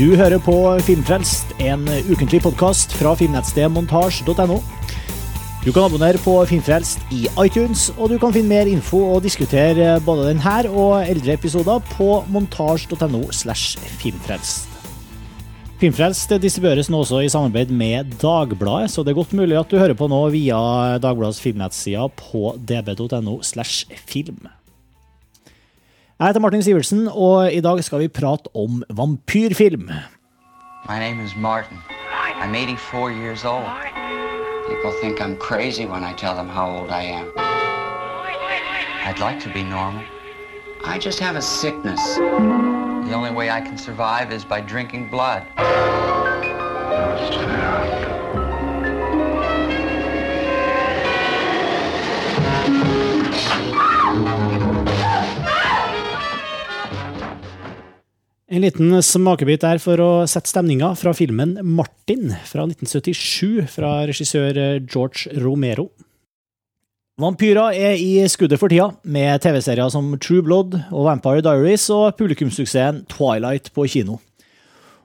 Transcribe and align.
Du 0.00 0.14
hører 0.16 0.40
på 0.40 0.54
Filmfrelst, 0.80 1.50
en 1.60 1.82
ukentlig 2.08 2.38
podkast 2.40 2.94
fra 2.96 3.10
filmnettstedet 3.20 3.68
montasj.no. 3.74 4.54
Du 5.60 5.66
kan 5.74 5.82
abonnere 5.82 6.16
på 6.24 6.38
Filmfrelst 6.48 7.02
i 7.12 7.26
iTunes, 7.42 7.90
og 7.98 8.08
du 8.08 8.14
kan 8.22 8.32
finne 8.32 8.48
mer 8.48 8.70
info 8.70 8.96
og 9.10 9.26
diskutere 9.26 9.98
både 10.06 10.30
denne 10.30 10.54
og 10.70 11.02
eldre 11.02 11.34
episoder 11.36 11.84
på 11.90 12.22
montasj.no 12.32 13.20
filmfrelst. 14.00 14.78
Filmfrelst 15.82 16.32
distribueres 16.40 16.88
nå 16.88 17.02
også 17.04 17.20
i 17.20 17.28
samarbeid 17.28 17.68
med 17.68 18.14
Dagbladet, 18.24 18.88
så 18.94 19.04
det 19.04 19.12
er 19.12 19.20
godt 19.20 19.36
mulig 19.36 19.60
at 19.60 19.68
du 19.68 19.76
hører 19.76 19.98
på 20.00 20.08
nå 20.08 20.22
via 20.32 20.62
Dagbladets 20.96 21.42
filmnettsider 21.44 22.08
på 22.16 22.54
db.no 22.56 23.42
slash 23.44 23.84
film. 24.08 24.48
Jeg 26.20 26.28
heter 26.28 26.40
Martin 26.40 26.62
Sivertsen, 26.62 27.08
og 27.08 27.52
i 27.52 27.60
dag 27.64 27.78
skal 27.84 27.98
vi 28.02 28.08
prate 28.08 28.50
om 28.54 28.82
vampyrfilm. 28.96 29.88
My 30.88 30.98
name 30.98 31.24
is 31.24 31.32
Martin. 31.36 31.78
I'm 32.42 32.54
84 32.54 33.10
years 33.10 33.44
old. 33.44 33.64
People 34.68 34.92
think 35.02 35.22
I'm 35.22 35.36
crazy 35.38 35.86
when 35.86 36.04
I 36.04 36.12
tell 36.16 36.34
them 36.34 36.48
how 36.48 36.66
old 36.76 36.90
I 36.90 37.02
am. 37.04 37.26
I'd 39.06 39.18
like 39.18 39.40
to 39.44 39.50
be 39.54 39.62
normal. 39.62 40.02
I 40.84 40.98
just 40.98 41.20
have 41.20 41.36
a 41.36 41.42
sickness. 41.42 42.02
The 43.08 43.14
only 43.14 43.30
way 43.30 43.48
I 43.48 43.62
can 43.62 43.78
survive 43.78 44.30
is 44.30 44.44
by 44.44 44.60
drinking 44.60 45.08
blood. 45.08 45.42
En 58.50 58.64
liten 58.64 58.96
smakebit 58.98 59.62
der 59.62 59.78
for 59.78 60.00
å 60.02 60.06
sette 60.26 60.50
stemninga 60.50 60.88
fra 60.98 61.12
filmen 61.14 61.52
Martin 61.62 62.32
fra 62.48 62.64
1977 62.66 63.68
fra 63.70 63.92
regissør 64.10 64.58
George 64.90 65.30
Romero. 65.38 65.84
Vampyrer 67.22 67.78
er 67.78 67.94
i 68.02 68.24
skuddet 68.32 68.58
for 68.58 68.72
tida, 68.72 68.88
med 69.06 69.38
TV-serier 69.44 69.94
som 69.94 70.10
True 70.18 70.42
Blood 70.42 70.74
og 70.88 71.06
Vampire 71.06 71.44
Diaries 71.46 71.86
og 71.94 72.18
publikumssuksessen 72.18 73.04
Twilight 73.12 73.70
på 73.76 73.86
kino. 73.92 74.18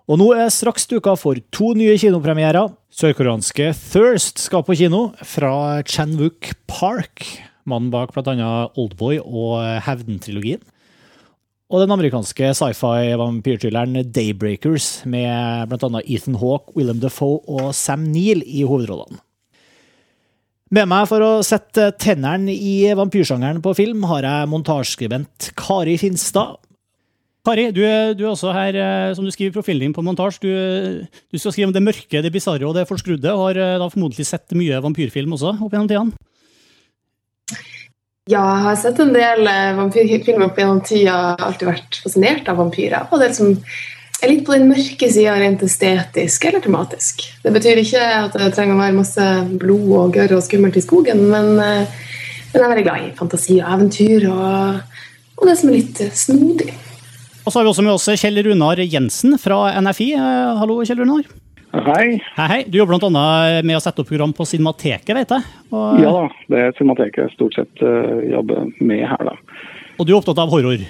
Og 0.09 0.17
nå 0.17 0.31
er 0.33 0.49
straks 0.49 0.89
duka 0.89 1.13
for 1.13 1.38
to 1.53 1.75
nye 1.77 1.99
kinopremierer. 2.01 2.73
Sørkoreanske 2.89 3.75
Thirst 3.77 4.41
skal 4.41 4.66
på 4.66 4.73
kino, 4.79 5.11
fra 5.21 5.83
Chan-wook 5.85 6.55
Park, 6.66 7.27
mannen 7.69 7.93
bak 7.93 8.17
bl.a. 8.17 8.71
Oldboy 8.73 9.21
og 9.21 9.59
Hevden-trilogien. 9.85 10.66
Og 11.66 11.81
den 11.81 11.89
amerikanske 11.95 12.52
sci-fi-vampyrthrilleren 12.53 13.97
Daybreakers, 14.13 14.99
med 15.09 15.72
bl.a. 15.72 16.02
Ethan 16.05 16.38
Hawke, 16.38 16.75
Willem 16.77 16.99
Defoe 17.02 17.39
og 17.49 17.72
Sam 17.73 18.03
Neill 18.11 18.44
i 18.45 18.61
hovedrollene. 18.67 19.17
Med 20.75 20.89
meg 20.89 21.07
for 21.09 21.22
å 21.22 21.31
sette 21.45 21.91
tennene 22.02 22.53
i 22.53 22.91
vampyrsjangeren 22.97 23.63
på 23.66 23.73
film, 23.77 24.05
har 24.09 24.25
jeg 24.27 24.52
montasjeskribent 24.52 25.49
Kari 25.57 25.97
Finstad. 26.02 26.59
Kari, 27.45 27.67
du 27.73 27.81
du 27.81 28.23
er, 28.25 28.29
også 28.29 28.53
her, 28.53 28.77
som 29.17 29.25
du 29.25 29.33
skriver 29.33 29.53
i 29.53 29.57
profilen 29.57 29.88
din 29.88 29.94
på 29.94 30.05
montasje. 30.05 30.41
Du, 30.45 31.05
du, 31.33 31.38
skal 31.38 31.53
skrive 31.53 31.69
om 31.69 31.73
det 31.73 31.85
mørke, 31.85 32.22
det 32.22 32.33
bisarre 32.33 32.66
og 32.66 32.77
det 32.77 32.88
forskrudde, 32.89 33.33
og 33.33 33.50
har 33.50 33.81
da 33.81 33.89
formodentlig 33.89 34.25
sett 34.29 34.53
mye 34.57 34.81
vampyrfilm 34.85 35.33
også 35.38 35.57
opp 35.57 35.73
gjennom 35.73 35.89
tidene? 35.89 36.25
Ja, 38.25 38.41
jeg 38.41 38.61
har 38.65 38.77
sett 38.81 38.99
en 39.03 39.11
del 39.13 39.45
vampyrfilmer 39.77 40.47
opp 40.47 40.55
gjennom 40.57 40.79
tida. 40.81 41.35
Alltid 41.45 41.67
vært 41.69 42.00
fascinert 42.01 42.47
av 42.50 42.57
vampyrer. 42.57 43.03
Og 43.13 43.22
det 43.22 43.35
som 43.38 43.51
er 43.53 44.31
litt 44.31 44.41
på 44.47 44.55
den 44.55 44.66
mørke 44.72 45.09
sida 45.13 45.35
rent 45.38 45.61
estetisk 45.67 46.47
eller 46.50 46.63
tematisk. 46.63 47.22
Det 47.44 47.53
betyr 47.53 47.83
ikke 47.83 48.01
at 48.23 48.33
det 48.33 48.50
trenger 48.55 48.79
å 48.79 48.81
være 48.81 48.97
masse 48.97 49.27
blod 49.61 49.94
og 50.00 50.17
gørr 50.17 50.33
og 50.39 50.41
skummelt 50.41 50.81
i 50.81 50.81
skogen, 50.81 51.22
men, 51.29 51.53
men, 51.59 51.85
jeg 52.50 52.63
er 52.63 52.73
veldig 52.73 52.88
glad 52.88 53.05
i 53.05 53.13
fantasi 53.19 53.59
og 53.59 53.77
eventyr 53.77 54.27
og, 54.31 55.00
og 55.38 55.45
det 55.51 55.57
som 55.61 55.69
er 55.69 55.77
litt 55.77 56.05
snodig. 56.17 56.73
Og 57.45 57.51
så 57.51 57.59
har 57.59 57.67
vi 57.67 57.75
også 57.75 57.85
med 57.85 57.94
oss 57.94 58.09
Kjell 58.09 58.41
Runar 58.50 58.81
Jensen 58.81 59.38
fra 59.38 59.67
NFI. 59.85 60.16
Hallo, 60.17 60.81
Kjell 60.81 61.03
Runar. 61.03 61.29
Hei. 61.75 62.24
Hei, 62.38 62.47
hei. 62.47 62.63
Du 62.72 62.78
jobber 62.78 62.96
bl.a. 62.96 63.62
med 63.68 63.75
å 63.75 63.81
sette 63.84 64.00
opp 64.00 64.08
program 64.08 64.31
på 64.36 64.46
Cinemateket, 64.47 65.12
vet 65.18 65.31
jeg? 65.36 65.44
Og... 65.75 65.97
Ja 66.00 66.12
da, 66.16 66.22
det 66.52 66.62
er 66.62 66.75
Cinemateket 66.78 67.25
jeg 67.25 67.34
stort 67.34 67.58
sett 67.58 67.84
uh, 67.84 68.22
jobber 68.31 68.69
med 68.80 69.03
her, 69.03 69.24
da. 69.28 69.34
Og 70.00 70.08
du 70.08 70.13
er 70.13 70.19
opptatt 70.22 70.40
av 70.40 70.53
horror? 70.53 70.86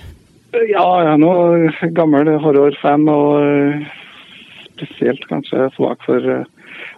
Ja, 0.56 0.84
jeg 1.01 1.09
er 1.09 1.22
nå 1.23 1.31
gammel 1.97 2.29
horrorfan, 2.44 3.07
og 3.09 3.41
uh, 3.41 3.88
spesielt 4.75 5.25
kanskje 5.31 5.72
svak 5.73 6.06
for 6.06 6.22
uh, 6.22 6.46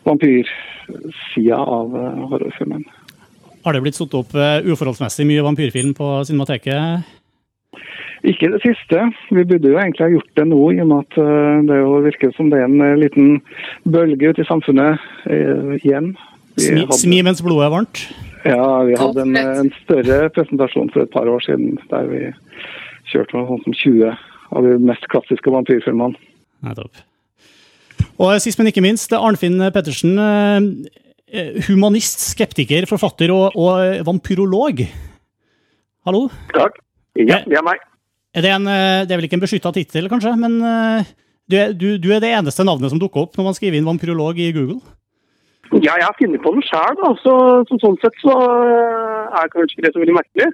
vampyrsida 0.09 1.61
av 1.63 1.95
horrorfilmen. 2.33 2.83
Har 3.63 3.75
det 3.75 3.85
blitt 3.85 3.99
satt 3.99 4.13
opp 4.19 4.35
uforholdsmessig 4.35 5.25
mye 5.27 5.47
vampyrfilm 5.47 5.95
på 5.95 6.11
Cinemateket? 6.27 7.07
Ikke 8.25 8.49
det 8.53 8.61
siste. 8.63 9.03
Vi 9.29 9.43
burde 9.45 9.69
jo 9.69 9.77
egentlig 9.77 10.05
ha 10.05 10.13
gjort 10.13 10.39
det 10.39 10.47
nå, 10.49 10.61
i 10.73 10.79
og 10.81 10.87
med 10.89 11.03
at 11.05 11.19
det 11.69 11.77
jo 11.77 11.99
virker 12.05 12.31
som 12.37 12.49
det 12.49 12.61
er 12.61 12.65
en 12.69 13.01
liten 13.01 13.41
bølge 13.85 14.31
ute 14.31 14.41
i 14.41 14.47
samfunnet 14.47 15.03
uh, 15.29 15.75
igjen. 15.77 16.15
Smi, 16.57 16.87
smi, 16.97 17.19
mens 17.25 17.43
blodet 17.45 17.67
er 17.67 17.73
varmt? 17.75 18.01
Ja, 18.47 18.63
vi 18.87 18.95
hadde 18.97 19.25
en, 19.25 19.37
en, 19.37 19.69
større 19.83 20.31
presentasjon 20.33 20.89
for 20.93 21.03
et 21.03 21.13
par 21.13 21.29
år 21.29 21.43
siden 21.45 21.75
der 21.91 22.07
vi 22.09 22.23
kjørte 23.11 23.37
noe 23.37 23.49
sånt 23.51 23.67
som 23.67 23.75
20 23.75 24.15
av 24.57 24.65
de 24.65 24.77
mest 24.87 25.05
klassiske 25.11 25.53
vampyrfilmene. 25.53 26.17
Nettopp. 26.65 27.03
Og 28.17 28.33
sist, 28.41 28.57
men 28.57 28.71
ikke 28.71 28.81
minst, 28.85 29.13
Arnfinn 29.13 29.61
Pettersen. 29.75 30.15
Humanist, 31.67 32.23
skeptiker, 32.31 32.87
forfatter 32.89 33.33
og, 33.35 33.57
og 33.59 34.07
vampyrolog. 34.07 34.81
Hallo? 36.07 36.27
Takk. 36.55 36.79
Ja, 37.19 37.41
det 37.43 37.59
er 37.59 37.65
meg. 37.65 37.83
Er 38.35 38.43
det, 38.43 38.51
en, 38.53 38.67
det 38.67 39.13
er 39.13 39.17
vel 39.17 39.25
ikke 39.27 39.37
en 39.39 39.45
beskytta 39.45 39.71
tittel, 39.73 40.09
kanskje, 40.11 40.33
men 40.37 40.59
du 41.47 41.55
er, 41.55 41.71
du, 41.71 41.95
du 42.01 42.09
er, 42.11 42.19
det 42.21 42.33
eneste 42.35 42.65
navnet 42.67 42.91
som 42.91 42.99
dukker 42.99 43.23
opp 43.23 43.37
når 43.39 43.47
man 43.47 43.55
skriver 43.55 43.79
inn 43.79 43.87
vampyrolog 43.87 44.37
i 44.43 44.51
Google? 44.51 44.81
Ja, 45.71 45.95
jeg 45.95 46.05
har 46.05 46.15
funnet 46.19 46.43
på 46.43 46.51
den 46.55 46.65
sjøl, 46.67 46.99
så, 47.23 47.33
så, 47.67 47.77
sånn 47.81 47.97
sett 48.03 48.19
så 48.21 48.35
er 48.35 49.51
kanskje 49.53 49.77
ikke 49.77 49.85
det 49.87 49.93
så 49.95 50.03
veldig 50.03 50.17
merkelig. 50.19 50.49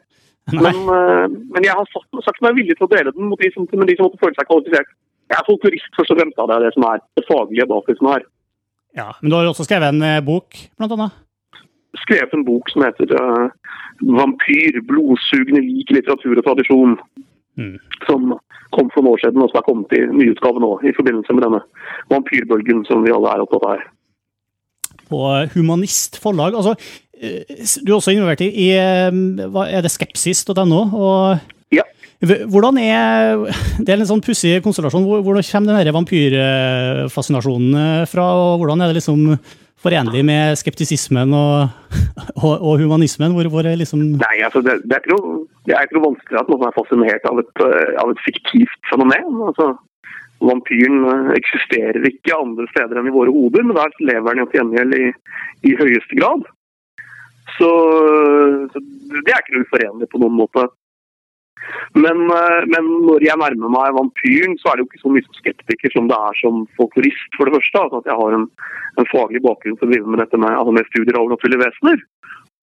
Men, 0.52 0.80
men, 0.86 1.64
jeg 1.64 1.74
har 1.74 1.90
sagt, 1.94 2.10
sagt 2.26 2.42
meg 2.44 2.58
villig 2.58 2.76
til 2.78 2.88
å 2.88 2.92
dele 2.92 3.14
den 3.16 3.30
mot 3.32 3.42
de 3.42 3.50
som, 3.54 3.68
med 3.74 3.90
de 3.90 3.98
som 3.98 4.10
måtte 4.10 4.22
føle 4.22 4.38
seg 4.38 4.50
kvalifisert. 4.50 4.96
Jeg 5.32 5.40
er 5.40 5.48
folklorist 5.48 5.98
først 5.98 6.14
og 6.14 6.20
fremst, 6.20 6.40
det 6.40 6.56
er 6.56 6.66
det 6.66 6.72
som 6.76 6.88
er 6.90 7.04
det 7.18 7.26
faglige 7.30 7.68
bak 7.70 7.90
det 7.90 7.98
som 8.00 8.10
er. 8.14 8.26
Ja, 8.94 9.10
Men 9.22 9.32
du 9.32 9.38
har 9.38 9.50
også 9.50 9.66
skrevet 9.66 9.90
en 9.90 10.26
bok, 10.26 10.58
blant 10.78 10.94
annet? 10.94 11.22
Skrevet 12.04 12.34
en 12.36 12.46
bok 12.46 12.70
som 12.74 12.84
heter 12.86 13.14
uh, 13.18 13.50
'Vampyr 14.02 14.82
blodsugende 14.90 15.62
lik 15.64 15.94
litteratur 15.94 16.38
og 16.38 16.46
tradisjon'. 16.46 16.98
Mm. 17.60 17.76
Som 18.08 18.36
kom 18.74 18.90
for 18.94 19.04
noen 19.04 19.14
år 19.14 19.22
siden, 19.22 19.44
og 19.44 19.52
som 19.52 19.60
er 19.60 19.68
kommet 19.68 19.98
i 19.98 20.02
nyutgave 20.10 20.62
nå 20.64 20.72
i 20.82 20.94
forbindelse 20.98 21.36
med 21.36 21.46
denne 21.46 21.62
vampyrbølgen 22.14 22.86
som 22.90 23.04
vi 23.06 23.14
alle 23.14 23.34
er 23.34 23.44
opptatt 23.44 23.68
av 23.68 23.76
her. 23.76 23.84
På 25.10 25.26
Humanist 25.54 26.18
forlag. 26.24 26.58
altså 26.58 26.74
du 27.24 27.92
er 27.92 27.96
også 27.96 28.12
involvert 28.12 28.42
i, 28.44 28.50
i 28.66 28.70
er 28.76 29.84
det 29.86 29.92
skepsis.no. 29.94 30.80
Ja. 31.74 31.86
Hvordan 32.24 32.78
er 32.82 33.46
Det 33.84 33.94
er 33.94 34.00
en 34.00 34.10
sånn 34.10 34.24
pussig 34.24 34.58
konstellasjon. 34.66 35.06
Hvordan 35.06 35.48
kommer 35.48 35.78
denne 35.78 35.96
vampyrfascinasjonen 35.96 38.08
fra? 38.12 38.28
og 38.40 38.64
Hvordan 38.64 38.84
er 38.84 38.92
det 38.92 39.00
liksom 39.00 39.20
forenlig 39.84 40.24
med 40.26 40.58
skeptisismen 40.60 41.34
og, 41.38 41.72
og, 42.44 42.54
og 42.56 42.78
humanismen? 42.82 43.36
Hvor, 43.36 43.50
hvor 43.54 43.68
liksom 43.68 44.04
Nei, 44.18 44.36
altså 44.46 44.64
det, 44.66 44.80
det, 44.88 45.00
er 45.00 45.14
noe, 45.14 45.42
det 45.68 45.76
er 45.76 45.88
ikke 45.88 46.00
noe 46.00 46.10
vanskelig 46.12 46.42
at 46.42 46.52
noen 46.52 46.68
er 46.70 46.78
fascinert 46.78 47.28
av 47.30 47.42
et, 47.44 47.66
av 48.02 48.14
et 48.14 48.24
fiktivt 48.26 48.92
fenomen. 48.92 49.42
altså 49.50 49.74
Vampyren 50.44 51.32
eksisterer 51.38 52.04
ikke 52.10 52.36
andre 52.36 52.68
steder 52.74 53.00
enn 53.00 53.08
i 53.08 53.16
våre 53.16 53.32
hoder, 53.32 53.64
men 53.64 53.78
der 53.78 53.94
lever 54.04 54.36
den 54.36 54.50
til 54.52 54.60
gjengjeld 54.60 54.98
i, 54.98 55.06
i 55.70 55.76
høyeste 55.80 56.20
grad. 56.20 56.44
Så, 57.58 57.70
så, 58.74 58.82
det 59.14 59.32
er 59.32 59.40
ikke 59.40 59.56
noe 59.56 59.68
uforenlig 59.68 60.10
på 60.12 60.20
noen 60.24 60.36
måte. 60.36 60.66
Men, 61.98 62.24
men, 62.28 62.88
når 63.08 63.26
jeg 63.26 63.40
nærmer 63.40 63.72
meg 63.74 63.98
vampyren, 63.98 64.56
så 64.62 64.72
er 64.72 64.78
det 64.80 64.84
jo 64.84 64.90
ikke 64.90 65.04
så 65.04 65.12
mye 65.14 65.26
som 65.28 65.40
skeptiker 65.40 65.94
som 65.94 66.10
det 66.10 66.18
er 66.30 66.40
som 66.40 66.64
folklorist, 66.80 67.38
for 67.38 67.50
det 67.50 67.56
første. 67.58 67.84
Altså 67.84 68.02
at 68.02 68.10
jeg 68.10 68.20
har 68.22 68.38
en, 68.38 68.48
en 69.02 69.10
faglig 69.12 69.44
bakgrunn 69.46 69.78
som 69.80 69.90
å 69.90 69.94
drive 69.94 70.14
med 70.16 70.24
dette 70.24 70.40
med, 70.42 70.56
altså 70.58 70.76
med 70.78 70.90
studier 70.90 71.20
av 71.20 71.30
naturlige 71.34 71.64
vesener. 71.66 72.02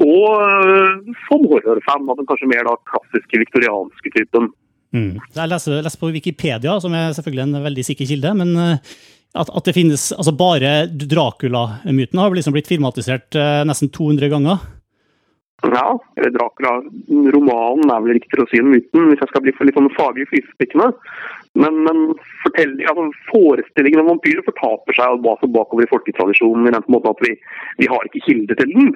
Og 0.00 1.14
som 1.28 1.46
horrorfan 1.52 2.08
av 2.08 2.18
den 2.18 2.28
kanskje 2.28 2.50
mer 2.50 2.66
da 2.66 2.74
klassiske 2.90 3.42
viktorianske 3.44 4.14
typen. 4.16 4.50
Mm. 4.96 5.14
Jeg 5.36 5.52
leser, 5.52 5.78
leser, 5.84 6.00
på 6.00 6.10
Wikipedia, 6.10 6.76
som 6.82 6.94
er 6.96 7.12
selvfølgelig 7.14 7.46
en 7.46 7.64
veldig 7.68 7.86
sikker 7.86 8.08
kilde, 8.10 8.32
men 8.40 8.56
at, 9.30 9.46
at 9.46 9.66
det 9.66 9.76
finnes 9.76 10.08
altså 10.16 10.34
Bare 10.34 10.72
Dracula-myten 10.90 12.18
har 12.18 12.34
liksom 12.34 12.54
blitt 12.56 12.70
filmatisert 12.70 13.36
eh, 13.38 13.62
nesten 13.68 13.92
200 13.94 14.30
ganger. 14.32 14.62
Ja, 15.60 15.98
eller 16.16 16.32
Dracula-romanen 16.32 17.90
er 17.92 18.04
vel 18.04 18.14
riktigere 18.16 18.46
å 18.46 18.48
si 18.48 18.60
enn 18.62 18.70
myten, 18.72 19.10
hvis 19.10 19.20
jeg 19.20 19.28
skal 19.28 19.42
bli 19.44 19.52
for 19.56 19.68
litt 19.68 19.76
sånn 19.76 19.90
faglig 19.92 20.24
flisespikkende. 20.30 20.88
Men, 21.60 21.82
men 21.84 21.98
altså, 22.88 23.04
forestillingen 23.28 24.00
om 24.00 24.14
vampyrer 24.14 24.46
fortaper 24.46 24.96
seg 24.96 25.18
altså 25.18 25.50
bakover 25.52 25.84
i 25.84 25.90
folketradisjonen 25.90 26.68
i 26.70 26.72
den 26.72 26.86
måten 26.88 27.12
at 27.12 27.20
vi, 27.26 27.34
vi 27.82 27.88
har 27.90 28.06
ikke 28.08 28.22
kilder 28.24 28.60
til 28.60 28.72
den. 28.72 28.94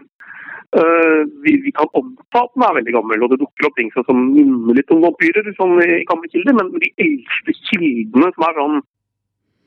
Uh, 0.75 1.21
vi, 1.45 1.53
vi, 1.67 1.71
kan 1.77 1.91
anta 1.95 2.41
at 2.41 2.55
den 2.57 2.65
er 2.67 2.79
veldig 2.79 2.95
gammel, 2.97 3.27
og 3.27 3.31
det 3.31 3.39
dukker 3.43 3.69
opp 3.69 3.77
ting 3.79 3.93
som 3.95 4.23
minner 4.33 4.79
litt 4.79 4.91
om 4.95 5.05
vampyrer 5.05 5.51
sånn, 5.59 5.77
i 5.85 6.01
gamle 6.09 6.31
kilder, 6.33 6.57
men 6.57 6.73
de 6.83 6.91
eldste 7.05 7.55
kildene 7.69 8.31
som 8.35 8.47
er 8.49 8.57
sånn, 8.59 8.81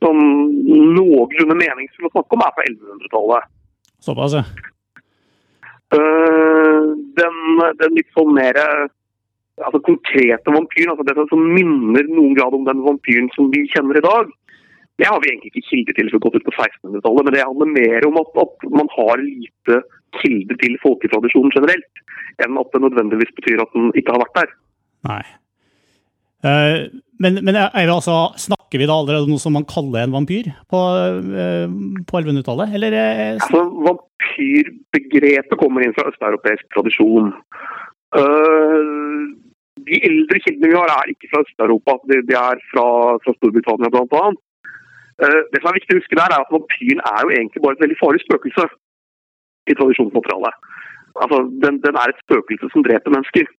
sånn 0.03 0.25
noenlunde 0.97 1.59
meningsfulle 1.61 2.09
å 2.09 2.15
snakke 2.17 2.35
om, 2.39 2.43
er 2.43 2.57
fra 2.57 2.67
1100-tallet. 2.73 3.53
Såpass, 4.03 4.35
ja. 4.41 4.43
Uh, 5.97 6.93
den, 7.17 7.37
den, 7.81 7.95
litt 7.97 8.09
sånn 8.13 8.33
mer 8.35 8.57
altså, 8.61 9.79
konkrete 9.85 10.53
vampyren, 10.53 10.93
altså 10.93 11.07
det 11.07 11.29
som 11.31 11.47
minner 11.55 12.05
noen 12.11 12.35
grad 12.37 12.53
om 12.53 12.67
den 12.67 12.83
vampyren 12.85 13.31
som 13.35 13.49
vi 13.53 13.63
kjenner 13.73 13.97
i 13.97 14.05
dag, 14.05 14.29
det 14.97 15.09
har 15.09 15.21
vi 15.21 15.29
egentlig 15.29 15.51
ikke 15.53 15.69
kilde 15.69 15.95
til 15.97 16.09
som 16.09 16.21
gått 16.21 16.37
ut 16.39 16.45
på 16.45 16.53
1600-tallet, 16.55 17.25
men 17.25 17.35
det 17.35 17.45
handler 17.45 17.73
mer 17.73 18.07
om 18.07 18.21
at, 18.21 18.31
at 18.43 18.69
man 18.73 18.89
har 18.95 19.21
lite 19.21 19.81
kilde 20.21 20.57
til 20.61 20.77
folketradisjonen 20.81 21.53
generelt, 21.53 22.05
enn 22.41 22.57
at 22.61 22.71
det 22.73 22.81
nødvendigvis 22.81 23.35
betyr 23.37 23.61
at 23.61 23.75
den 23.77 23.91
ikke 23.99 24.15
har 24.15 24.23
vært 24.25 24.39
der. 24.39 24.55
Nei. 25.09 25.21
Uh, 26.45 26.85
men, 27.17 27.39
men 27.41 27.55
altså, 27.57 28.29
snakker 28.37 28.77
vi 28.77 28.85
da 28.85 28.93
allerede 28.93 29.25
om 29.25 29.31
noe 29.33 29.41
som 29.41 29.55
man 29.57 29.65
kaller 29.65 30.03
en 30.03 30.13
vampyr 30.13 30.51
på, 30.69 30.77
uh, 30.77 31.65
på 32.05 32.19
1100-tallet, 32.19 32.75
eller? 32.77 32.93
Uh, 32.93 33.23
altså, 33.39 33.63
vampyrbegrepet 33.87 35.57
kommer 35.57 35.85
inn 35.85 35.95
fra 35.97 36.09
østeuropeisk 36.11 36.67
tradisjon. 36.75 37.33
de 39.87 39.97
eldre 40.09 40.39
kildene 40.43 40.69
vi 40.71 40.77
har, 40.77 40.91
er 40.93 41.09
ikke 41.11 41.29
fra 41.31 41.41
Øst-Europa, 41.43 41.97
de, 42.09 42.19
er 42.33 42.61
fra, 42.71 42.85
fra 43.23 43.33
Storbritannia 43.37 43.89
bl.a. 43.93 44.23
det 45.51 45.59
som 45.59 45.69
er 45.69 45.77
viktig 45.77 45.95
å 45.95 45.99
huske 45.99 46.17
der, 46.17 46.31
er 46.31 46.43
at 46.43 46.53
vampyren 46.53 47.03
er 47.11 47.19
jo 47.25 47.33
egentlig 47.35 47.63
bare 47.63 47.77
et 47.77 47.83
veldig 47.83 47.99
farlig 47.99 48.23
spøkelse 48.23 48.65
i 49.71 49.75
tradisjonsmaterialet. 49.77 50.55
Altså, 51.23 51.37
den, 51.63 51.79
den, 51.85 51.99
er 52.01 52.13
et 52.13 52.23
spøkelse 52.25 52.69
som 52.73 52.85
dreper 52.85 53.13
mennesker. 53.15 53.49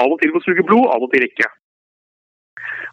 Av 0.00 0.12
og 0.12 0.20
til 0.20 0.32
får 0.34 0.46
suge 0.46 0.66
blod, 0.68 0.86
av 0.94 1.04
og 1.04 1.10
til 1.14 1.26
ikke. 1.26 1.48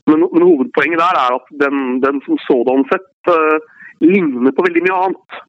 Men, 0.08 0.24
men 0.34 0.46
hovedpoenget 0.46 1.02
der 1.02 1.20
er 1.24 1.36
at 1.40 1.52
den, 1.64 2.00
den 2.06 2.22
som 2.26 2.40
sådan 2.46 2.86
sett 2.92 3.32
uh, 3.34 3.58
ligner 4.04 4.56
på 4.56 4.66
veldig 4.68 4.84
mye 4.86 5.02
annet. 5.08 5.42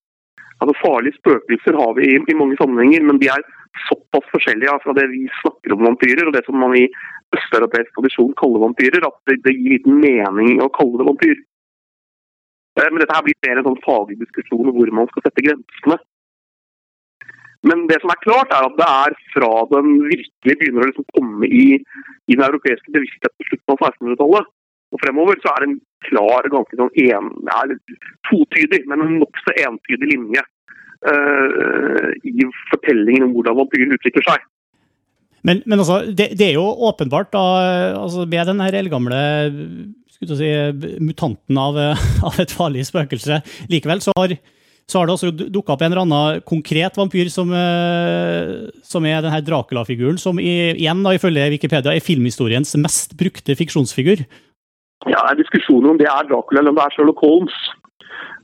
Altså 0.58 0.74
Farlige 0.82 1.18
spøkelser 1.20 1.78
har 1.78 1.92
vi 1.98 2.08
i, 2.10 2.18
i, 2.18 2.38
mange 2.38 2.58
sammenhenger, 2.58 3.04
men 3.06 3.20
de 3.22 3.30
er 3.30 3.44
såpass 3.86 4.26
forskjellige 4.32 4.80
fra 4.82 4.94
det 4.98 5.06
vi 5.12 5.22
snakker 5.42 5.76
om 5.76 5.84
vampyrer, 5.86 6.26
og 6.26 6.34
det 6.34 6.42
som 6.46 6.58
man 6.58 6.74
i 6.74 6.88
østeuropeisk 7.36 7.92
tradisjon 7.94 8.34
kaller 8.40 8.64
vampyrer, 8.66 9.06
at 9.06 9.18
det, 9.30 9.38
det 9.44 9.54
gir 9.54 9.76
liten 9.76 10.00
mening 10.02 10.62
å 10.64 10.72
kalle 10.74 10.98
det 10.98 11.08
vampyr. 11.10 11.38
Uh, 12.78 12.88
men 12.90 13.02
dette 13.02 13.14
her 13.14 13.26
blir 13.26 13.38
mer 13.46 13.60
en 13.60 13.68
sånn 13.70 13.82
faglig 13.86 14.18
diskusjon 14.24 14.66
om 14.66 14.74
hvor 14.74 14.94
man 15.00 15.10
skal 15.12 15.28
sette 15.28 15.46
grensene. 15.46 16.00
Men 17.66 17.88
det 17.90 17.98
som 18.02 18.12
er 18.12 18.20
klart, 18.22 18.52
er 18.54 18.68
at 18.68 18.76
det 18.78 18.86
er 18.86 19.16
fra 19.32 19.50
den 19.72 19.96
virkelig 20.06 20.54
begynner 20.60 20.84
å 20.84 20.90
liksom 20.90 21.06
komme 21.16 21.48
i, 21.48 21.64
i, 21.80 22.36
den 22.36 22.44
europeiske 22.46 22.92
bevisstheten 22.94 23.34
på 23.34 23.48
slutten 23.48 23.74
av 23.74 23.82
1600-tallet 23.88 24.52
og 24.88 25.02
fremover, 25.02 25.40
så 25.42 25.50
er 25.52 25.64
det 25.64 25.68
en 25.68 25.80
klar, 26.06 26.46
ganske 26.52 26.78
sånn 26.78 26.92
en, 27.02 27.32
er 27.58 27.74
totydig, 28.30 28.84
men 28.88 29.02
en 29.04 29.18
nokså 29.24 29.56
entydig 29.66 30.12
linje 30.14 30.44
uh, 31.10 32.06
i 32.24 32.46
fortellingen 32.70 33.26
om 33.26 33.34
hvordan 33.34 33.58
vampyren 33.58 33.96
utvikler 33.98 34.24
seg. 34.30 34.46
Men, 35.46 35.60
men 35.66 35.82
altså, 35.82 36.00
det, 36.08 36.30
det, 36.38 36.46
er 36.46 36.56
jo 36.56 36.64
åpenbart, 36.88 37.32
da, 37.34 37.42
altså 37.98 38.24
med 38.30 38.48
den 38.48 38.62
her 38.64 38.78
eldgamle 38.80 39.20
si, 40.14 40.48
mutanten 41.04 41.60
av, 41.60 41.78
av 42.30 42.38
et 42.40 42.54
farlig 42.54 42.86
spøkelse, 42.88 43.42
likevel 43.72 44.02
så 44.04 44.14
har 44.16 44.38
så 44.88 44.98
har 44.98 45.08
det 45.08 45.14
også 45.14 45.30
dukka 45.36 45.74
opp 45.74 45.82
en 45.84 45.92
eller 45.92 46.06
annen 46.06 46.44
konkret 46.48 46.96
vampyr 46.96 47.28
som, 47.32 47.50
eh, 47.52 48.68
som 48.80 49.04
er 49.04 49.20
denne 49.20 49.42
Dracula-figuren, 49.44 50.16
som 50.20 50.40
igjen 50.40 51.02
da, 51.04 51.12
ifølge 51.12 51.50
Wikipedia 51.52 51.92
er 51.92 52.04
filmhistoriens 52.04 52.72
mest 52.80 53.12
brukte 53.20 53.56
fiksjonsfigur. 53.58 54.24
Ja, 55.06 55.20
det 55.20 55.34
er 55.34 55.42
diskusjon 55.42 55.90
om 55.92 56.00
det 56.00 56.08
er 56.08 56.24
Dracula 56.30 56.62
eller 56.62 56.72
om 56.72 56.80
det 56.80 56.86
er 56.86 56.96
Sherlock 56.96 57.20
Holmes. 57.20 57.58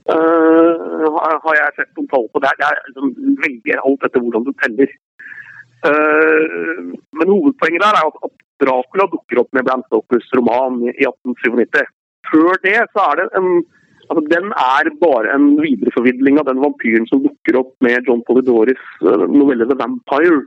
Uh, 0.05 1.09
har 1.17 1.57
jeg 1.57 1.77
sett 1.79 1.97
noen 1.97 2.11
tall 2.13 2.27
på 2.29 2.43
det. 2.45 2.53
Det 2.61 2.67
er 2.69 2.81
liksom, 2.91 3.13
veldig 3.41 3.77
alt 3.81 4.05
etter 4.05 4.21
hvordan 4.21 4.45
du 4.45 4.53
teller. 4.61 4.93
Uh, 5.85 6.93
men 7.17 7.33
hovedpoenget 7.33 7.87
der 7.87 7.97
er 7.97 8.11
at, 8.11 8.19
at 8.29 8.35
Dracula 8.61 9.09
dukker 9.09 9.41
opp 9.41 9.49
med 9.57 9.65
Bram 9.65 9.85
Stokers 9.89 10.29
roman 10.37 10.83
i 10.85 10.93
1897. 11.09 11.89
Før 12.29 12.61
det 12.69 12.77
så 12.93 13.09
er 13.09 13.23
det 13.23 13.27
en 13.41 13.49
Altså, 14.09 14.23
den 14.31 14.53
er 14.53 14.91
bare 15.01 15.33
en 15.35 15.55
videreforvidling 15.63 16.39
av 16.41 16.49
den 16.51 16.61
vampyren 16.63 17.07
som 17.11 17.23
dukker 17.25 17.61
opp 17.63 17.73
med 17.85 18.09
John 18.09 18.23
Polidoris 18.29 18.83
eh, 19.03 19.27
novelle 19.33 19.67
'The 19.69 19.79
Vampire', 19.81 20.43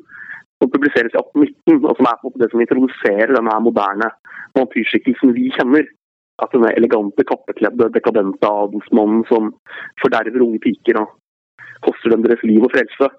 som 0.57 0.71
publiseres 0.73 1.13
i 1.13 1.21
1819, 1.21 1.85
og 1.85 1.93
som 1.97 2.09
er 2.09 2.17
på 2.21 2.33
det 2.41 2.49
som 2.51 2.63
introduserer 2.63 3.35
denne 3.35 3.59
moderne 3.65 4.09
vampyrskikkelsen 4.57 5.35
vi 5.37 5.51
kjenner. 5.57 5.85
At 6.41 6.53
denne 6.53 6.69
elegante, 6.77 7.25
kappekledde, 7.25 7.89
dekadente 7.95 8.49
adelsmannen 8.49 9.23
som 9.29 9.53
forderver 10.01 10.43
unge 10.45 10.61
piker 10.61 11.01
og 11.01 11.15
koster 11.85 12.13
dem 12.13 12.25
deres 12.25 12.43
liv 12.45 12.61
og 12.61 12.73
frelse. 12.73 13.09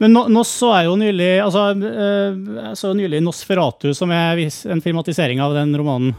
Men 0.00 0.12
nå, 0.12 0.26
nå, 0.28 0.42
så 0.44 0.74
jeg 0.76 0.88
jo 0.90 0.96
nylig 1.00 1.30
altså, 1.40 1.70
øh, 1.72 2.40
jeg 2.58 2.76
så 2.76 2.92
nylig 2.96 3.22
Nosferatu, 3.24 3.94
som 3.96 4.12
er 4.12 4.42
en 4.44 4.84
filmatisering 4.84 5.40
av 5.40 5.56
den 5.56 5.72
romanen. 5.78 6.12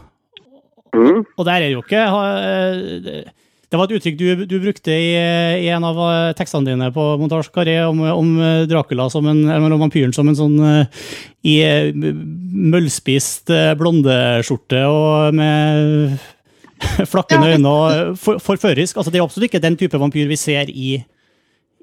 Mm. 0.98 1.26
Og 1.38 1.46
der 1.46 1.64
er 1.64 1.72
jo 1.72 1.82
ikke 1.82 2.00
eh, 2.02 3.26
Det 3.68 3.78
var 3.78 3.84
et 3.84 3.98
uttrykk 3.98 4.16
du, 4.18 4.44
du 4.48 4.56
brukte 4.62 4.94
i, 4.94 5.10
i, 5.14 5.68
en 5.74 5.84
av 5.86 5.98
eh, 6.06 6.30
tekstene 6.38 6.70
dine 6.70 6.88
på 6.94 7.04
Montage 7.20 7.52
Carré 7.54 7.76
om, 7.84 8.00
om, 8.00 8.32
Dracula 8.70 9.08
som 9.12 9.28
en, 9.28 9.44
eller 9.44 9.76
om 9.76 9.84
vampyren 9.84 10.14
som 10.16 10.30
en 10.30 10.38
sånn 10.38 10.56
eh, 10.64 11.04
i 11.48 11.58
møllspist 11.92 13.52
blondeskjorte 13.78 14.80
og 14.88 15.36
med 15.38 16.16
flakkende 17.12 17.52
øyne 17.54 17.70
og 17.70 18.16
for, 18.20 18.40
forførisk. 18.42 18.96
Altså, 18.96 19.12
det 19.12 19.20
er 19.20 19.26
absolutt 19.26 19.48
ikke 19.50 19.62
den 19.62 19.78
type 19.78 20.00
vampyr 20.00 20.28
vi 20.30 20.38
ser 20.38 20.70
i, 20.70 20.96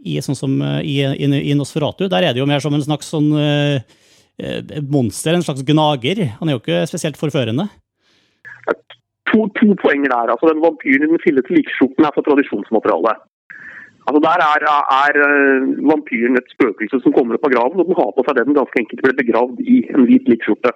i, 0.03 0.17
sånn 0.23 0.37
som, 0.37 0.59
i, 0.83 0.99
i, 1.03 1.55
Nosferatu. 1.57 2.05
Der 2.11 2.27
er 2.27 2.35
det 2.35 2.43
jo 2.43 2.49
mer 2.49 2.63
som 2.63 2.75
en 2.75 2.83
slags 2.83 3.09
sånn 3.11 3.31
monster, 4.91 5.35
en 5.35 5.43
slags 5.47 5.65
gnager. 5.67 6.21
Han 6.39 6.51
er 6.51 6.57
jo 6.57 6.63
ikke 6.63 6.85
spesielt 6.91 7.19
forførende 7.19 7.69
to, 9.29 9.47
to 9.59 9.67
poenger 9.83 10.11
der. 10.13 10.33
Altså, 10.33 10.51
den 10.51 10.63
Vampyren 10.65 11.05
i 11.05 11.11
den 11.13 11.23
fillete 11.25 11.55
likskjorten 11.57 12.07
er 12.07 12.13
fra 12.15 12.25
tradisjonsmaterialet. 12.25 13.23
Altså, 14.07 14.19
der 14.27 14.39
er, 14.51 14.63
er, 15.03 15.13
eh, 15.25 15.69
vampyren 15.91 16.37
et 16.37 16.51
spøkelse 16.53 16.99
som 17.01 17.13
kommer 17.13 17.37
opp 17.37 17.47
av 17.47 17.53
graven, 17.55 17.79
og 17.81 17.87
den 17.89 17.99
har 17.99 18.11
på 18.13 18.25
seg 18.25 18.37
det 18.37 18.43
den 18.49 18.57
ganske 18.59 18.81
enkelt 18.81 19.01
ble 19.05 19.13
begravd 19.19 19.61
i 19.65 19.77
en 19.95 20.05
hvit 20.05 20.29
likskjorte. 20.29 20.73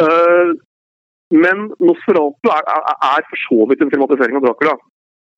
Uh, 0.00 0.54
men 1.30 1.66
Nosferatu 1.82 2.52
er, 2.54 2.68
er, 2.76 2.84
er, 3.08 3.26
for 3.30 3.42
så 3.46 3.66
vidt 3.70 3.82
en 3.82 3.90
filmatisering 3.90 4.38
av 4.38 4.46
Dracula. 4.46 4.76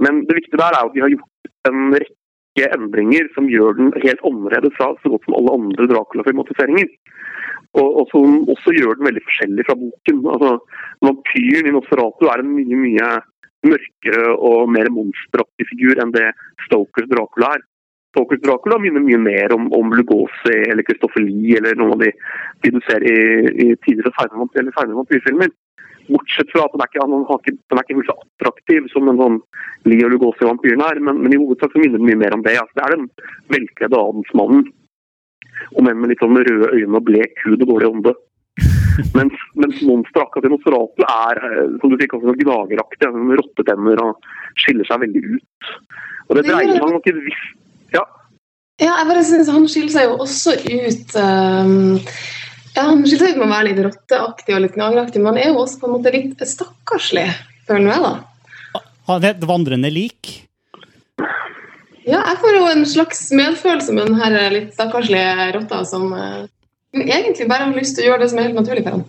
Men 0.05 0.21
det 0.29 0.37
viktige 0.37 0.61
der 0.61 0.77
er 0.77 0.85
at 0.85 0.93
de 0.95 1.03
har 1.05 1.15
gjort 1.15 1.51
en 1.71 1.97
rekke 1.97 2.69
endringer 2.77 3.29
som 3.35 3.49
gjør 3.49 3.77
den 3.81 3.91
helt 4.05 4.23
annerledes 4.29 4.77
fra 4.77 4.93
så 5.01 5.13
godt 5.13 5.25
som 5.27 5.37
alle 5.39 5.57
andre 5.59 5.89
Dracula-filmatiseringer. 5.95 6.93
Og, 7.73 7.87
og, 7.89 8.03
som 8.13 8.43
også 8.53 8.75
gjør 8.77 8.99
den 8.99 9.07
veldig 9.09 9.23
forskjellig 9.25 9.65
fra 9.65 9.77
boken. 9.81 10.19
Altså, 10.35 10.51
Vampyren 11.07 11.69
i 11.71 11.73
Nosferatu 11.73 12.27
er 12.29 12.43
en 12.43 12.51
mye 12.53 12.81
mye 12.83 13.13
mørkere 13.67 14.33
og 14.37 14.71
mer 14.75 14.91
monsteraktig 14.93 15.69
figur 15.71 16.01
enn 16.03 16.13
det 16.15 16.33
Stokers 16.67 17.09
Dracula 17.11 17.55
er. 17.57 17.65
Stokers 18.13 18.43
Dracula 18.45 18.77
minner 18.83 19.05
mye 19.05 19.21
mer 19.23 19.55
om, 19.57 19.71
om 19.73 19.95
Lugosi 19.97 20.57
eller 20.69 20.85
Christopher 20.85 21.25
Lee 21.25 21.57
eller 21.57 21.79
noen 21.81 21.95
av 21.97 22.03
de, 22.03 22.11
de 22.65 22.73
du 22.75 22.81
ser 22.89 23.07
i, 23.09 23.19
i 23.65 23.69
tidligere 23.87 24.13
seinere 24.19 24.99
vampyrfilmer. 24.99 25.55
Bortsett 26.11 26.51
fra 26.51 26.67
at 26.67 26.75
den 26.75 26.83
er 26.83 26.91
ikke, 26.91 27.07
den 27.09 27.25
ikke, 27.25 27.57
den 27.71 27.81
er 27.81 27.87
ikke 27.87 28.07
så 28.11 28.19
attraktiv 28.19 28.91
som 28.93 29.09
en 29.09 29.21
sånn 29.23 29.41
Lee 29.89 30.05
og 30.05 30.13
Lugosi-vampyren 30.17 30.85
er, 30.85 31.01
men, 31.01 31.23
men, 31.23 31.33
i 31.33 31.41
hovedsak 31.41 31.73
så 31.73 31.81
minner 31.81 32.03
den 32.03 32.11
mye 32.11 32.21
mer 32.27 32.37
om 32.37 32.45
det. 32.45 32.59
Altså, 32.61 32.77
det 32.77 32.85
er 32.85 32.97
den 32.99 33.09
velkledde 33.55 34.03
adelsmannen 34.03 34.67
om 35.79 35.89
enn 35.89 36.01
med 36.01 36.13
litt 36.13 36.23
sånn 36.23 36.39
røde 36.39 36.71
øyne 36.75 36.99
og 36.99 37.09
blek 37.09 37.43
hud 37.47 37.61
og 37.61 37.69
dårlig 37.69 37.91
ånde. 37.91 38.15
Mens, 39.17 39.45
mens 39.57 39.79
monsteret 39.89 40.27
akkurat 40.27 40.45
i 40.45 40.51
Nosferatu 40.53 41.05
er 41.07 41.39
eh, 41.49 41.71
som 41.81 41.89
du 41.89 41.97
sier, 41.97 42.11
sånn 42.13 42.37
gnageraktig, 42.37 43.09
med 43.17 43.39
rottetenner 43.41 44.03
og 44.05 44.27
skiller 44.61 44.85
seg 44.85 45.01
veldig 45.07 45.23
ut. 45.31 45.71
Og 46.29 46.37
det 46.37 46.45
dreier 46.45 46.77
seg 46.77 46.93
nok 46.93 47.09
et 47.09 47.23
visst 47.25 47.97
Ja. 47.97 48.03
Ja, 48.81 48.93
jeg 48.99 49.09
bare 49.09 49.25
synes 49.27 49.51
Han 49.53 49.67
skiller 49.69 49.95
seg 49.95 50.07
jo 50.09 50.19
også 50.25 50.55
ut 50.61 51.17
um, 51.21 51.73
ja, 52.77 52.85
Han 52.85 53.03
skiller 53.05 53.25
seg 53.25 53.35
ut 53.35 53.41
med 53.41 53.49
å 53.49 53.51
være 53.55 53.69
litt 53.71 53.83
rotteaktig 53.87 54.57
og 54.57 54.63
litt 54.67 54.77
gnageraktig, 54.77 55.23
men 55.23 55.33
han 55.33 55.41
er 55.43 55.51
jo 55.53 55.65
også 55.65 55.81
på 55.81 55.89
en 55.89 55.97
måte 55.97 56.15
litt 56.15 56.47
stakkarslig, 56.53 57.27
føler 57.69 57.95
jeg 57.95 58.07
da. 58.07 58.15
Han 59.09 59.25
er 59.25 59.35
et 59.35 59.45
vandrende 59.49 59.91
lik? 59.93 60.35
Ja, 62.03 62.19
jeg 62.19 62.39
får 62.43 62.57
jo 62.57 62.63
en 62.67 62.87
slags 62.89 63.27
medfølelse 63.31 63.95
med 63.95 64.11
denne 64.11 64.47
litt 64.51 64.73
stakkarslige 64.75 65.51
rotta 65.55 65.83
som, 65.87 66.09
som, 66.11 66.15
eh, 66.19 67.05
egentlig 67.07 67.47
bare 67.51 67.69
har 67.69 67.77
lyst 67.77 67.95
til 67.97 68.07
å 68.07 68.09
gjøre 68.11 68.25
det 68.25 68.31
som 68.33 68.41
er 68.41 68.49
helt 68.49 68.59
naturlig 68.59 68.83
for 68.87 68.97
ham. 68.97 69.05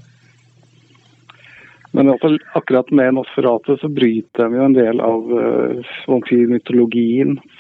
Men 1.94 2.10
altså, 2.10 2.38
akkurat 2.58 2.90
med 2.92 3.14
Nosferatu 3.14 3.76
så 3.78 3.90
bryter 3.90 4.50
de 4.50 4.58
jo 4.58 4.66
en 4.66 4.74
del 4.78 5.02
av 5.02 5.28
uh, 5.30 5.92
for 6.08 6.26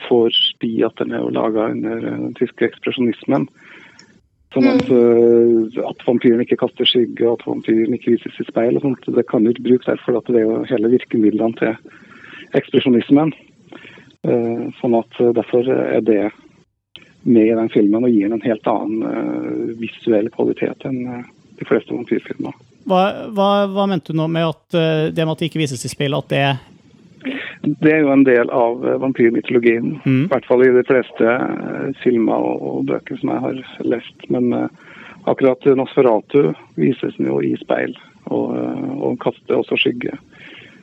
fordi 0.08 0.72
at 0.88 0.98
den 0.98 1.13
er 1.13 1.22
jo 1.22 1.34
laga 1.38 1.68
under 1.70 2.02
uh, 2.02 2.16
den 2.24 2.34
tyske 2.40 2.66
ekspresjonismen. 2.66 3.46
Sånn 4.54 4.70
at, 4.72 4.90
uh, 4.90 5.86
at 5.86 6.02
vampyren 6.08 6.42
ikke 6.42 6.58
kaster 6.66 6.90
skygge, 6.90 7.30
at 7.30 7.46
vampyren 7.46 7.94
ikke 7.94 8.16
vises 8.16 8.42
i 8.42 8.48
speil. 8.50 8.78
og 8.78 8.88
sånt, 8.88 9.06
Det 9.06 9.25
kan 9.30 9.46
jo 9.46 9.54
ikke 9.54 9.68
brukes 9.70 9.86
der, 9.86 10.02
for 10.02 10.18
at 10.18 10.25
det 10.25 10.42
er 10.42 10.50
jo 10.50 10.63
hele 10.66 10.94
virkemidlene 10.98 11.58
til 11.62 11.78
ekspresjonismen. 12.58 13.34
Uh, 14.24 14.70
sånn 14.80 14.94
at 14.96 15.18
uh, 15.20 15.34
Derfor 15.36 15.68
er 15.68 16.03
det 16.08 16.30
med 17.27 17.48
i 17.50 17.56
den 17.56 17.72
filmen 17.72 18.06
og 18.08 18.12
gir 18.12 18.30
den 18.30 18.38
en 18.38 18.46
helt 18.46 18.68
annen 18.72 19.01
uh, 19.03 19.74
visuell 19.80 20.30
kvalitet 20.32 20.86
enn 20.88 21.25
de 21.60 21.68
fleste 21.68 21.92
vampyrfilmer. 21.92 22.56
Hva, 22.88 23.01
hva, 23.36 23.50
hva, 23.72 23.88
mente 23.88 24.12
du 24.12 24.20
nå 24.20 24.30
med 24.32 24.48
at 24.48 24.75
det 25.15 25.24
med 25.24 25.32
at 25.36 25.44
det 25.44 25.48
ikke 25.51 25.62
vises 25.62 25.86
i 25.86 25.92
spill, 25.92 26.15
at 26.18 26.32
det 26.32 26.46
det 27.63 27.94
er 27.94 28.01
jo 28.03 28.10
en 28.12 28.25
del 28.27 28.50
av 28.51 28.82
vampyrmytologien. 29.00 29.94
Mm. 30.03 30.25
I 30.25 30.32
hvert 30.34 30.48
fall 30.50 30.65
i 30.65 30.72
de 30.75 30.82
fleste 30.84 31.36
filmer 32.01 32.44
og, 32.44 32.82
bøker 32.89 33.22
som 33.22 33.32
jeg 33.32 33.44
har 33.46 33.62
lest. 33.88 34.25
Men 34.34 34.50
akkurat 35.32 35.63
Nosferatu 35.80 36.50
vises 36.75 37.15
jo 37.24 37.38
i 37.39 37.53
speil, 37.62 37.96
og, 38.27 38.51
og 39.00 39.15
kaster 39.24 39.62
også 39.62 39.80
skygge. 39.80 40.18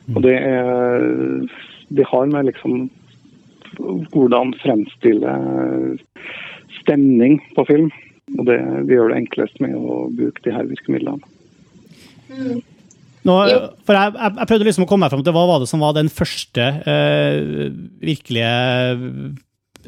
Mm. 0.07 0.15
Og 0.15 0.25
det 0.25 0.37
er 0.39 1.05
Det 1.91 2.07
har 2.07 2.25
med 2.25 2.49
liksom 2.49 2.89
hvordan 3.79 4.55
fremstille 4.61 5.35
stemning 6.81 7.39
på 7.55 7.65
film. 7.69 7.91
Og 8.39 8.47
det, 8.47 8.57
vi 8.87 8.95
gjør 8.95 9.11
det 9.11 9.21
enklest 9.23 9.59
med 9.63 9.75
å 9.75 10.05
bruke 10.15 10.43
de 10.45 10.53
her 10.55 10.67
virkemidlene. 10.69 11.31
Mm. 12.31 12.61
Nå, 13.27 13.35
for 13.85 13.93
jeg, 13.93 14.13
jeg, 14.15 14.33
jeg, 14.39 14.49
prøvde 14.49 14.65
liksom 14.65 14.85
å 14.85 14.89
komme 14.89 15.05
meg 15.05 15.13
fram 15.13 15.23
til 15.25 15.35
hva 15.35 15.43
var 15.49 15.61
det 15.61 15.69
som 15.69 15.83
var 15.83 15.93
den 15.93 16.09
første 16.09 16.67
eh, 16.89 17.67
virkelige 18.01 18.53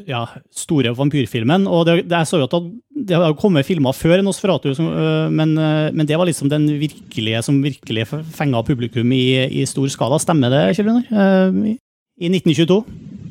ja, 0.06 0.22
store 0.54 0.92
vampyrfilmen. 0.96 1.66
Og 1.70 1.86
det, 1.88 1.96
det, 2.04 2.20
jeg 2.20 2.30
så 2.30 2.40
jo 2.40 2.46
at 2.46 2.68
det 3.08 3.18
har 3.18 3.34
kommet 3.38 3.66
filmer 3.66 3.96
før 3.96 4.22
Nosferatu, 4.24 4.70
som, 4.76 4.90
uh, 4.90 5.26
men, 5.32 5.56
uh, 5.58 5.90
men, 5.94 6.06
det 6.08 6.18
var 6.18 6.28
liksom 6.28 6.50
den 6.52 6.66
virkelige 6.80 7.42
som 7.46 7.62
virkelig 7.64 8.06
fenga 8.10 8.62
publikum 8.66 9.12
i, 9.14 9.24
i, 9.48 9.64
stor 9.70 9.90
skala. 9.92 10.20
Stemmer 10.22 10.52
det, 10.54 10.64
Kjell 10.78 10.90
Runar? 10.90 11.66
I 12.14 12.30
1922? 12.30 12.80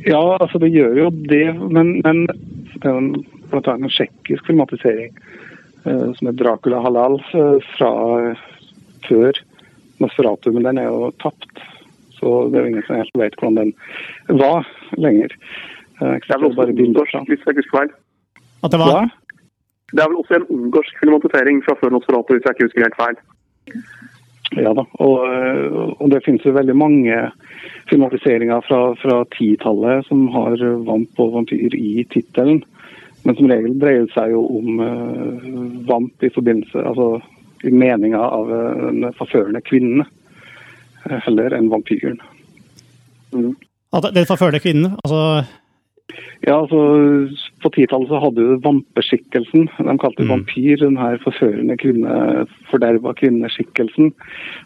Ja, 0.07 0.23
altså 0.39 0.59
det 0.59 0.73
gjør 0.73 0.97
jo 0.99 1.09
det, 1.29 1.45
men, 1.71 1.95
men 2.03 2.25
det 2.27 2.89
er 2.89 2.97
en, 2.97 3.13
blant 3.51 3.69
annet 3.71 3.87
en 3.87 3.93
tsjekkisk 3.93 4.49
filmatisering 4.49 5.13
som 5.83 6.29
er 6.29 6.35
Dracula 6.39 6.79
Halal 6.79 7.17
fra 7.73 7.89
før 9.03 9.39
Nosferatu, 9.99 10.51
men 10.51 10.63
den 10.67 10.79
er 10.79 10.87
jo 10.89 11.11
tapt. 11.23 11.63
Så 12.17 12.31
det 12.49 12.59
er 12.59 12.65
jo 12.65 12.71
ingen 12.71 12.85
som 12.87 12.99
helt 12.99 13.19
vet 13.19 13.35
hvordan 13.39 13.59
den 13.59 14.39
var 14.39 14.67
lenger. 14.95 15.35
Eh, 16.01 16.15
det 16.23 16.31
er 16.31 16.39
vel 16.39 16.49
også 16.51 16.67
en 16.69 16.81
ungarsk, 16.85 17.27
hvis 17.29 17.45
jeg 17.45 17.57
husker 17.59 17.77
feil. 17.77 17.91
At 18.63 18.71
det 18.71 18.79
var? 18.79 19.11
Det 19.93 20.01
er 20.01 20.09
vel 20.09 20.21
også 20.21 20.39
en 20.39 20.49
ungarsk 20.57 21.01
filmatisering 21.01 21.61
fra 21.65 21.77
før 21.81 21.93
Nosferatu, 21.95 22.33
hvis 22.33 22.47
jeg 22.47 22.55
ikke 22.55 22.67
husker 22.69 22.87
helt 22.87 23.01
feil. 23.03 23.17
Ja 24.59 24.73
da, 24.77 24.85
og, 25.01 25.23
eh, 25.27 25.77
og 25.97 26.11
det 26.13 26.23
finnes 26.25 26.45
jo 26.45 26.53
veldig 26.55 26.75
mange 26.77 27.19
filmatiseringer 27.89 28.61
fra, 28.67 28.81
fra 29.01 29.23
10-tallet 29.33 30.07
som 30.07 30.27
har 30.33 30.57
vamp 30.87 31.19
og 31.23 31.33
vampyr 31.37 31.75
i 31.77 32.05
tittelen. 32.13 32.61
Men 33.23 33.37
som 33.37 33.47
regel 33.47 33.77
dreier 33.79 34.05
det 34.05 34.13
seg 34.13 34.33
jo 34.33 34.41
om 34.59 34.81
uh, 34.83 35.45
vamp 35.87 36.25
i 36.27 36.31
forbindelse 36.33 36.81
altså 36.83 37.07
i 37.63 37.71
meninga 37.71 38.19
av 38.19 38.49
den 38.51 39.05
forførende 39.15 39.61
kvinnen 39.63 40.03
eh, 40.03 41.19
heller 41.23 41.55
enn 41.55 41.69
vampyren. 41.71 42.19
Mm. 43.31 43.53
Den 44.11 44.27
forførende 44.27 44.59
kvinnen? 44.59 44.97
Altså 45.05 45.45
ja, 46.43 46.57
altså 46.57 46.79
På 47.63 47.71
titallet 47.71 48.09
så 48.11 48.19
hadde 48.19 48.43
du 48.43 48.63
vampeskikkelsen. 48.65 49.69
De 49.77 49.95
kalte 50.01 50.21
det 50.21 50.27
mm. 50.27 50.33
vampyr, 50.33 50.75
den 50.81 50.97
her 50.99 51.19
forførende 51.23 51.77
kvinne, 51.79 52.45
forderva 52.71 53.13
kvinneskikkelsen, 53.19 54.11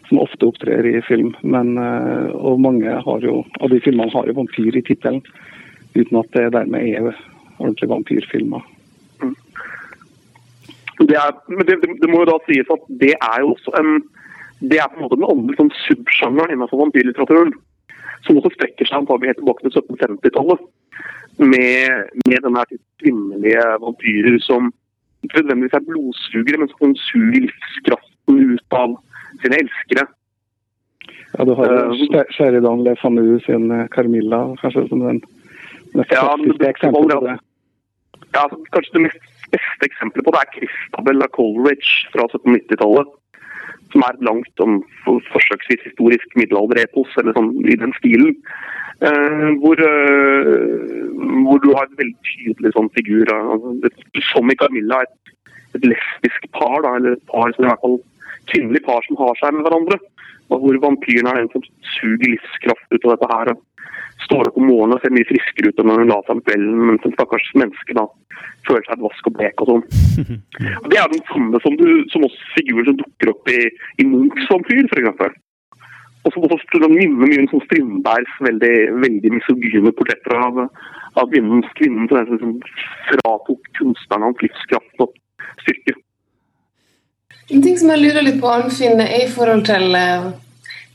som 0.08 0.22
ofte 0.22 0.48
opptrer 0.48 0.88
i 0.90 0.96
film. 1.06 1.34
Men, 1.42 1.76
eh, 1.78 2.32
og 2.34 2.58
mange 2.64 2.96
har 3.06 3.26
jo, 3.26 3.44
av 3.60 3.70
de 3.70 3.78
filmene 3.84 4.10
har 4.14 4.26
jo 4.26 4.38
vampyr 4.40 4.80
i 4.80 4.82
tittelen, 4.82 5.22
uten 5.94 6.20
at 6.20 6.34
det 6.34 6.48
dermed 6.56 6.90
er 6.90 7.12
ordentlige 7.58 7.92
vampyrfilmer. 7.94 8.66
Det 10.98 11.14
er, 11.14 11.34
men 11.46 11.62
det, 11.66 11.78
det, 12.02 12.08
må 12.10 12.24
jo 12.24 12.32
da 12.32 12.40
sies 12.48 12.70
at 12.74 12.88
det 13.00 13.14
er 13.14 13.42
jo 13.44 13.54
også 13.54 13.74
en 13.78 14.00
det 14.58 14.80
er 14.82 14.88
på 14.90 14.98
en 14.98 15.04
måte 15.06 15.18
den 15.18 15.28
andre 15.30 15.54
sånn 15.54 15.70
subsjangeren 15.84 16.50
innenfor 16.50 16.80
vampyrlitteraturen. 16.82 17.52
Som 18.26 18.40
også 18.40 18.50
strekker 18.56 18.88
seg 18.88 18.96
antagelig 18.98 19.30
helt 19.30 19.38
tilbake 19.44 19.62
til 19.62 19.76
1750-tallet. 19.78 20.64
Med, 21.38 22.10
med 22.26 22.40
denne 22.42 22.62
kvinnelige 22.98 23.64
vampyrer 23.82 24.38
som 24.42 24.72
ikke 25.22 25.40
nødvendigvis 25.40 25.76
er 25.78 25.86
blodsugere, 25.86 26.58
men 26.58 26.70
som 26.72 26.94
suger 27.08 27.44
livskraften 27.44 28.40
ut 28.54 28.78
av 28.82 28.96
sine 29.42 29.60
elskere. 29.62 30.06
Ja, 31.36 31.44
du 31.44 31.52
har 31.58 31.74
uh, 31.92 32.22
Sheridan 32.34 32.82
Le 32.84 32.96
Fanu 32.98 33.38
sin 33.46 33.70
eh, 33.70 33.86
Carmilla, 33.94 34.40
kanskje 34.62 34.86
som 34.88 35.04
den 35.04 35.20
mest 35.94 36.12
ja, 36.12 36.24
eksempelet 36.70 37.18
på 37.18 37.26
det. 37.26 37.36
Ja, 38.34 38.44
kanskje 38.74 38.96
det 38.96 39.04
mest 39.06 39.28
beste 39.52 39.90
eksempelet 39.90 40.26
på 40.26 40.34
det 40.34 40.42
er 40.42 40.54
Christabel 40.56 41.26
Coleridge 41.36 42.10
fra 42.14 42.26
1790-tallet. 42.32 43.14
Som 43.92 44.04
er 44.04 44.18
langt 44.26 44.60
om 44.60 44.82
forsøksvis 45.06 45.86
historisk 45.86 46.34
middelalderepos, 46.36 47.14
eller 47.20 47.36
sånn 47.36 47.54
i 47.64 47.76
den 47.80 47.94
stilen. 47.96 48.34
Eh, 49.00 49.48
hvor, 49.62 49.78
eh, 49.78 51.06
hvor, 51.44 51.60
du 51.62 51.70
har 51.72 51.86
et 51.86 52.00
veldig 52.00 52.16
tydelig 52.26 52.74
sånn 52.74 52.90
figur. 52.96 53.30
Uh, 53.30 53.88
som 54.32 54.50
i 54.50 54.58
Camilla, 54.58 55.04
et, 55.06 55.32
et 55.78 55.86
lesbisk 55.86 56.48
par, 56.56 56.80
da, 56.84 56.96
eller 56.98 57.14
et 57.16 57.26
par 57.30 57.52
som 57.54 57.64
i 57.64 57.68
hvert 57.68 57.84
fall 57.84 58.00
kvinnelig 58.50 58.82
par 58.86 59.04
som 59.06 59.20
har 59.20 59.38
seg 59.40 59.54
med 59.54 59.68
hverandre. 59.68 60.00
Og 60.48 60.64
hvor 60.64 60.80
vampyren 60.82 61.28
er 61.30 61.42
den 61.42 61.50
som 61.52 61.64
suger 61.94 62.34
livskraft 62.34 62.94
ut 62.94 63.04
av 63.04 63.14
dette 63.14 63.30
her. 63.32 63.52
Står 64.26 64.50
opp 64.50 64.58
om 64.60 64.66
morgenen 64.68 64.96
og 64.96 65.02
ser 65.02 65.14
mye 65.14 65.28
friskere 65.28 65.70
ut 65.70 65.80
enn 65.80 65.88
når 65.90 66.02
hun 66.02 66.10
la 66.12 66.18
seg 66.24 66.34
om 66.34 66.44
kvelden, 66.44 66.78
mens 66.90 67.04
en 67.06 67.14
stakkars 67.14 67.50
menneske 67.56 67.96
da 67.96 68.06
føler 68.68 68.86
seg 68.86 68.96
et 68.96 69.04
vask 69.04 69.28
og 69.30 69.36
blek 69.38 69.62
og 69.62 69.70
sånn. 69.70 69.84
Og 70.82 70.88
Det 70.92 70.98
er 71.00 71.12
den 71.12 71.26
samme 71.30 71.60
som, 71.64 71.76
du, 71.78 71.86
som 72.12 72.26
også 72.26 72.50
figurer 72.56 72.88
som 72.90 72.98
dukker 72.98 73.32
opp 73.32 73.52
i, 73.52 73.60
i 74.02 74.08
Munchs 74.08 74.50
vampyr, 74.52 74.88
f.eks. 74.90 75.38
Og 76.26 76.34
som 76.34 76.44
også 76.48 76.90
minner 76.90 77.22
mye 77.22 77.38
om 77.44 77.48
sånn 77.52 77.64
Strindbergs 77.68 78.40
veldig, 78.44 78.74
veldig 79.04 79.32
misogyne 79.36 79.94
portretter 79.96 80.34
av, 80.36 80.60
av 81.14 81.30
kvinnen, 81.30 81.62
kvinnen 81.78 82.10
som 82.10 82.58
fratok 83.08 83.70
kunstneren 83.78 84.28
hans 84.28 84.44
livskraft 84.44 85.06
og 85.06 85.14
styrke. 85.62 85.96
En 87.48 87.64
ting 87.64 87.78
som 87.80 87.94
jeg 87.94 88.02
lurer 88.02 88.26
litt 88.26 88.42
på, 88.42 88.50
Arnfinn, 88.50 89.00
er 89.00 89.24
i 89.24 89.30
forhold 89.32 89.64
til 89.70 89.94
uh, 89.96 90.28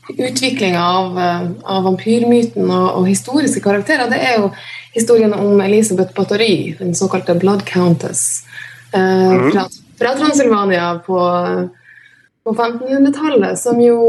utviklinga 0.08 0.82
av, 0.88 1.18
uh, 1.18 1.50
av, 1.62 1.84
vampyrmyten 1.88 2.70
og, 2.70 2.88
og, 2.98 3.06
historiske 3.08 3.62
karakterer. 3.64 4.10
Det 4.10 4.20
er 4.20 4.40
jo 4.42 4.50
historien 4.94 5.34
om 5.34 5.60
Elisabeth 5.64 6.14
Bathory, 6.16 6.74
den 6.78 6.94
såkalte 6.94 7.34
Blood 7.34 7.64
Countess, 7.68 8.44
uh, 8.94 9.00
mm. 9.00 9.52
fra, 9.52 9.68
fra, 9.98 10.16
Transylvania 10.18 10.90
på, 11.06 11.20
på 12.44 12.56
1500-tallet, 12.56 13.58
som 13.58 13.80
jo 13.82 14.00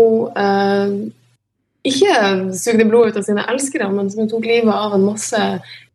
ikke 1.85 2.15
sugde 2.57 2.87
blod 2.89 3.11
ut 3.11 3.19
av 3.19 3.25
sine 3.27 3.45
elskere, 3.51 3.87
men 3.93 4.09
som 4.09 4.25
tok 4.29 4.47
livet 4.47 4.73
av 4.73 4.95
en 4.97 5.05
masse 5.05 5.41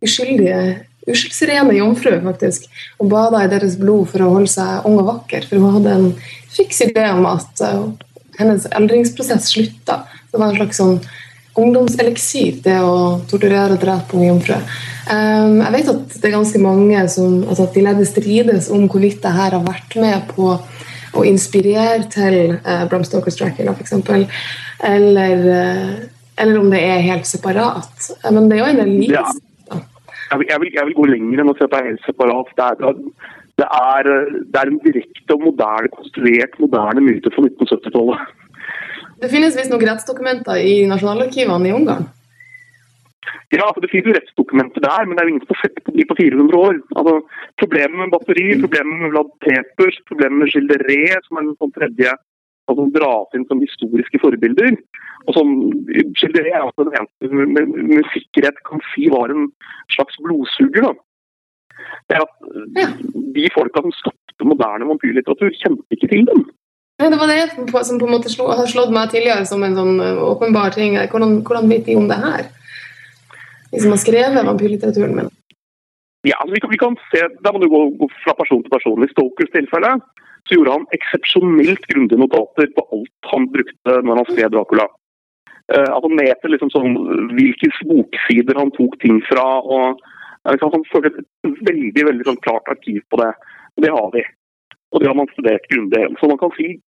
uskyldige 0.04 0.60
uskyldsrene 1.08 1.74
jomfru, 1.78 2.12
faktisk, 2.24 2.68
og 3.00 3.10
bada 3.12 3.44
i 3.44 3.50
deres 3.50 3.76
blod 3.80 4.10
for 4.12 4.24
å 4.24 4.30
holde 4.34 4.52
seg 4.52 4.86
ung 4.88 4.98
og 5.00 5.08
vakker. 5.08 5.46
For 5.48 5.60
hun 5.60 5.78
hadde 5.78 5.96
en 5.96 6.08
fiks 6.52 6.82
idé 6.86 7.06
om 7.14 7.26
at 7.30 7.64
uh, 7.64 7.88
hennes 8.40 8.66
eldringsprosess 8.70 9.52
slutta. 9.52 10.02
Det 10.30 10.40
var 10.40 10.50
en 10.50 10.60
slags 10.60 10.80
sånn 10.80 11.00
ungdomseliksir, 11.58 12.60
det 12.64 12.78
å 12.84 13.20
torturere 13.28 13.74
og 13.74 13.82
drepe 13.82 14.16
unge 14.16 14.28
jomfruer. 14.28 14.78
Um, 15.10 15.58
jeg 15.64 15.74
vet 15.74 15.90
at 15.90 16.14
det 16.20 16.28
er 16.28 16.36
ganske 16.36 16.60
mange 16.62 17.02
som 17.10 17.40
altså 17.42 17.66
at 17.66 17.74
de 17.74 17.82
ledde 17.84 18.06
strides 18.06 18.70
om 18.70 18.86
hvorvidt 18.86 19.22
det 19.24 19.34
her 19.34 19.56
har 19.56 19.66
vært 19.66 19.96
med 19.98 20.30
på 20.30 20.52
å 21.10 21.26
inspirere 21.26 22.04
til 22.12 22.54
uh, 22.62 22.84
Bram 22.90 23.04
Stokers 23.06 23.40
Dracula, 23.40 23.74
f.eks. 23.74 23.96
Eller, 24.86 25.46
uh, 25.50 25.94
eller 26.38 26.60
om 26.60 26.70
det 26.70 26.84
er 26.86 27.06
helt 27.08 27.26
separat. 27.28 28.10
Men 28.30 28.46
det 28.46 28.58
er 28.58 28.62
jo 28.62 28.70
en 28.70 28.82
del 28.84 28.94
likheter. 29.00 29.46
Jeg 30.30 30.38
vil, 30.38 30.46
jeg, 30.46 30.74
jeg 30.76 30.86
vil, 30.86 30.94
gå 30.94 31.04
lenger 31.10 31.42
enn 31.42 31.50
å 31.50 31.56
se 31.58 31.66
på 31.66 31.82
helt 31.82 32.04
separat. 32.06 32.52
Det 32.54 32.68
er, 32.68 33.00
det 33.58 33.66
er, 33.66 34.08
det 34.52 34.60
er 34.60 34.70
en 34.70 34.78
direkte 34.84 35.36
og 35.36 35.42
moderne, 35.48 35.90
konstruert 35.96 36.54
moderne 36.62 37.02
myte 37.04 37.32
fra 37.34 37.44
1970-tallet. 37.48 38.30
Det 39.20 39.28
finnes 39.32 39.56
visst 39.58 39.72
noen 39.72 39.84
rettsdokumenter 39.90 40.62
i 40.64 40.80
nasjonalarkivene 40.88 41.68
i 41.68 41.76
Ungarn? 41.76 42.08
Ja, 43.50 43.66
altså 43.66 43.82
det 43.82 43.90
finnes 43.90 44.08
jo 44.08 44.14
rettsdokumenter 44.14 44.82
der, 44.84 45.06
men 45.06 45.16
det 45.16 45.22
er 45.22 45.28
jo 45.28 45.32
ingen 45.34 45.44
som 45.44 45.56
har 45.56 45.64
sett 45.66 45.82
på 45.84 45.92
de 45.96 46.06
på 46.06 46.16
400 46.20 46.58
år. 46.58 46.76
Altså, 47.00 47.14
problemet 47.60 47.98
med 47.98 48.12
batteri, 48.14 48.46
problemet 48.62 49.02
med 49.02 49.12
Vlad 49.14 49.32
Peters, 49.44 49.98
problemet 50.08 50.38
med 50.44 50.52
Gilles 50.54 50.84
Ré, 50.86 51.00
som 51.26 51.40
er 51.40 51.48
den 51.48 51.56
sånn 51.58 51.74
tredje 51.74 52.14
altså 52.70 52.86
dras 52.94 53.34
inn 53.34 53.46
som 53.48 53.62
historiske 53.64 54.20
forbilder. 54.22 54.78
Og 55.26 55.36
som 55.36 55.50
Gilles 55.90 56.46
er 56.46 56.62
altså 56.62 56.86
den 56.86 56.96
eneste 57.00 57.30
med, 57.34 57.54
med, 57.56 57.74
med, 57.90 58.10
sikkerhet 58.14 58.60
kan 58.68 58.82
si 58.92 59.10
var 59.12 59.34
en 59.34 59.50
slags 59.96 60.16
blodsuger. 60.22 60.86
da. 60.86 60.94
Det 62.10 62.16
er 62.18 62.24
at 62.24 62.34
De 63.34 63.50
folka 63.54 63.82
som 63.84 63.94
skapte 63.98 64.46
moderne 64.48 64.88
vampyrlitteratur, 64.88 65.52
kjente 65.60 65.96
ikke 65.96 66.10
til 66.10 66.24
dem. 66.28 66.46
Ja, 67.00 67.08
Det 67.10 67.18
var 67.18 67.30
det 67.30 67.84
som 67.86 67.98
på 67.98 68.06
en 68.06 68.14
måte 68.16 68.32
slå, 68.32 68.50
har 68.52 68.66
slått 68.68 68.92
meg 68.92 69.12
tidligere 69.12 69.46
som 69.48 69.62
en 69.64 69.76
sånn 69.76 70.00
åpenbar 70.00 70.74
ting. 70.76 70.98
Hvordan, 70.98 71.40
hvordan 71.46 71.68
vet 71.70 71.86
de 71.86 71.96
om 71.96 72.08
det 72.10 72.18
her? 72.20 72.48
De 73.70 73.80
som 73.80 73.94
har 73.94 74.02
skrevet 74.02 74.46
vampyrlitteraturen 74.48 75.14
min. 75.16 75.30
Ja, 76.28 76.36
altså 76.42 76.54
vi, 76.54 76.60
kan, 76.60 76.70
vi 76.74 76.80
kan 76.80 76.96
se, 77.08 77.22
Da 77.40 77.52
må 77.52 77.62
du 77.62 77.68
gå, 77.72 77.80
gå 77.96 78.08
fra 78.24 78.34
person 78.36 78.60
til 78.64 78.74
person. 78.74 79.04
I 79.04 79.12
Stokers 79.14 79.52
tilfelle 79.54 79.94
så 80.48 80.56
gjorde 80.56 80.74
han 80.76 80.88
eksepsjonelt 80.96 81.84
grundige 81.92 82.20
notater 82.20 82.68
på 82.76 82.84
alt 82.96 83.30
han 83.32 83.46
brukte 83.54 83.96
når 84.04 84.20
han 84.20 84.28
skrev 84.28 84.52
Dracula. 84.52 84.86
Uh, 85.70 85.88
altså 85.94 86.10
ned 86.10 86.32
til 86.42 86.52
liksom 86.56 86.72
sånn, 86.74 86.96
hvilke 87.36 87.70
boksider 87.88 88.58
han 88.58 88.72
tok 88.76 88.96
ting 89.04 89.20
fra. 89.28 89.46
og 89.62 90.00
liksom, 90.48 90.72
Han 90.72 90.84
følte 90.92 91.24
et 91.24 91.64
veldig 91.70 92.04
veldig 92.10 92.28
sånn, 92.28 92.44
klart 92.46 92.70
arkiv 92.72 93.02
på 93.10 93.20
det. 93.20 93.32
Og 93.76 93.84
det 93.84 93.92
har 93.96 94.08
vi. 94.14 94.22
Og 94.90 95.00
det 95.00 95.10
har 95.10 95.18
man 95.18 95.30
studert 95.32 95.68
grundig. 95.72 96.06
Så 96.18 96.30
man 96.30 96.40
kan 96.40 96.54
si 96.56 96.78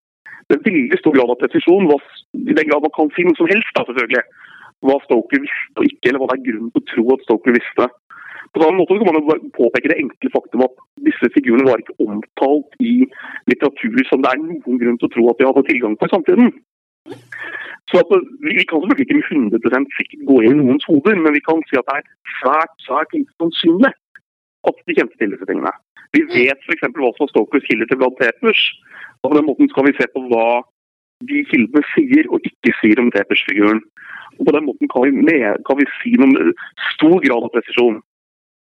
det 0.51 0.59
er 0.59 0.65
veldig 0.67 0.99
stor 0.99 1.15
grad 1.15 1.31
av 1.31 1.39
presisjon, 1.39 1.87
i 2.35 2.55
den 2.57 2.69
grad 2.69 2.83
man 2.83 2.93
kan 2.97 3.11
si 3.15 3.25
noe 3.25 3.39
som 3.39 3.49
helst, 3.49 3.71
da, 3.77 3.85
selvfølgelig. 3.89 4.23
Hva 4.83 4.97
Stoker 5.05 5.43
visste 5.45 5.79
og 5.79 5.87
ikke, 5.87 6.11
eller 6.11 6.21
hva 6.23 6.29
det 6.33 6.39
er 6.41 6.47
grunn 6.49 6.73
til 6.73 6.83
å 6.83 6.89
tro 6.91 7.05
at 7.15 7.27
Stoker 7.29 7.55
visste. 7.55 7.87
På 8.53 8.61
samme 8.61 8.83
måte 8.83 8.99
kan 9.01 9.17
man 9.17 9.47
påpeke 9.57 9.93
det 9.93 10.01
enkle 10.03 10.33
faktum 10.35 10.65
at 10.67 10.75
disse 11.07 11.31
figurene 11.33 11.69
var 11.71 11.81
ikke 11.81 11.95
omtalt 12.05 12.75
i 12.85 13.07
litteratur 13.49 14.03
som 14.11 14.25
det 14.25 14.33
er 14.33 14.43
noen 14.43 14.81
grunn 14.83 14.99
til 15.01 15.09
å 15.09 15.15
tro 15.15 15.29
at 15.31 15.39
de 15.39 15.49
hadde 15.49 15.65
tilgang 15.71 15.95
på 15.97 16.11
i 16.11 16.13
samtiden. 16.13 16.51
Så 17.91 18.01
at 18.03 18.09
Vi 18.47 18.65
kan 18.69 18.79
selvfølgelig 18.81 19.07
ikke 19.07 19.21
med 19.21 19.27
100 19.61 19.87
sikkert 19.99 20.23
gå 20.31 20.37
inn 20.41 20.61
i 20.61 20.67
noens 20.67 20.87
hoder, 20.91 21.17
men 21.23 21.35
vi 21.37 21.43
kan 21.49 21.63
si 21.69 21.79
at 21.79 21.89
det 21.89 21.97
er 21.99 22.07
svært 22.39 22.75
svært 22.87 23.11
lite 23.17 23.33
sannsynlig 23.41 23.93
at 24.69 24.77
de 24.87 24.97
kjente 24.97 25.17
til 25.19 25.33
disse 25.35 25.49
tingene. 25.49 25.73
Vi 26.15 26.23
vet 26.37 26.61
f.eks. 26.67 26.85
hva 26.85 27.11
som 27.17 27.25
var 27.25 27.33
Stokers 27.33 27.67
kilder 27.69 27.89
til 27.89 27.99
Blood 28.01 28.17
Tepers 28.21 28.63
Og 29.23 29.31
på 29.31 29.37
den 29.39 29.49
måten 29.49 29.71
skal 29.73 29.87
vi 29.89 29.97
se 29.97 30.07
på 30.15 30.23
hva 30.31 30.47
de 31.31 31.43
kildene 31.51 31.83
sier 31.95 32.29
og 32.35 32.47
ikke 32.51 32.73
sier 32.81 33.01
om 33.03 33.11
Tepers-figuren. 33.15 33.81
Og 34.39 34.43
På 34.47 34.55
den 34.57 34.67
måten 34.69 34.91
kan 34.93 35.05
vi, 35.07 35.11
med, 35.29 35.63
kan 35.69 35.79
vi 35.79 35.87
si 36.01 36.15
noe 36.19 36.31
med 36.33 36.65
stor 36.95 37.19
grad 37.27 37.47
av 37.47 37.53
presisjon 37.55 38.01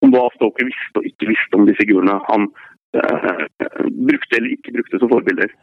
om 0.05 0.15
hva 0.15 0.27
Stoker 0.35 0.67
visste 0.67 1.01
og 1.01 1.07
ikke 1.11 1.31
visste 1.31 1.59
om 1.59 1.67
de 1.69 1.77
figurene 1.79 2.19
han 2.27 2.49
eh, 2.99 3.45
brukte 4.09 4.39
eller 4.39 4.55
ikke 4.57 4.75
brukte 4.77 5.01
som 5.03 5.13
forbilder. 5.13 5.55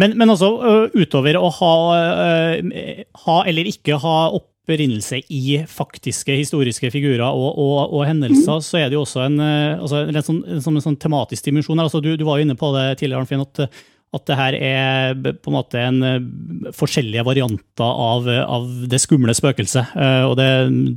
Men, 0.00 0.16
men 0.18 0.32
også 0.32 0.48
uh, 0.62 0.96
utover 0.96 1.36
å 1.38 1.50
ha, 1.58 1.74
uh, 1.92 3.04
ha, 3.26 3.36
eller 3.48 3.68
ikke 3.70 3.98
ha 4.02 4.16
opprinnelse 4.38 5.22
i 5.34 5.60
faktiske 5.68 6.36
historiske 6.38 6.92
figurer 6.94 7.24
og, 7.26 7.48
og, 7.58 7.78
og 7.92 8.04
hendelser, 8.08 8.60
mm. 8.60 8.66
så 8.66 8.80
er 8.80 8.90
det 8.90 8.98
jo 8.98 9.06
også 9.06 9.24
en, 9.26 9.40
altså, 9.42 10.04
en, 10.06 10.20
sånn, 10.22 10.44
en, 10.46 10.62
sånn, 10.64 10.78
en 10.78 10.86
sånn 10.86 11.00
tematisk 11.02 11.48
dimensjon. 11.48 11.82
Altså, 11.82 12.02
du, 12.04 12.14
du, 12.16 12.24
var 12.28 12.38
jo 12.38 12.46
inne 12.46 12.58
på 12.58 12.70
det 12.76 12.92
tidligere, 13.00 13.24
Arnfinn, 13.24 13.42
at 13.44 13.82
at 14.12 14.26
det 14.28 14.36
her 14.36 14.54
er 14.58 15.14
på 15.16 15.48
en 15.48 15.54
måte 15.54 15.80
en 15.80 16.72
forskjellige 16.76 17.22
varianter 17.24 18.00
av, 18.04 18.26
av 18.28 18.66
det 18.92 18.98
skumle 19.00 19.32
spøkelset. 19.32 19.94
Og 20.28 20.34
det, 20.36 20.48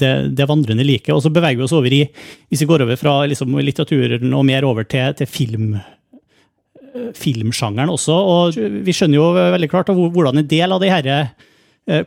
det, 0.02 0.10
det 0.36 0.48
vandrende 0.50 0.84
like. 0.84 1.14
Og 1.16 1.22
så 1.24 1.32
beveger 1.32 1.62
vi 1.62 1.64
oss 1.64 1.76
over 1.78 1.96
i, 1.96 2.02
hvis 2.52 2.66
vi 2.66 2.68
går 2.68 2.84
over 2.84 3.00
fra 3.00 3.14
liksom, 3.32 3.56
litteraturen 3.56 4.36
og 4.36 4.44
mer 4.52 4.68
over 4.68 4.84
til, 4.92 5.16
til 5.16 5.32
film, 5.32 5.78
filmsjangeren 7.18 7.92
også. 7.94 8.16
Og 8.16 8.58
vi 8.86 8.96
skjønner 8.96 9.20
jo 9.20 9.28
veldig 9.36 9.70
klart 9.72 9.92
hvordan 9.92 10.42
en 10.42 10.50
del 10.50 10.76
av 10.76 10.82
de 10.84 10.92
her 10.92 11.10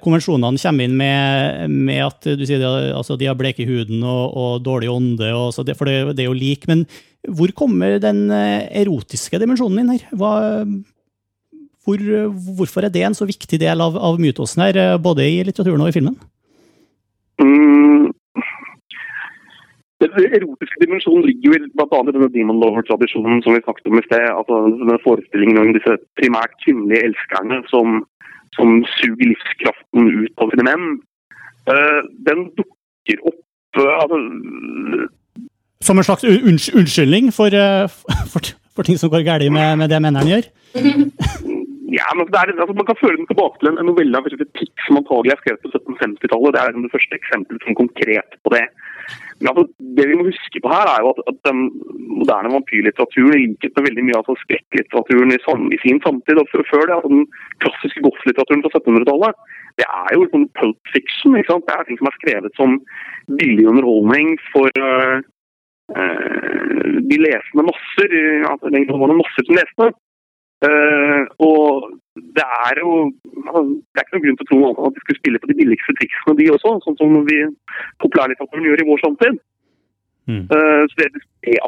konvensjonene 0.02 0.58
kommer 0.58 0.88
inn 0.88 0.96
med, 0.98 1.70
med 1.70 2.00
at 2.02 2.26
du 2.34 2.40
sier 2.48 2.64
altså, 2.66 3.14
de 3.14 3.28
har 3.30 3.36
blek 3.38 3.60
i 3.62 3.66
huden 3.68 4.02
og, 4.02 4.24
og 4.34 4.64
dårlig 4.66 4.88
ånde, 4.90 5.28
og 5.38 5.54
det, 5.62 5.76
for 5.78 5.86
det, 5.86 6.16
det, 6.16 6.24
er 6.24 6.30
jo 6.32 6.34
lik. 6.34 6.66
Men 6.66 6.82
hvor 7.30 7.52
kommer 7.54 8.00
den 8.02 8.26
erotiske 8.32 9.38
dimensjonen 9.38 9.84
inn 9.84 9.92
her? 9.94 10.08
Hva, 10.18 10.32
hvor, 11.88 12.02
hvorfor 12.58 12.84
er 12.84 12.92
det 12.92 13.04
en 13.06 13.16
så 13.16 13.26
viktig 13.28 13.60
del 13.60 13.80
av, 13.80 13.96
av 13.96 14.18
mytosen 14.20 14.66
her, 14.66 14.76
eh, 14.76 14.96
både 15.00 15.24
i 15.24 15.40
litteraturen 15.46 15.84
og 15.84 15.88
i 15.90 15.96
filmen? 15.96 16.18
Mm. 17.40 18.12
Den 20.02 20.12
erotiske 20.38 20.78
dimensjonen 20.82 21.24
ligger 21.26 21.56
jo 21.56 21.70
bl.a. 21.78 21.98
i 22.00 22.14
denne 22.14 22.30
Demon 22.34 22.60
Lover-tradisjonen 22.62 23.42
som 23.42 23.56
vi 23.56 23.64
snakket 23.64 23.90
om 23.90 23.98
i 23.98 24.04
sted. 24.06 24.26
altså 24.38 24.60
denne 24.78 24.98
Forestillingen 25.02 25.58
om 25.58 25.74
disse 25.74 25.96
primært 26.20 26.54
kvinnelige 26.62 27.08
elskerne 27.08 27.58
som, 27.72 27.98
som 28.54 28.78
suger 28.98 29.32
livskraften 29.32 30.12
ut 30.22 30.44
av 30.44 30.54
sine 30.54 30.66
menn. 30.70 30.86
Uh, 31.68 32.00
den 32.28 32.46
dukker 32.60 33.26
opp 33.28 33.80
uh, 33.82 33.96
altså, 34.02 34.18
Som 35.84 35.98
en 35.98 36.06
slags 36.06 36.24
unnskyldning 36.24 37.34
for, 37.34 37.52
for, 38.32 38.54
for, 38.74 38.86
ting 38.86 38.96
som 39.02 39.10
går 39.12 39.26
galt 39.26 39.50
med, 39.52 39.76
med 39.82 39.90
det 39.90 40.02
mennene 40.04 40.30
gjør? 40.30 40.50
Ja, 41.98 42.04
men 42.16 42.28
er, 42.36 42.50
altså, 42.52 42.74
Man 42.76 42.86
kan 42.88 43.00
føre 43.02 43.16
den 43.16 43.28
tilbake 43.30 43.56
til 43.58 43.70
en, 43.70 43.78
novelle 43.88 44.18
av 44.18 44.26
Pitt 44.28 44.84
som 44.86 44.98
antagelig 45.00 45.32
er 45.34 45.40
skrevet 45.40 45.62
på 45.64 45.70
1750-tallet. 45.72 46.54
Det 46.54 46.60
er 46.60 46.74
det 46.76 46.94
første 46.94 47.16
eksempelet 47.16 47.64
som 47.64 47.78
konkret 47.82 48.36
på 48.44 48.52
det. 48.54 48.66
Men 49.40 49.50
altså, 49.50 49.64
Det 49.96 50.04
vi 50.08 50.16
må 50.18 50.24
huske 50.28 50.60
på 50.62 50.70
her, 50.72 50.86
er 50.90 51.00
jo 51.02 51.12
at, 51.12 51.20
at 51.30 51.38
den 51.48 51.60
moderne 52.20 52.52
vampyrlitteraturen, 52.54 53.36
i 53.38 53.70
med 53.76 53.86
veldig 53.88 54.04
mye 54.06 54.18
av 54.18 54.24
altså, 54.24 54.36
skrekklitteraturen 54.44 55.34
i, 55.34 55.38
i, 55.76 55.78
sin 55.84 56.00
samtid 56.06 56.40
og 56.42 56.50
før 56.70 56.84
det, 56.86 56.96
altså 56.96 57.10
den 57.14 57.24
klassiske 57.62 58.02
goth-litteraturen 58.06 58.64
fra 58.64 58.72
1700-tallet, 58.74 59.40
det 59.78 59.86
er 60.02 60.10
jo 60.14 60.24
liksom 60.24 60.48
pulp 60.58 60.92
fiction. 60.94 61.38
ikke 61.38 61.52
sant? 61.52 61.66
Det 61.68 61.74
er 61.76 61.86
ting 61.86 62.00
som 62.00 62.10
er 62.10 62.18
skrevet 62.18 62.60
som 62.60 62.78
billig 63.40 63.68
underholdning 63.70 64.34
for 64.50 64.70
uh, 64.82 65.18
de 67.10 67.16
lesende 67.26 67.68
masser. 67.70 68.08
Altså, 68.50 68.74
det 68.74 68.84
var 68.90 69.06
noen 69.06 69.22
masser 69.22 69.46
som 69.46 69.58
leste. 69.60 69.90
Uh, 70.58 71.22
og 71.38 71.86
det 72.34 72.42
er 72.42 72.80
jo 72.82 72.92
altså, 73.46 73.60
Det 73.78 74.00
er 74.00 74.02
ikke 74.02 74.16
noen 74.16 74.24
grunn 74.24 74.38
til 74.40 74.46
å 74.46 74.48
tro 74.48 74.86
at 74.88 74.96
de 74.96 75.02
skulle 75.04 75.20
spille 75.20 75.40
på 75.42 75.50
de 75.52 75.58
billigste 75.60 75.94
triksene, 76.00 76.34
de 76.40 76.48
også, 76.50 76.72
sånn 76.82 76.98
som 76.98 77.14
vi 77.28 77.38
populærlitteraturen 78.02 78.66
gjør 78.66 78.82
i 78.82 78.88
vår 78.88 79.02
samtid. 79.04 79.38
Mm. 80.26 80.44
Uh, 80.50 80.82
så 80.90 80.98
det, 80.98 81.08
det, 81.46 81.60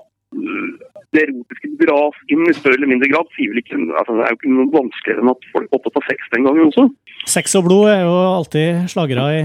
det 1.15 1.23
erotiske 1.29 1.71
dras 1.85 2.19
inn 2.35 2.43
i 2.51 2.57
større 2.57 2.81
eller 2.81 2.91
mindre 2.91 3.11
grad, 3.13 3.31
sier 3.37 3.53
vel 3.53 3.63
ikke 3.63 3.79
altså, 3.79 4.19
Det 4.19 4.27
er 4.27 4.35
jo 4.35 4.41
ikke 4.41 4.55
noe 4.57 4.75
vanskeligere 4.75 5.25
enn 5.25 5.35
at 5.37 5.51
folk 5.55 5.69
var 5.71 5.81
opptatt 5.81 6.01
av 6.03 6.09
sex 6.11 6.33
den 6.35 6.49
gangen 6.49 6.71
også. 6.71 6.87
Sex 7.31 7.59
og 7.61 7.69
blod 7.69 7.93
er 7.93 8.03
jo 8.05 8.17
alltid 8.31 8.89
slagere 8.91 9.29
i. 9.39 9.45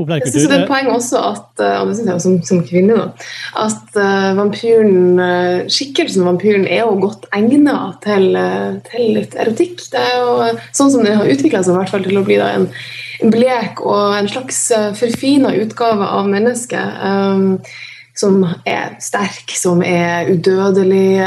Jeg 0.00 0.30
synes 0.32 0.48
det 0.48 0.56
er 0.56 0.62
et 0.64 0.70
poeng 0.70 0.88
også 0.88 1.20
at, 1.20 1.48
eh, 1.60 1.74
og 1.80 1.90
det 1.90 1.96
synes 1.98 2.08
jeg 2.08 2.22
som, 2.24 2.36
som 2.48 2.60
kvinne, 2.64 2.96
da, 2.96 3.26
at 3.60 3.98
uh, 3.98 4.30
vampyren, 4.38 5.20
uh, 5.20 5.68
skikkelsen 5.68 6.24
vampyren 6.24 6.64
er 6.64 6.86
jo 6.86 6.96
godt 7.02 7.26
egnet 7.36 7.98
til, 8.04 8.30
uh, 8.32 8.78
til, 8.88 9.04
litt 9.18 9.36
erotikk. 9.36 9.84
Det 9.92 10.00
er 10.00 10.14
jo 10.16 10.48
sånn 10.72 10.94
som 10.94 11.04
det 11.04 11.18
har 11.18 11.28
utvikla 11.28 11.60
seg 11.62 11.76
hvert 11.76 11.92
fall 11.92 12.06
til 12.06 12.22
å 12.22 12.24
bli 12.24 12.40
da, 12.40 12.48
en, 12.56 12.64
en, 13.20 13.34
blek 13.34 13.84
og 13.84 14.16
en 14.16 14.30
slags 14.32 14.62
uh, 14.72 14.88
forfina 14.96 15.52
utgave 15.60 16.08
av 16.08 16.30
mennesket. 16.32 17.02
Um, 17.04 17.60
som 18.16 18.42
er 18.68 18.98
sterk, 19.00 19.54
som 19.56 19.80
er 19.80 20.28
udødelig, 20.28 21.24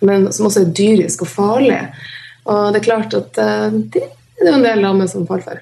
men 0.00 0.24
som 0.32 0.46
også 0.48 0.62
er 0.62 0.70
dyrisk 0.72 1.26
og 1.26 1.28
farlig. 1.28 1.82
Og 2.48 2.70
det 2.72 2.80
er 2.80 2.86
klart 2.86 3.16
at 3.18 3.36
det, 3.36 4.06
det 4.40 4.48
er 4.48 4.56
en 4.56 4.64
del 4.64 4.88
av 4.88 4.96
meg 4.96 5.12
som 5.12 5.28
faller 5.28 5.44
for. 5.44 5.60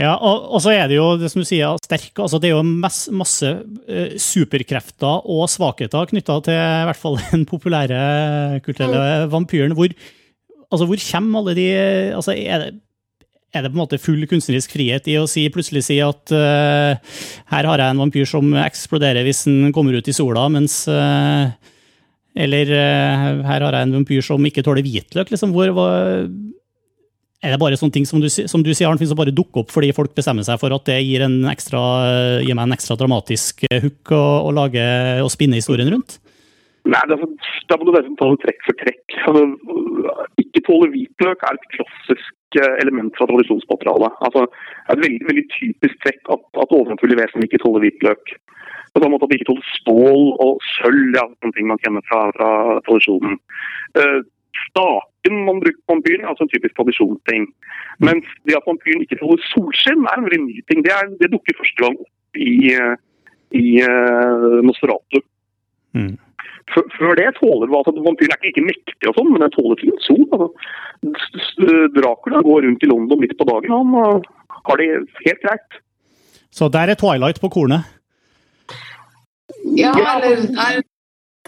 Ja, 0.00 0.14
og, 0.16 0.46
og, 0.48 0.60
så 0.64 0.72
er 0.72 0.86
det 0.88 0.96
jo 0.96 1.10
det 1.20 1.28
som 1.28 1.42
du 1.42 1.46
sier, 1.46 1.76
sterk, 1.84 2.14
altså 2.24 2.38
det 2.40 2.48
er 2.48 2.54
jo 2.54 2.64
masse, 2.64 3.12
masse 3.12 3.48
uh, 3.52 4.14
superkrefter 4.16 5.26
og 5.28 5.44
svakheter 5.52 6.08
knytta 6.08 6.38
til 6.46 6.56
i 6.56 6.86
hvert 6.88 7.00
fall 7.00 7.18
den 7.32 7.44
populære 7.48 7.98
kulturelle 8.64 9.26
mm. 9.26 9.34
vampyren. 9.34 9.76
Hvor, 9.76 9.92
altså 10.72 10.88
hvor 10.88 11.04
kommer 11.10 11.42
alle 11.42 11.56
de 11.58 11.68
altså 12.16 12.32
er 12.32 12.64
det, 12.64 12.70
er 13.52 13.66
det 13.66 13.68
på 13.68 13.76
en 13.76 13.82
måte 13.82 14.00
full 14.00 14.24
kunstnerisk 14.30 14.72
frihet 14.72 15.10
i 15.12 15.18
å 15.20 15.26
si, 15.28 15.44
plutselig 15.52 15.84
si 15.84 15.98
at 16.00 16.32
uh, 16.32 16.96
her 17.52 17.68
har 17.68 17.84
jeg 17.84 17.92
en 17.92 18.00
vampyr 18.06 18.30
som 18.30 18.48
eksploderer 18.62 19.28
hvis 19.28 19.44
den 19.44 19.74
kommer 19.76 19.98
ut 20.00 20.08
i 20.08 20.16
sola, 20.16 20.46
mens 20.52 20.86
uh, 20.88 21.52
Eller 22.32 22.70
her 23.44 23.60
har 23.60 23.74
jeg 23.76 23.84
en 23.84 23.98
vampyr 23.98 24.24
som 24.24 24.40
ikke 24.48 24.62
tåler 24.64 24.80
hvitløk. 24.80 25.28
liksom, 25.28 25.50
hvor, 25.52 25.68
hvor 25.76 26.24
er 27.42 27.54
det 27.54 27.58
bare 27.58 27.78
sånne 27.78 27.96
ting 27.96 28.04
som 28.06 28.22
du, 28.22 28.28
som 28.30 28.62
du 28.62 28.70
sier, 28.70 28.86
Arnfinn, 28.86 29.08
som 29.10 29.18
bare 29.18 29.34
dukker 29.34 29.64
opp 29.64 29.72
fordi 29.74 29.90
folk 29.96 30.14
bestemmer 30.14 30.46
seg 30.46 30.60
for 30.62 30.74
at 30.74 30.84
det 30.86 31.00
gir, 31.02 31.24
ekstra, 31.50 31.80
gir 32.46 32.54
meg 32.54 32.68
en 32.68 32.76
ekstra 32.76 32.96
dramatisk 33.00 33.64
eh, 33.68 33.80
hook 33.82 34.12
å, 34.14 34.22
å, 34.46 34.52
lage, 34.54 34.84
og 35.24 35.32
spinne 35.34 35.58
historien 35.58 35.90
rundt? 35.90 36.20
Nei, 36.86 37.00
er, 37.02 37.26
Da 37.70 37.78
må 37.78 37.88
du 37.88 37.92
nesten 37.94 38.14
ta 38.18 38.30
det 38.30 38.40
trekk 38.44 38.62
for 38.66 38.78
trekk. 38.78 39.18
Altså, 39.26 39.42
ikke 40.42 40.64
tåle 40.66 40.90
hvitløk 40.94 41.44
er 41.46 41.58
et 41.58 41.68
klassisk 41.74 42.58
eh, 42.62 42.78
element 42.84 43.14
fra 43.18 43.26
tradisjonsmaterialet. 43.30 44.18
Altså, 44.28 44.46
det 44.46 44.94
er 44.94 44.98
et 44.98 45.04
veldig, 45.06 45.28
veldig 45.30 45.46
typisk 45.58 46.00
trekk 46.06 46.34
at, 46.36 46.48
at 46.62 46.74
overnaturlige 46.78 47.22
vesen 47.22 47.46
ikke 47.46 47.62
tåler 47.62 47.86
hvitløk. 47.86 48.34
På 48.92 49.02
samme 49.02 49.16
måte 49.16 49.26
at 49.26 49.32
de 49.32 49.40
ikke 49.40 49.50
tåler 49.50 49.70
stål 49.80 50.28
og 50.44 50.66
sølv. 50.76 51.14
Er 51.16 51.30
sånne 51.30 51.56
ting 51.58 51.70
man 51.70 51.82
kjenner 51.82 52.06
fra, 52.06 52.26
fra 52.38 52.50
tradisjonen. 52.86 53.38
Uh, 53.98 54.20
staken 55.22 55.44
man 55.44 55.60
bruker 55.60 55.80
på 55.86 55.94
vampyren, 55.94 56.26
altså 56.26 56.44
en 56.44 56.48
typisk 56.48 56.74
tradisjonsting. 56.76 57.46
Mens 57.98 58.24
det 58.46 58.56
at 58.56 58.66
vampyren 58.66 59.02
ikke 59.02 59.18
tåler 59.20 59.42
solskinn, 59.52 60.04
er 60.04 60.18
en 60.18 60.24
veldig 60.24 60.42
ny 60.46 60.62
ting. 60.68 60.82
Det, 60.84 60.92
er, 60.92 61.08
det 61.20 61.32
dukker 61.32 61.58
første 61.58 61.82
gang 61.82 61.96
opp 61.98 62.36
i, 62.36 62.74
eh, 62.74 62.96
i 63.54 63.82
uh, 63.82 64.60
Nosferatu. 64.64 65.22
Mm. 65.94 66.16
Før 66.72 67.14
det 67.18 67.34
tåler 67.36 67.68
vi 67.68 67.76
altså, 67.76 67.92
Vampyren 68.00 68.32
er 68.32 68.38
ikke 68.38 68.62
like 68.62 68.66
mektig, 68.70 69.08
og 69.08 69.16
sånn, 69.16 69.32
men 69.32 69.42
den 69.44 69.54
tåler 69.54 69.80
til 69.80 69.92
en 69.92 70.04
sol. 70.06 70.26
Altså. 70.32 70.48
Dracula 71.96 72.42
går 72.42 72.62
rundt 72.66 72.84
i 72.84 72.90
London 72.90 73.20
midt 73.20 73.34
på 73.38 73.48
dagen. 73.48 73.72
Han 73.72 74.22
har 74.68 74.80
det 74.80 74.88
helt 75.26 75.42
greit. 75.42 75.82
Så 76.52 76.68
der 76.68 76.92
er 76.92 76.98
Twilight 77.00 77.40
på 77.40 77.50
kornet? 77.52 77.88
Ja, 79.76 79.92
eller 79.94 80.82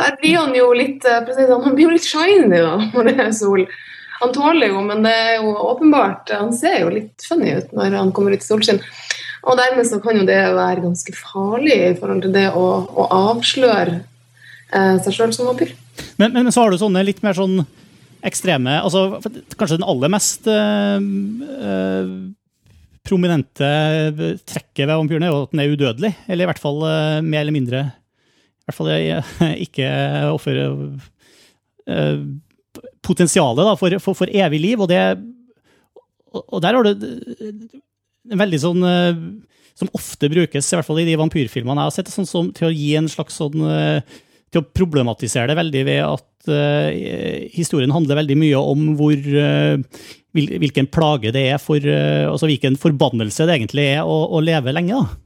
der, 0.01 0.17
blir 0.21 0.39
han 0.41 0.55
jo 0.57 0.71
litt 0.75 1.05
sånn, 1.05 1.65
Han 1.65 1.75
blir 1.77 1.89
jo 1.89 1.95
litt 1.95 2.07
shiny 2.07 2.51
da, 2.51 2.79
når 2.95 3.11
det 3.11 3.19
er 3.29 3.35
sol. 3.37 3.67
Han 4.21 4.33
tåler 4.35 4.71
jo, 4.73 4.81
men 4.87 5.05
det 5.05 5.13
er 5.13 5.35
jo 5.43 5.53
åpenbart 5.73 6.31
Han 6.39 6.53
ser 6.57 6.81
jo 6.85 6.93
litt 6.95 7.27
funny 7.29 7.57
ut 7.59 7.73
når 7.77 7.99
han 7.99 8.13
kommer 8.15 8.35
ut 8.35 8.43
i 8.43 8.47
solskinn. 8.47 8.83
Og 9.45 9.59
dermed 9.61 9.85
så 9.89 10.01
kan 10.01 10.17
jo 10.17 10.27
det 10.29 10.41
være 10.57 10.85
ganske 10.87 11.15
farlig 11.19 11.77
i 11.77 11.97
forhold 11.99 12.25
til 12.25 12.33
det 12.33 12.47
å, 12.57 12.67
å 12.89 13.09
avsløre 13.13 13.99
eh, 14.01 14.95
seg 15.05 15.13
sjøl 15.13 15.35
som 15.37 15.51
vampyr. 15.51 15.75
Men, 16.17 16.33
men, 16.33 16.49
så 16.55 16.65
har 16.65 16.73
du 16.73 16.81
sånne 16.81 17.05
litt 17.05 17.21
mer 17.25 17.37
sånn 17.37 17.61
ekstreme 18.25 18.79
altså 18.81 19.21
Kanskje 19.21 19.77
den 19.77 19.85
aller 19.87 20.11
mest 20.11 20.49
øh, 20.49 22.09
prominente 23.05 23.69
trekket 24.49 24.87
ved 24.87 24.95
vampyrene 24.97 25.29
er 25.29 25.35
jo 25.35 25.43
at 25.45 25.53
den 25.53 25.61
er 25.61 25.75
udødelig. 25.75 26.13
Eller 26.25 26.47
i 26.47 26.49
hvert 26.49 26.63
fall 26.63 26.81
øh, 26.89 27.21
mer 27.21 27.45
eller 27.45 27.59
mindre 27.59 27.85
I 28.65 28.73
hvert 28.73 28.79
fall 28.79 28.91
ikke 29.67 29.89
offer 30.33 30.61
potensialet 33.05 33.67
da, 33.69 33.75
for, 33.77 33.97
for, 34.01 34.17
for, 34.17 34.31
evig 34.33 34.61
liv. 34.63 34.81
Og, 34.81 34.89
det, 34.89 35.01
og 36.33 36.63
der 36.65 36.79
har 36.79 36.87
du 36.87 37.05
en 38.33 38.41
veldig 38.41 38.61
sånn 38.63 38.87
Som 39.77 39.91
ofte 39.93 40.31
brukes, 40.33 40.71
i 40.71 40.79
hvert 40.79 40.87
fall 40.87 41.03
i 41.03 41.09
de 41.11 41.19
vampyrfilmene 41.21 41.83
jeg 41.83 41.91
har 41.91 41.97
sett, 41.99 42.13
sånn 42.15 42.31
som, 42.31 42.49
til 42.57 42.71
å 42.71 42.73
gi 42.73 42.95
en 42.97 43.11
slags 43.13 43.37
sånn 43.37 43.67
Til 44.49 44.63
å 44.63 44.69
problematisere 44.73 45.53
det 45.53 45.59
veldig 45.61 45.85
ved 45.91 46.01
at 46.07 46.49
uh, 46.49 47.49
historien 47.53 47.93
handler 47.93 48.21
veldig 48.23 48.37
mye 48.39 48.61
om 48.61 48.87
hvor 48.99 49.17
uh, 49.19 49.77
hvilken 50.35 50.89
plage 50.93 51.33
det 51.35 51.45
er 51.53 51.61
for 51.63 51.83
uh, 51.83 52.31
Altså 52.31 52.49
hvilken 52.51 52.79
forbannelse 52.81 53.47
det 53.49 53.59
egentlig 53.59 53.87
er 53.97 54.09
å, 54.09 54.19
å 54.35 54.43
leve 54.45 54.75
lenge. 54.75 55.03
da 55.03 55.24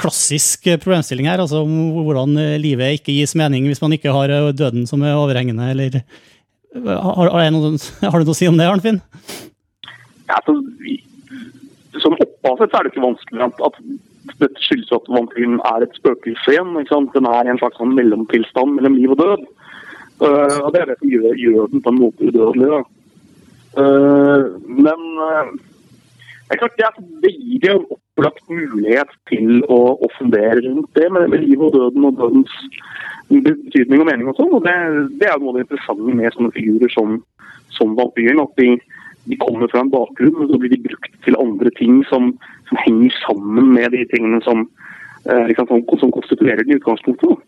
klassisk 0.00 0.66
problemstilling 0.82 1.28
her, 1.30 1.38
altså 1.42 1.62
hvordan 1.64 2.34
livet 2.58 2.98
ikke 2.98 3.14
gis 3.14 3.36
mening 3.38 3.68
hvis 3.70 3.82
man 3.82 3.94
ikke 3.94 4.14
har 4.14 4.32
døden 4.56 4.88
som 4.90 5.04
er 5.06 5.14
overhengende, 5.14 5.68
eller 5.70 6.00
har, 6.74 7.30
har, 7.30 7.50
noe, 7.54 7.76
har, 8.10 8.18
du 8.18 8.26
noe 8.26 8.34
å 8.34 8.38
si 8.38 8.48
om 8.50 8.58
det, 8.58 8.66
Arnfinn? 8.66 8.98
Ja, 10.26 10.40
altså, 10.40 10.56
som 12.02 12.16
opphavet 12.18 12.74
er 12.74 12.86
det 12.86 12.92
ikke 12.92 13.04
vanskelig 13.04 13.44
at, 13.46 13.60
at 13.68 13.78
dette 14.40 14.64
skyldes 14.64 14.92
at 14.96 15.10
vampyren 15.12 15.60
er 15.68 15.84
et 15.84 15.98
spøkelse 15.98 16.54
igjen. 16.54 16.72
Den 17.14 17.28
er 17.28 17.50
en 17.50 17.60
slags 17.60 17.78
sånn 17.80 17.94
mellomtilstand 17.96 18.78
mellom 18.78 18.96
liv 18.98 19.14
og 19.14 19.20
død. 19.20 19.44
Uh, 20.22 20.58
og 20.64 20.72
Det 20.74 20.80
er 20.80 20.90
det 20.90 20.98
som 21.00 21.12
gjør, 21.12 21.38
gjør 21.38 21.70
den 21.72 21.84
på 21.84 21.92
en 21.92 22.00
måte 22.00 22.30
udødelig. 22.30 22.82
Uh, 23.74 24.54
men 24.70 25.06
uh, 25.18 25.54
det 26.44 26.56
er 26.56 26.60
klart 26.60 26.76
det, 26.78 26.88
det 27.24 27.32
gir 27.32 27.70
en 27.72 27.86
opplagt 27.94 28.50
mulighet 28.52 29.12
til 29.30 29.62
å, 29.72 29.78
å 29.96 30.10
fundere 30.18 30.60
rundt 30.60 30.90
det 30.98 31.06
med, 31.12 31.30
med 31.32 31.40
livet 31.46 31.64
og 31.70 31.76
døden 31.78 32.08
og 32.10 32.18
dødens 32.20 32.58
betydning 33.30 34.02
og 34.02 34.10
mening 34.10 34.28
og 34.28 34.36
sånn. 34.38 34.52
og 34.52 34.66
det, 34.66 34.74
det, 35.22 35.30
er 35.30 35.40
noe 35.40 35.54
av 35.54 35.58
det 35.58 35.64
interessante 35.64 36.18
med 36.20 36.36
sånne 36.36 36.52
figurer 36.56 36.92
som, 36.92 37.16
som 37.72 37.96
vampyren. 37.96 38.42
At 38.44 38.52
de, 38.60 38.76
de, 39.24 39.38
kommer 39.40 39.72
fra 39.72 39.80
en 39.84 39.92
bakgrunn, 39.94 40.36
og 40.44 40.52
så 40.52 40.60
blir 40.60 40.74
de 40.74 40.82
brukt 40.84 41.16
til 41.24 41.40
andre 41.40 41.72
ting 41.80 42.02
som, 42.10 42.34
som 42.68 42.82
henger 42.84 43.16
sammen 43.22 43.72
med 43.72 43.96
de 43.96 44.04
tingene 44.12 44.42
som, 44.44 44.66
eh, 45.24 45.46
liksom, 45.48 45.70
som, 45.72 45.86
som 46.04 46.12
konstituerer 46.14 46.62
den 46.62 46.76
i 46.76 46.80
utgangspunktet. 46.82 47.40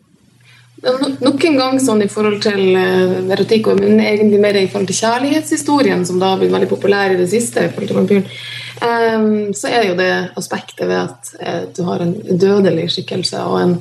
Nok 0.77 1.41
en 1.47 1.55
gang 1.57 1.79
sånn 1.81 2.03
i 2.05 2.09
forhold 2.11 2.43
til 2.45 2.75
uh, 2.77 3.31
erotikk, 3.33 3.71
men 3.79 3.97
egentlig 3.97 4.41
mer 4.41 4.59
i 4.59 4.67
forhold 4.69 4.91
til 4.91 4.99
kjærlighetshistorien, 4.99 6.03
som 6.05 6.19
da 6.21 6.33
har 6.33 6.41
blitt 6.41 6.53
veldig 6.53 6.69
populær 6.69 7.13
i 7.13 7.17
det 7.17 7.25
siste, 7.31 7.65
i 7.65 7.71
forhold 7.73 7.89
til 7.89 7.97
vampyren, 7.97 8.27
um, 8.85 9.55
så 9.57 9.71
er 9.71 9.79
det 9.81 9.89
jo 9.89 9.95
det 9.97 10.11
aspektet 10.37 10.85
ved 10.85 10.99
at 10.99 11.31
uh, 11.41 11.63
du 11.73 11.81
har 11.87 12.05
en 12.05 12.13
dødelig 12.29 12.91
skikkelse 12.93 13.41
og 13.47 13.61
en 13.63 13.79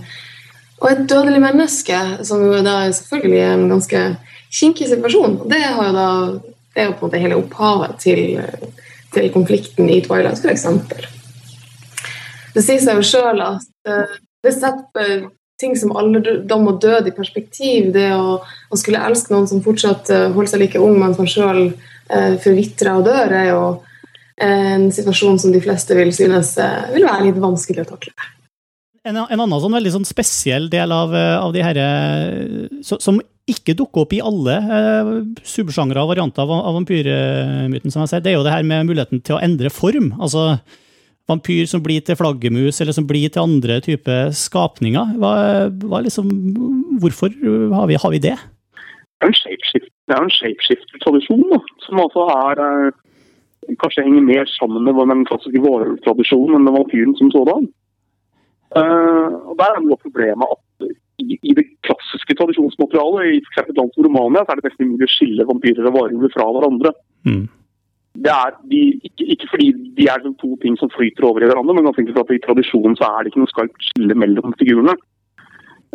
og 0.77 0.91
et 0.91 1.07
dødelig 1.09 1.39
menneske, 1.41 1.99
som 2.29 2.43
jo 2.45 2.59
da 2.61 2.83
er 2.85 2.91
selvfølgelig 2.93 3.39
en 3.47 3.63
ganske 3.71 4.01
kinkig 4.53 4.91
situasjon. 4.91 5.39
Det, 5.49 5.61
har 5.63 5.87
jo 5.87 5.95
da, 5.95 6.09
det 6.75 6.83
er 6.83 6.91
jo 6.91 6.97
på 6.99 7.07
en 7.07 7.09
måte 7.09 7.21
hele 7.23 7.39
opphavet 7.41 7.95
til, 8.03 8.43
til 9.15 9.31
konflikten 9.33 9.89
i 9.89 10.03
Twilight, 10.05 10.45
f.eks. 10.45 10.67
Det 12.53 12.65
sier 12.67 12.85
seg 12.85 13.01
jo 13.01 13.07
sjøl 13.09 13.41
at 13.47 13.65
det 14.45 14.53
setter 14.53 15.25
ting 15.61 15.77
som 15.79 15.95
alderdom 15.97 16.69
og 16.71 16.81
død 16.85 17.11
i 17.11 17.17
perspektiv. 17.17 17.91
Det 17.95 18.11
å, 18.15 18.39
å, 18.43 18.79
skulle 18.79 19.03
elske 19.09 19.33
noen 19.33 19.49
som 19.51 19.65
fortsatt 19.65 20.13
uh, 20.13 20.29
holder 20.37 20.53
seg 20.53 20.65
like 20.65 20.83
ung, 20.83 20.99
men 21.01 21.17
som 21.17 21.29
sjøl 21.31 21.63
eh, 21.69 22.35
forvitrer 22.43 22.99
og 22.99 23.07
dør, 23.09 23.33
er 23.33 23.51
jo 23.51 23.63
en 24.37 24.91
situasjon 24.93 25.39
som 25.41 25.53
de 25.53 25.63
fleste 25.65 25.97
vil 25.97 26.13
synes 26.15 26.57
eh, 26.61 26.91
vil 26.93 27.07
være 27.09 27.31
litt 27.31 27.39
vanskelig 27.41 27.87
å 27.87 27.93
takle. 27.95 28.13
En, 29.07 29.17
en 29.23 29.41
annen 29.41 29.61
sånn 29.63 29.77
veldig 29.77 29.95
sånn 29.95 30.09
spesiell 30.09 30.69
del 30.71 30.93
av, 30.93 31.15
eh, 31.15 31.37
av 31.39 31.53
de 31.55 31.63
herre 31.63 31.87
Som 32.83 33.21
ikke 33.47 33.77
dukker 33.79 34.03
opp 34.03 34.15
i 34.17 34.21
alle 34.21 34.57
eh, 34.59 35.13
subsjangre 35.47 36.03
og 36.03 36.11
varianter 36.11 36.43
av, 36.43 36.51
av 36.59 36.75
vampyrmyten, 36.81 37.95
som 37.95 38.03
jeg 38.03 38.13
ser, 38.13 38.25
det 38.25 38.33
er 38.33 38.41
jo 38.41 38.45
det 38.47 38.57
her 38.57 38.67
med 38.67 38.91
muligheten 38.91 39.23
til 39.25 39.39
å 39.39 39.43
endre 39.47 39.71
form. 39.73 40.11
Altså 40.19 40.57
vampyr 41.31 41.67
som 41.71 41.83
blir 41.83 42.05
til 42.07 42.19
flaggermus, 42.19 42.81
eller 42.81 42.95
som 42.97 43.07
blir 43.09 43.31
til 43.33 43.43
andre 43.43 43.81
typer 43.85 44.31
skapninger. 44.37 45.17
Hva, 45.21 45.33
hva 45.87 46.03
liksom, 46.05 46.29
hvorfor 47.03 47.35
har 47.75 47.89
vi, 47.91 47.99
har 48.03 48.15
vi 48.15 48.23
det? 48.23 48.37
Det 49.17 50.15
er 50.15 50.23
en 50.23 50.31
shapeshift-tradisjon, 50.31 51.57
som 51.87 52.03
altså 52.03 52.27
er 52.35 52.63
eh, 52.63 52.99
kanskje 53.81 54.05
henger 54.05 54.29
mer 54.29 54.47
sammen 54.53 54.85
med 54.85 55.01
den 55.11 55.25
klassiske 55.27 55.63
vårtradisjonen 55.65 56.61
enn 56.61 56.77
vampyren 56.77 57.17
som 57.19 57.33
sådan. 57.35 57.67
Uh, 58.77 59.31
og 59.51 59.55
Der 59.61 59.73
er 59.73 59.83
noe 59.83 59.97
av 59.97 60.03
problemet 60.03 60.53
at 60.53 60.89
i, 61.23 61.39
i, 61.39 61.53
det 61.57 61.65
klassiske 61.87 62.35
tradisjonsmaterialet, 62.37 63.39
i 63.39 63.39
f.eks. 63.41 63.71
land 63.79 63.95
som 63.95 64.05
Romania, 64.05 64.43
så 64.45 64.53
er 64.53 64.61
det 64.61 64.69
nesten 64.69 64.91
umulig 64.91 65.09
å 65.09 65.15
skille 65.15 65.47
vampyrer 65.49 65.89
og 65.89 65.97
varulver 65.97 66.33
fra 66.35 66.49
hverandre. 66.53 66.93
Mm. 67.25 67.47
Det 68.25 68.33
er 68.33 68.55
de, 68.71 68.81
ikke, 69.09 69.27
ikke, 69.35 69.51
fordi 69.53 69.67
de 69.99 70.07
er 70.13 70.25
to 70.41 70.55
ting 70.63 70.79
som 70.81 70.91
flyter 70.95 71.27
over 71.29 71.45
i 71.45 71.51
hverandre, 71.51 71.75
men 71.77 71.89
ganske 71.89 72.15
for 72.15 72.25
at 72.25 72.33
i 72.37 72.45
tradisjonen 72.47 72.97
så 72.99 73.11
er 73.11 73.23
det 73.23 73.33
ikke 73.33 73.43
noe 73.43 73.53
skarpt 73.53 73.91
skille 73.91 74.17
mellom 74.23 74.57
figurene. 74.61 74.97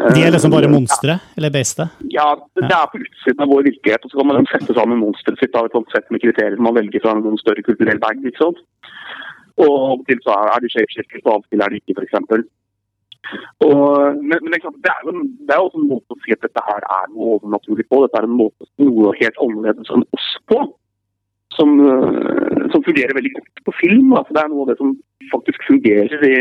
De 0.01 0.23
er 0.23 0.31
liksom 0.33 0.53
bare 0.53 0.69
monstre, 0.71 1.13
monstre, 1.13 1.35
eller 1.37 1.51
beistet? 1.53 1.97
Ja, 2.13 2.27
det, 2.55 2.63
det, 2.63 2.77
er 2.77 2.87
på 2.89 3.01
utsiden 3.01 3.43
av 3.43 3.51
vår 3.51 3.67
virkelighet. 3.67 4.05
og 4.05 4.13
Så 4.13 4.17
kan 4.19 4.29
man 4.29 4.47
sette 4.49 4.77
sammen 4.77 5.01
monsteret 5.01 5.41
sitt 5.41 5.57
av 5.57 5.67
et 5.67 5.93
sett 5.93 6.07
med 6.13 6.23
kriterier 6.23 6.63
man 6.63 6.77
velger 6.77 7.03
fra 7.03 7.13
en 7.17 7.41
større 7.41 7.65
kulturell 7.65 8.01
bag. 8.01 8.23
ikke 8.25 8.41
sant? 8.41 8.63
Og 9.61 9.69
av 9.75 9.99
og 9.99 10.07
til 10.07 10.23
så 10.25 10.37
er 10.55 10.63
de 10.63 10.71
shapeshifters, 10.73 11.23
og 11.25 11.33
av 11.33 11.43
og 11.43 11.47
til 11.51 11.61
er 11.61 11.73
de 11.73 11.81
ikke, 11.81 11.97
f.eks. 11.99 12.49
Og, 13.61 14.17
men, 14.17 14.37
men 14.41 14.53
det, 14.55 14.61
er 14.63 15.01
jo, 15.05 15.13
det 15.45 15.53
er 15.53 15.61
også 15.61 15.81
en 15.81 15.91
måte 15.91 16.15
å 16.15 16.21
si 16.23 16.33
at 16.33 16.41
dette 16.45 16.63
her 16.65 16.87
er 16.97 17.09
noe 17.11 17.35
overnaturlig 17.37 17.85
på. 17.91 18.01
Dette 18.05 18.21
er 18.21 18.27
en 18.27 18.39
måte 18.39 18.69
noe 18.81 19.13
helt 19.19 19.43
annerledes 19.45 19.93
enn 19.93 20.07
oss 20.17 20.29
på. 20.49 20.63
Som, 21.57 21.79
uh, 21.83 22.67
som, 22.71 22.83
fungerer 22.85 23.15
veldig 23.17 23.33
godt 23.35 23.63
på 23.67 23.73
film. 23.81 24.13
Altså, 24.15 24.35
det 24.35 24.43
er 24.43 24.51
noe 24.51 24.65
av 24.65 24.71
det 24.71 24.77
som 24.79 24.93
faktisk 25.33 25.65
fungerer 25.67 26.23
i, 26.27 26.35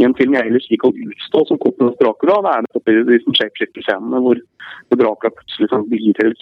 i 0.00 0.06
en 0.06 0.14
film 0.16 0.36
jeg 0.36 0.48
ellers 0.48 0.68
liker 0.70 0.88
å 0.88 1.08
utstå, 1.08 1.42
som 1.48 1.60
Koppens 1.60 1.98
Dracula. 2.00 2.38
Det 2.44 2.52
er 2.54 2.64
nettopp 2.66 2.92
i 2.92 2.98
de 3.10 3.18
som 3.24 3.36
shapeshifter-scenene 3.38 4.22
hvor, 4.24 4.40
hvor 4.88 5.02
Dracula 5.02 5.34
plutselig 5.36 5.68
sånn, 5.72 5.84
blir, 5.90 6.14
til, 6.20 6.32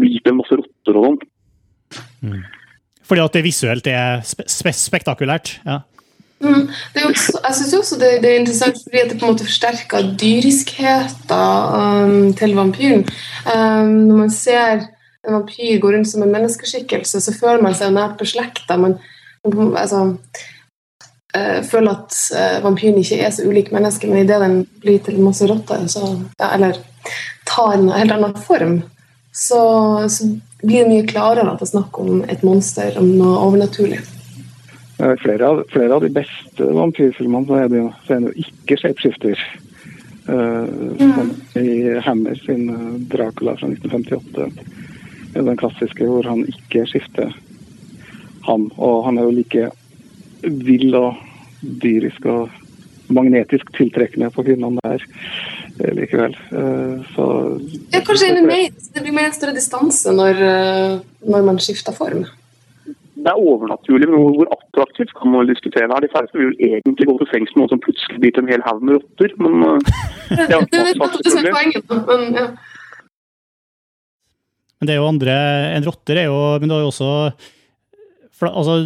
blir 0.00 0.18
til 0.18 0.34
en 0.34 0.42
masse 0.42 0.60
rotter 0.60 1.00
og 1.00 1.08
sånn. 1.08 1.22
Mm. 2.22 2.42
Fordi 3.08 3.24
at 3.24 3.34
det 3.36 3.44
visuelt 3.44 3.88
er 3.90 4.22
spe 4.28 4.76
spektakulært? 4.76 5.56
ja. 5.68 5.82
Mm. 6.42 6.68
Også, 7.06 7.38
jeg 7.44 7.54
syns 7.54 7.74
også 7.78 7.96
det, 8.00 8.08
det, 8.22 8.30
er 8.30 8.40
interessant 8.40 8.78
fordi 8.82 9.02
det 9.10 9.18
på 9.18 9.26
en 9.26 9.32
måte 9.32 9.46
forsterker 9.46 10.08
dyriskheten 10.18 11.44
um, 11.78 12.32
til 12.38 12.56
vampyren. 12.58 13.04
Um, 13.46 13.92
når 14.08 14.16
man 14.24 14.32
ser 14.34 14.82
en 15.26 15.36
vampyr 15.36 15.78
går 15.78 15.92
rundt 15.96 16.10
som 16.10 16.22
en 16.24 16.32
menneskeskikkelse, 16.34 17.20
så 17.20 17.34
føler 17.34 17.62
man 17.62 17.76
seg 17.78 17.94
nært 17.94 18.18
beslekta. 18.18 18.76
Man, 18.80 18.96
altså, 19.78 20.16
øh, 21.36 21.60
føler 21.68 21.90
at 21.92 22.16
øh, 22.38 22.56
vampyren 22.64 22.98
ikke 22.98 23.20
er 23.22 23.30
så 23.30 23.46
ulik 23.48 23.72
mennesket, 23.72 24.10
men 24.10 24.24
idet 24.24 24.40
den 24.42 24.56
blir 24.82 24.98
til 24.98 25.20
masse 25.22 25.46
rotter, 25.46 25.86
ja, 26.40 26.54
eller 26.54 26.80
tar 27.46 27.76
en 27.76 27.92
helt 27.92 28.16
annen 28.16 28.34
form, 28.48 28.80
så, 29.32 29.62
så 30.08 30.26
blir 30.62 30.82
det 30.82 30.90
mye 30.90 31.06
klarere 31.08 31.46
at 31.52 31.62
det 31.62 31.68
er 31.68 31.74
snakk 31.76 32.02
om 32.02 32.24
et 32.28 32.42
monster, 32.46 32.98
om 32.98 33.14
noe 33.16 33.38
overnaturlig. 33.46 34.02
Eh, 34.98 35.14
flere 35.22 35.48
av, 35.48 35.62
flere 35.72 35.94
av 35.94 36.04
de 36.04 36.10
beste 36.14 36.66
vampyrfilmene 36.66 37.46
så 37.48 37.62
er 37.62 37.70
det 37.70 37.80
jo, 37.80 37.88
så 38.06 38.16
er 38.16 38.24
det 38.24 38.32
jo 38.32 38.46
ikke 38.46 38.80
shapeshifter. 38.82 39.46
Uh, 40.22 40.68
ja. 41.00 41.24
I 41.58 41.98
Hammer 41.98 42.36
sin 42.44 42.68
Dracula 43.10 43.56
fra 43.58 43.66
1958. 43.72 44.81
Den 45.34 45.56
klassiske 45.56 46.06
hvor 46.06 46.26
han 46.28 46.44
ikke 46.48 46.86
skifter 46.90 47.32
ham. 48.46 48.70
Og 48.76 49.04
han 49.06 49.18
er 49.18 49.28
jo 49.28 49.36
like 49.36 49.70
vill 50.42 50.94
og 50.98 51.14
dyrisk 51.62 52.26
og 52.26 52.50
magnetisk 53.12 53.72
tiltrekkende 53.76 54.30
på 54.34 54.44
kvinnene 54.46 54.80
der 54.82 55.02
eh, 55.80 55.92
likevel. 55.96 56.36
Eh, 56.58 56.94
så 57.14 57.26
ja, 57.92 58.00
Kanskje 58.06 58.32
det 58.36 59.02
blir 59.02 59.14
mer 59.14 59.28
en 59.28 59.36
større 59.36 59.56
distanse 59.56 60.14
når, 60.14 60.40
eh, 60.52 60.94
når 61.28 61.44
man 61.48 61.60
skifter 61.62 61.94
form? 61.96 62.24
Det 63.22 63.30
er 63.30 63.38
overnaturlig, 63.38 64.08
men 64.10 64.18
hvor 64.18 64.48
attraktivt 64.50 65.12
kan 65.14 65.30
man 65.30 65.46
diskutere 65.46 65.86
her. 65.86 66.02
De 66.02 66.10
færreste 66.14 66.38
vil 66.40 66.56
egentlig 66.58 67.06
gå 67.06 67.18
til 67.20 67.28
sengs 67.30 67.52
med 67.54 67.62
noen 67.62 67.72
som 67.74 67.82
plutselig 67.84 68.18
blir 68.18 68.34
til 68.34 68.42
en 68.42 68.50
hel 68.50 68.64
haug 68.66 68.80
med 68.82 68.98
rotter, 68.98 69.36
men 69.38 69.52
det, 69.62 70.48
det, 70.50 70.58
det, 70.72 70.80
det 71.28 71.34
er 71.38 71.52
poenget, 71.54 71.92
men 72.08 72.40
ja. 72.40 72.46
Men 74.82 74.90
det 74.90 74.96
er 74.96 74.98
jo 74.98 75.10
andre 75.12 75.34
enn 75.76 75.86
rotter 75.86 76.18
er 76.18 76.26
jo 76.26 76.38
Men 76.58 76.66
du 76.66 76.74
har 76.74 76.82
jo 76.82 76.90
også 76.90 77.10
altså, 78.50 78.80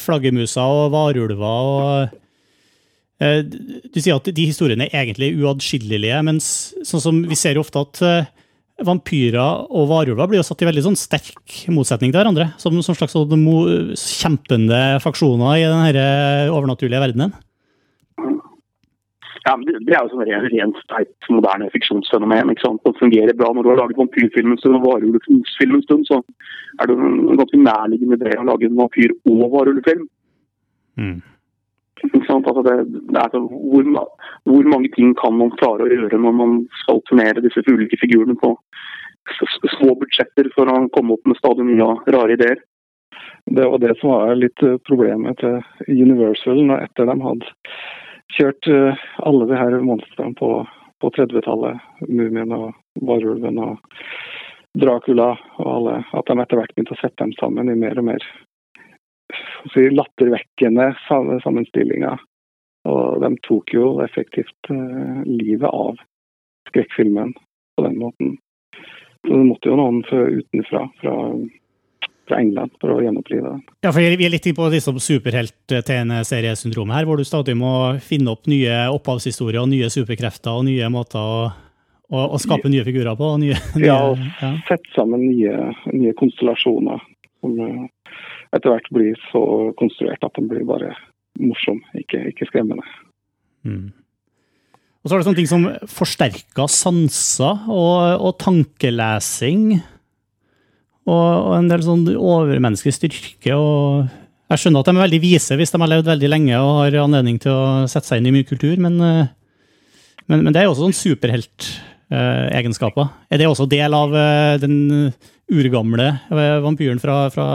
flaggermuser 0.00 0.80
og 0.80 0.94
varulver 0.94 1.44
og 1.44 2.16
Eh, 3.18 3.42
du 3.42 3.98
sier 3.98 4.14
at 4.14 4.28
de 4.30 4.46
historiene 4.46 4.86
er 4.86 5.02
egentlig 5.02 5.32
uatskillelige, 5.40 6.20
mens 6.26 6.50
sånn 6.86 7.02
som 7.02 7.22
vi 7.26 7.38
ser 7.38 7.58
jo 7.58 7.64
ofte 7.64 7.82
at 7.82 8.02
eh, 8.06 8.28
vampyrer 8.86 9.66
og 9.74 9.88
varulver 9.90 10.30
blir 10.30 10.38
jo 10.38 10.46
satt 10.46 10.62
i 10.62 10.68
veldig 10.68 10.84
sånn 10.86 10.98
sterk 10.98 11.56
motsetning 11.74 12.12
til 12.12 12.20
hverandre. 12.20 12.52
Som, 12.62 12.78
som 12.86 12.94
slags 12.94 13.16
sånn 13.16 13.34
kjempende 13.98 14.82
faksjoner 15.02 15.58
i 15.58 15.66
denne 15.66 15.90
eh, 15.90 16.54
overnaturlige 16.54 17.02
verdenen. 17.08 17.34
Ja, 19.48 19.54
Det 19.56 19.94
er 19.94 20.02
jo 20.04 20.10
sånn 20.12 20.26
rent, 20.28 20.50
rent 20.52 20.80
teit 20.92 21.28
moderne 21.32 21.70
fiksjonsfenomen. 21.72 22.50
ikke 22.52 22.66
sant? 22.66 22.82
Det 22.84 22.98
fungerer 23.00 23.36
bra 23.36 23.48
når 23.54 23.64
du 23.64 23.70
har 23.70 23.80
laget 23.80 24.00
vampyrfilm 24.00 24.52
en 24.52 24.60
stund 24.60 24.76
og 24.76 24.84
varulvfilm 24.84 25.78
en 25.78 25.84
stund. 25.86 26.04
Så 26.04 26.20
er 26.76 26.90
det 26.90 26.96
en 26.98 27.38
ganske 27.40 27.60
nærliggende 27.62 28.18
idé 28.20 28.36
å 28.36 28.44
lage 28.44 28.68
en 28.68 28.76
vampyr- 28.76 29.16
og 29.30 29.46
varulvfilm. 29.54 30.04
Mm. 31.00 31.22
Altså 31.98 32.62
det, 32.62 32.74
det 33.10 33.20
er 33.20 33.30
så, 33.32 33.40
hvor, 33.48 33.86
hvor, 34.44 34.66
mange 34.70 34.90
ting 34.94 35.14
kan 35.18 35.34
man 35.34 35.54
klare 35.58 35.86
å 35.86 35.90
gjøre 35.90 36.20
når 36.20 36.34
man 36.36 36.52
skal 36.82 37.00
turnere 37.08 37.42
disse 37.42 37.64
ulike 37.66 37.98
figurene 37.98 38.36
på 38.38 38.52
små 39.78 39.96
budsjetter 39.98 40.50
for 40.54 40.70
å 40.70 40.76
komme 40.94 41.16
opp 41.16 41.26
med 41.26 41.40
stadig 41.40 41.66
nye 41.66 41.88
rare 42.14 42.36
ideer? 42.36 42.60
Det 43.48 43.64
var 43.64 43.80
det 43.80 43.96
som 43.98 44.12
var 44.12 44.36
litt 44.36 44.62
eh, 44.62 44.76
problemet 44.84 45.40
til 45.40 45.58
Universal 45.88 46.68
etter 46.76 47.08
de 47.08 47.16
hadde 47.24 47.54
kjørt 48.36 48.68
eh, 48.70 49.06
alle 49.26 49.48
de 49.48 49.58
her 49.58 49.78
monstrene 49.84 50.36
på, 50.38 50.50
på 51.02 51.12
30-tallet. 51.16 51.80
Mumien 52.08 52.52
og 52.54 52.72
Varulven 53.00 53.60
og 53.62 53.78
Dracula 54.78 55.32
og 55.58 55.68
alle. 55.74 55.96
At 56.12 56.28
de 56.28 56.38
etter 56.38 56.60
hvert 56.60 56.74
begynte 56.74 56.96
å 56.96 57.02
sette 57.02 57.22
dem 57.22 57.34
sammen 57.38 57.72
i 57.72 57.78
mer 57.78 57.98
og 58.00 58.08
mer 58.10 58.26
si, 59.72 59.88
lattervekkende 59.90 60.90
sammenstillinger. 61.08 62.20
Og 62.88 63.20
de 63.24 63.32
tok 63.44 63.74
jo 63.74 63.88
effektivt 64.04 64.70
uh, 64.72 65.24
livet 65.26 65.68
av 65.68 65.98
skrekkfilmen 66.70 67.34
på 67.76 67.84
den 67.84 67.98
måten. 68.00 68.36
Så 69.26 69.34
det 69.34 69.44
måtte 69.48 69.68
jo 69.68 69.76
noen 69.76 70.02
utenfra, 70.08 70.86
fra, 71.00 71.14
fra 72.28 72.38
England, 72.42 72.74
for 72.80 72.92
å 72.94 73.02
gjenopplive 73.02 73.44
den. 73.46 73.62
Ja, 73.84 73.92
for 73.92 74.00
Vi 74.00 74.26
er 74.26 74.32
litt 74.32 74.48
på 74.56 74.68
liksom 74.72 75.00
superhelt-TN-seriesyndromet 75.02 76.98
her, 76.98 77.08
hvor 77.08 77.20
du 77.20 77.24
stadig 77.26 77.56
må 77.58 77.72
finne 78.04 78.34
opp 78.34 78.48
nye 78.50 78.86
opphavshistorier 78.94 79.62
og 79.62 79.70
nye 79.72 79.90
superkrefter 79.92 80.52
og 80.60 80.66
nye 80.68 80.88
måter 80.92 81.18
å, 81.18 81.50
å, 82.08 82.24
å 82.36 82.40
skape 82.42 82.70
nye 82.72 82.86
figurer 82.86 83.18
på. 83.18 83.34
Nye, 83.42 83.58
nye, 83.78 83.86
ja, 83.88 84.00
og 84.10 84.20
ja. 84.42 84.54
sette 84.70 84.92
sammen 84.96 85.24
nye, 85.26 85.70
nye 85.92 86.16
konstellasjoner. 86.18 87.04
Som, 87.42 87.54
uh, 87.62 87.86
etter 88.56 88.72
hvert 88.72 88.90
blir 88.94 89.14
så 89.28 89.42
konstruert 89.78 90.24
at 90.26 90.36
den 90.38 90.48
blir 90.50 90.64
bare 90.68 90.94
morsom, 91.38 91.80
ikke, 91.98 92.22
ikke 92.32 92.48
skremmende. 92.48 92.84
Mm. 93.66 93.90
Og 94.98 95.10
så 95.10 95.14
er 95.14 95.20
det 95.20 95.28
sånne 95.28 95.38
ting 95.38 95.50
som 95.50 95.66
forsterka 95.92 96.66
sanser 96.72 97.68
og, 97.70 98.24
og 98.24 98.34
tankelesing. 98.42 99.78
Og, 101.08 101.54
en 101.56 101.68
del 101.70 101.82
sånn 101.84 102.02
overmenneskelig 102.12 102.94
styrke. 102.96 103.52
og 103.56 104.06
Jeg 104.52 104.58
skjønner 104.62 104.80
at 104.82 104.88
de 104.88 104.92
er 104.96 105.06
veldig 105.06 105.24
vise 105.24 105.56
hvis 105.58 105.72
de 105.72 105.78
har 105.82 105.92
levd 105.94 106.06
veldig 106.10 106.30
lenge 106.30 106.54
og 106.60 106.70
har 106.82 106.92
anledning 107.04 107.36
til 107.42 107.52
å 107.54 107.64
sette 107.90 108.06
seg 108.10 108.16
inn 108.20 108.30
i 108.30 108.36
mye 108.38 108.48
kultur, 108.48 108.76
men, 108.82 108.94
eh, 109.04 109.26
men, 110.28 110.38
men 110.44 110.52
det 110.52 110.58
er 110.60 110.66
jo 110.68 110.72
også 110.74 110.86
sånn 110.86 111.02
superheltegenskaper. 111.02 113.06
Er 113.32 113.36
det 113.40 113.46
også 113.48 113.70
del 113.70 113.92
av 113.96 114.08
eh, 114.16 114.54
den 114.60 114.76
urgamle 115.48 116.08
eh, 116.28 116.60
vampyren 116.64 117.00
fra, 117.00 117.16
fra, 117.32 117.46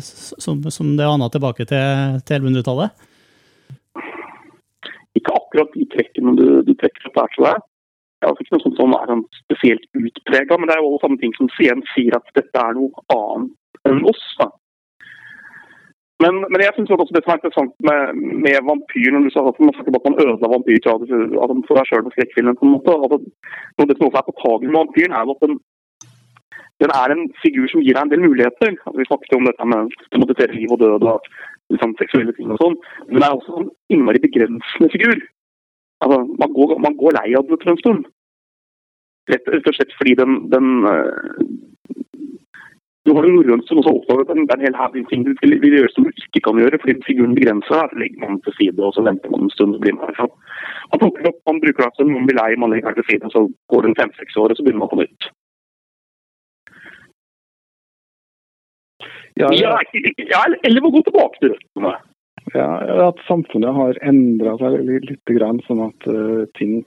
som, 0.00 0.62
som 0.72 0.96
det 0.96 1.06
ana 1.08 1.28
tilbake 1.32 1.62
til, 1.68 1.84
til 2.24 2.36
1100-tallet? 2.40 2.90
Ikke 5.18 5.36
akkurat 5.36 5.70
de 5.76 5.84
trekkene 5.92 6.32
du, 6.38 6.46
du 6.64 6.72
trekker 6.72 7.10
opp 7.10 7.16
der, 7.20 7.28
tror 7.34 7.46
jeg. 7.50 7.58
Det 8.22 8.28
er 8.28 8.30
altså 8.30 8.44
ikke 8.44 8.54
noe 8.54 8.62
sånt 8.62 8.76
som 8.78 8.92
er 8.94 9.08
sånn 9.10 9.22
spesielt 9.34 9.86
utprega, 9.98 10.54
men 10.54 10.70
det 10.70 10.74
er 10.76 10.78
jo 10.78 10.90
alle 10.92 11.02
samme 11.02 11.18
ting 11.18 11.32
som 11.34 11.48
igjen 11.58 11.80
sier 11.90 12.14
at 12.14 12.28
dette 12.38 12.60
er 12.62 12.76
noe 12.76 13.02
annet 13.10 13.88
enn 13.90 14.04
oss. 14.06 14.20
Da. 14.38 14.46
Men, 16.22 16.38
men 16.52 16.62
jeg 16.62 16.70
synes 16.76 16.92
også 16.94 17.16
det 17.16 17.24
som 17.24 17.32
er 17.34 17.40
interessant 17.40 17.74
med, 17.82 18.22
med 18.46 18.62
vampyr, 18.68 19.10
når 19.10 19.26
du 19.26 19.34
sa 19.34 19.42
at 19.50 19.58
man 19.58 19.74
snakker 19.74 19.90
om 19.90 19.98
at 19.98 20.06
man 20.06 20.20
ødela 20.22 20.52
vampyrtradisjonen 20.54 21.66
for 21.66 21.80
deg 21.80 21.90
sjøl 21.90 22.06
med 22.06 22.14
skrekkfilmen. 22.14 22.58
på 22.60 22.68
en 22.68 22.74
måte, 22.76 22.94
at 22.94 23.16
det, 23.90 23.96
som 23.98 24.06
også 24.06 24.20
er 24.22 24.28
påtagelig 24.30 24.70
med 24.70 24.80
vampyren, 24.84 25.18
er 25.18 25.34
at 25.34 25.46
den 25.46 25.58
den 26.82 26.90
er 27.02 27.12
en 27.14 27.28
figur 27.42 27.66
som 27.70 27.82
gir 27.82 27.94
deg 27.94 28.02
en 28.02 28.10
del 28.10 28.24
muligheter. 28.24 28.72
Altså, 28.74 28.98
vi 28.98 29.06
snakket 29.06 29.34
jo 29.34 29.38
om 29.38 29.44
dette 29.46 29.66
med 29.70 29.84
å 29.84 30.08
demontere 30.14 30.56
liv 30.56 30.72
og 30.74 30.80
død 30.80 31.04
og 31.10 31.28
liksom, 31.70 31.92
seksuelle 32.00 32.34
ting 32.34 32.50
og 32.50 32.58
sånn. 32.62 32.74
Men 33.06 33.18
den 33.18 33.26
er 33.26 33.36
også 33.36 33.60
en 33.60 33.68
innmari 33.94 34.22
begrensende 34.24 34.88
figur. 34.94 35.22
Altså, 36.02 36.18
man, 36.40 36.52
går, 36.56 36.78
man 36.86 36.96
går 37.00 37.16
lei 37.18 37.28
av 37.38 37.46
den 37.46 37.58
etter 37.58 37.72
en 37.72 37.82
stund. 37.82 38.06
Rett, 39.30 39.50
rett, 39.54 39.68
og 39.70 39.76
slett 39.76 39.92
fordi 40.00 40.16
den, 40.18 40.38
den 40.50 40.70
uh, 40.82 41.44
Du 43.06 43.12
har 43.14 43.26
en 43.26 43.36
norrøn 43.36 43.62
som 43.68 43.78
også 43.78 43.92
oppdager 43.94 44.24
at 44.24 44.32
det 44.32 44.50
er 44.50 44.56
en 44.56 44.64
hel 44.66 44.78
haug 44.78 44.96
ting 45.10 45.22
du 45.26 45.30
vil, 45.42 45.54
vil, 45.62 45.76
gjøre 45.78 45.92
som 45.94 46.06
du 46.06 46.10
ikke 46.24 46.42
kan 46.46 46.58
gjøre 46.58 46.80
fordi 46.82 46.96
figuren 47.06 47.36
begrenser 47.38 47.84
deg. 47.84 47.94
Legger 48.02 48.22
man 48.22 48.34
den 48.34 48.42
til 48.46 48.56
side 48.58 48.82
og 48.82 48.94
så 48.96 49.06
venter 49.06 49.30
man 49.30 49.46
en 49.46 49.54
stund. 49.54 49.76
så 49.76 49.82
blir 49.84 49.96
man, 49.98 50.14
sånn. 50.18 50.34
man, 50.90 51.02
plukker 51.04 51.30
opp, 51.30 51.40
man 51.50 51.62
bruker 51.62 51.86
det 51.86 51.92
som 51.98 52.10
man 52.10 52.28
blir 52.30 52.38
lei, 52.38 52.50
man 52.62 52.74
legger 52.74 52.90
den 52.90 53.02
til 53.02 53.08
side, 53.10 53.32
så 53.34 53.46
går 53.74 53.86
det 53.86 53.96
fem-seks 54.02 54.38
år, 54.42 54.54
og 54.54 54.58
så 54.58 54.66
begynner 54.66 54.84
man 54.84 54.92
på 54.94 55.00
nytt. 55.02 55.30
Ja, 59.40 59.48
ja. 59.56 59.76
ja, 60.34 60.40
eller 60.66 60.84
må 60.84 60.90
gå 60.92 61.02
tilbake 61.06 61.40
til 61.40 61.54
røttene. 61.54 61.94
Ja, 62.52 62.68
at 63.08 63.20
samfunnet 63.24 63.72
har 63.76 63.98
endra 64.04 64.58
seg 64.60 64.74
litt, 64.84 65.30
grann, 65.30 65.60
sånn 65.64 65.80
at 65.86 66.06
uh, 66.10 66.42
ting 66.58 66.82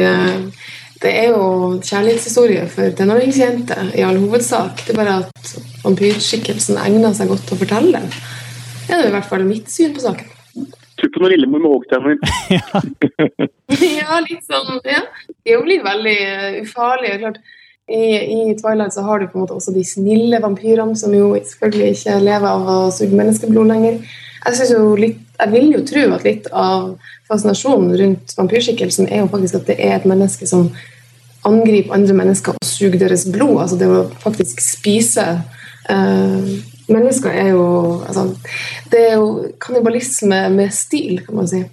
det 0.99 1.13
er 1.15 1.29
jo 1.31 1.77
kjærlighetshistorie 1.79 2.65
for 2.73 2.91
tenåringsjenter 2.99 3.93
i 3.95 4.03
all 4.03 4.19
hovedsak. 4.19 4.83
Det 4.83 4.95
er 4.95 4.99
bare 4.99 5.21
at 5.23 5.53
vampyrskikkelsen 5.85 6.81
egner 6.83 7.15
seg 7.15 7.31
godt 7.31 7.47
til 7.47 7.55
å 7.55 7.61
fortelle 7.61 8.03
den. 8.89 8.99
Det 8.99 9.07
er 9.07 9.13
i 9.13 9.17
hvert 9.19 9.31
fall 9.31 9.47
mitt 9.47 9.71
syn 9.73 9.95
på 9.97 10.05
saken. 10.05 10.35
Tuppen 10.99 11.29
og 11.29 11.31
Lillemor 11.31 11.63
med 11.63 11.71
hoggtenner. 11.71 12.17
ja, 14.01 14.19
litt 14.25 14.43
sånn. 14.49 14.81
Ja. 14.83 15.05
Det 15.45 15.53
er 15.53 15.59
jo 15.59 15.65
blitt 15.67 15.85
veldig 15.87 16.17
uh, 16.19 16.59
ufarlig. 16.65 17.13
Klart, 17.23 17.39
i, 17.89 18.01
I, 18.03 18.57
Twilight 18.59 18.97
så 18.97 19.05
har 19.07 19.21
du 19.21 19.29
på 19.29 19.39
en 19.39 19.45
måte 19.45 19.57
også 19.57 19.73
de 19.73 19.85
snille 19.87 20.41
vampyrene, 20.43 20.97
som 20.99 21.15
jo 21.15 21.31
selvfølgelig 21.37 21.95
ikke 21.95 22.19
lever 22.25 22.49
av 22.51 22.73
å 22.73 22.79
suge 22.93 23.17
menneskeblod 23.17 23.71
lenger. 23.71 24.03
Jeg, 24.45 24.69
jo 24.75 24.93
litt, 24.99 25.23
jeg 25.39 25.53
vil 25.55 25.73
jo 25.77 25.85
tro 25.87 26.05
at 26.17 26.27
litt 26.27 26.51
av 26.53 26.91
fascinasjonen 27.29 27.95
rundt 28.01 28.35
vampyrskikkelsen 28.39 29.09
er 29.09 29.23
jo 29.23 29.31
faktisk 29.33 29.61
at 29.61 29.71
det 29.71 29.79
er 29.85 29.97
et 29.99 30.09
menneske 30.09 30.49
som 30.49 30.71
angriper 31.49 31.95
andre 31.95 32.17
mennesker 32.17 32.57
og 32.57 32.67
suger 32.67 32.99
deres 33.01 33.27
blod. 33.31 33.57
Altså 33.63 33.79
det 33.81 33.89
å 33.89 34.07
faktisk 34.25 34.61
spise 34.65 35.27
uh, 35.89 36.51
mennesker 36.95 37.35
er 37.35 37.51
jo 37.53 37.65
altså, 38.07 38.25
Det 38.93 39.01
er 39.11 39.19
jo 39.21 39.29
kannibalisme 39.61 40.41
med 40.55 40.73
stil, 40.75 41.21
kan 41.27 41.37
man 41.41 41.51
si. 41.51 41.65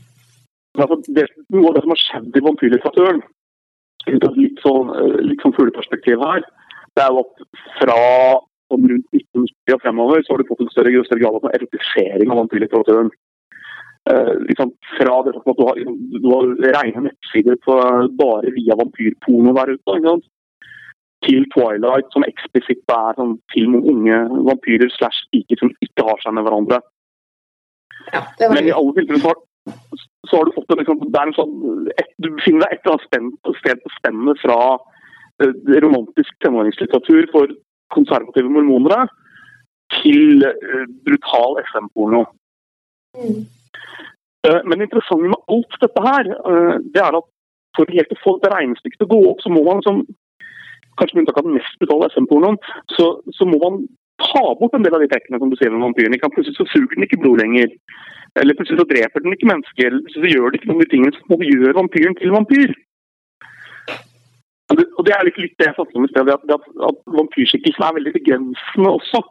Altså, 0.76 1.00
det, 1.16 1.30
noe 1.56 1.70
av 1.70 1.78
det 1.78 1.86
som 1.86 1.94
har 1.94 2.02
skjedd 2.02 2.36
i 2.36 2.44
vampyrlitteraturen, 2.44 3.22
litt 4.12 4.60
sånn, 4.62 4.92
eh, 4.92 5.22
litt 5.30 5.46
sånn 5.46 5.56
fugleperspektiv 5.56 6.22
her, 6.22 6.44
det 6.96 7.04
er 7.04 7.14
jo 7.14 7.24
at 7.24 7.46
fra 7.80 8.02
sånn 8.72 8.90
rundt 8.90 9.08
1990 9.14 9.76
og 9.76 9.82
fremover 9.84 10.24
så 10.24 10.34
har 10.34 10.42
du 10.42 10.50
fått 10.50 10.66
en 10.66 10.74
større, 10.74 11.06
større 11.08 11.24
grad 11.24 11.40
av 11.40 11.50
erotisering 11.54 12.32
av 12.32 12.42
vampyrlitteraturen. 12.44 13.14
Uh, 14.06 14.36
liksom, 14.46 14.70
fra 15.00 15.14
det 15.26 15.32
at 15.34 15.58
du 15.58 15.64
har, 15.66 15.80
du 15.82 16.28
har 16.30 16.50
rene 16.76 17.08
nettsider 17.08 17.56
på, 17.66 17.78
bare 18.20 18.52
via 18.54 18.78
vampyrporno 18.78 19.54
der 19.58 19.72
ute. 19.74 19.96
Til 21.26 21.46
Twilight, 21.54 22.12
som 22.14 22.26
eksplisitt 22.28 22.94
er 22.94 23.18
sånn 23.18 23.38
film 23.54 23.80
om 23.80 23.90
unge 23.94 24.20
vampyrer 24.46 24.92
slash 24.94 25.26
piker 25.34 25.58
som 25.62 25.72
ikke 25.82 26.06
har 26.06 26.22
seg 26.22 26.36
med 26.38 26.46
hverandre. 26.46 26.82
Ja, 28.14 28.22
Men 28.52 28.68
i 28.68 28.74
alle 28.76 28.94
tilfeller 28.98 29.24
så, 29.24 29.34
så 30.30 30.38
har, 30.38 30.46
du 30.46 30.54
fått 30.54 30.74
en, 30.74 30.82
liksom, 30.84 31.02
en 31.10 31.34
sånn, 31.34 31.54
et, 31.98 32.12
Du 32.22 32.30
finner 32.44 32.66
deg 32.66 32.76
et 32.76 32.86
eller 32.86 33.00
annet 33.00 33.62
sted 33.62 33.82
på 33.82 33.94
spennet 33.98 34.42
fra 34.44 34.58
uh, 34.78 35.54
romantisk 35.86 36.36
tenåringslitteratur 36.46 37.30
for 37.34 37.54
konservative 37.94 38.52
mormonere 38.52 39.08
til 39.98 40.46
uh, 40.46 40.86
brutal 41.08 41.58
SM-porno. 41.64 42.26
Mm. 43.18 43.46
Uh, 44.46 44.62
men 44.68 44.78
det 44.78 44.92
interessante 44.92 45.34
med 45.34 45.56
alt 45.56 45.80
dette 45.82 46.06
her, 46.06 46.30
det 46.94 47.02
er 47.02 47.18
at 47.18 47.32
for 47.76 47.92
helt 47.92 48.14
å 48.14 48.22
få 48.22 48.38
dette 48.38 48.54
regnestykket 48.54 49.02
til 49.02 49.10
å 49.10 49.14
gå 49.16 49.32
opp, 49.32 49.42
så 49.44 49.52
må 49.52 49.66
man 49.66 49.82
liksom 49.82 50.04
kanskje 51.00 51.18
med 51.18 51.24
unntak 51.26 51.40
av 51.42 51.48
den 51.48 51.58
mest 51.58 51.78
brutale 51.82 52.10
SM-pornoen, 52.14 52.60
så, 52.96 53.08
så, 53.38 53.48
må 53.50 53.60
man 53.62 53.86
ta 54.22 54.44
bort 54.60 54.76
en 54.78 54.86
del 54.86 54.96
av 54.96 55.04
de 55.04 55.12
trekkene 55.12 55.42
som 55.42 55.52
du 55.52 55.58
ser 55.60 55.74
med 55.74 55.84
vampyren. 55.84 56.18
Plutselig 56.26 56.58
så 56.58 56.68
suger 56.72 56.96
den 56.96 57.08
ikke 57.08 57.22
blod 57.24 57.42
lenger. 57.44 57.72
Eller 58.40 58.58
plutselig 58.58 58.82
så 58.82 58.90
dreper 58.90 59.24
den 59.24 59.36
ikke 59.36 59.52
mennesker. 59.52 59.90
Eller 59.90 60.04
plutselig 60.06 60.24
så 60.24 60.34
gjør 60.34 60.52
det 60.52 60.60
ikke 60.60 60.72
noen 60.72 60.82
av 60.82 60.86
de 60.86 60.94
tingene 60.94 61.16
som 61.20 61.48
gjør 61.52 61.80
vampyren 61.80 62.20
til 62.20 62.36
vampyr. 62.36 62.76
Og 64.74 65.02
det 65.06 65.14
er 65.14 65.28
litt, 65.28 65.38
litt 65.38 65.58
det 65.62 65.68
jeg 65.68 65.76
snakker 65.78 66.00
om 66.00 66.08
i 66.08 66.12
sted, 66.12 66.30
at, 66.34 66.46
at, 66.56 66.70
at 66.90 67.02
vampyrskikkelsen 67.16 67.86
er 67.86 67.98
veldig 68.00 68.14
begrensende 68.16 68.94
også. 68.98 69.22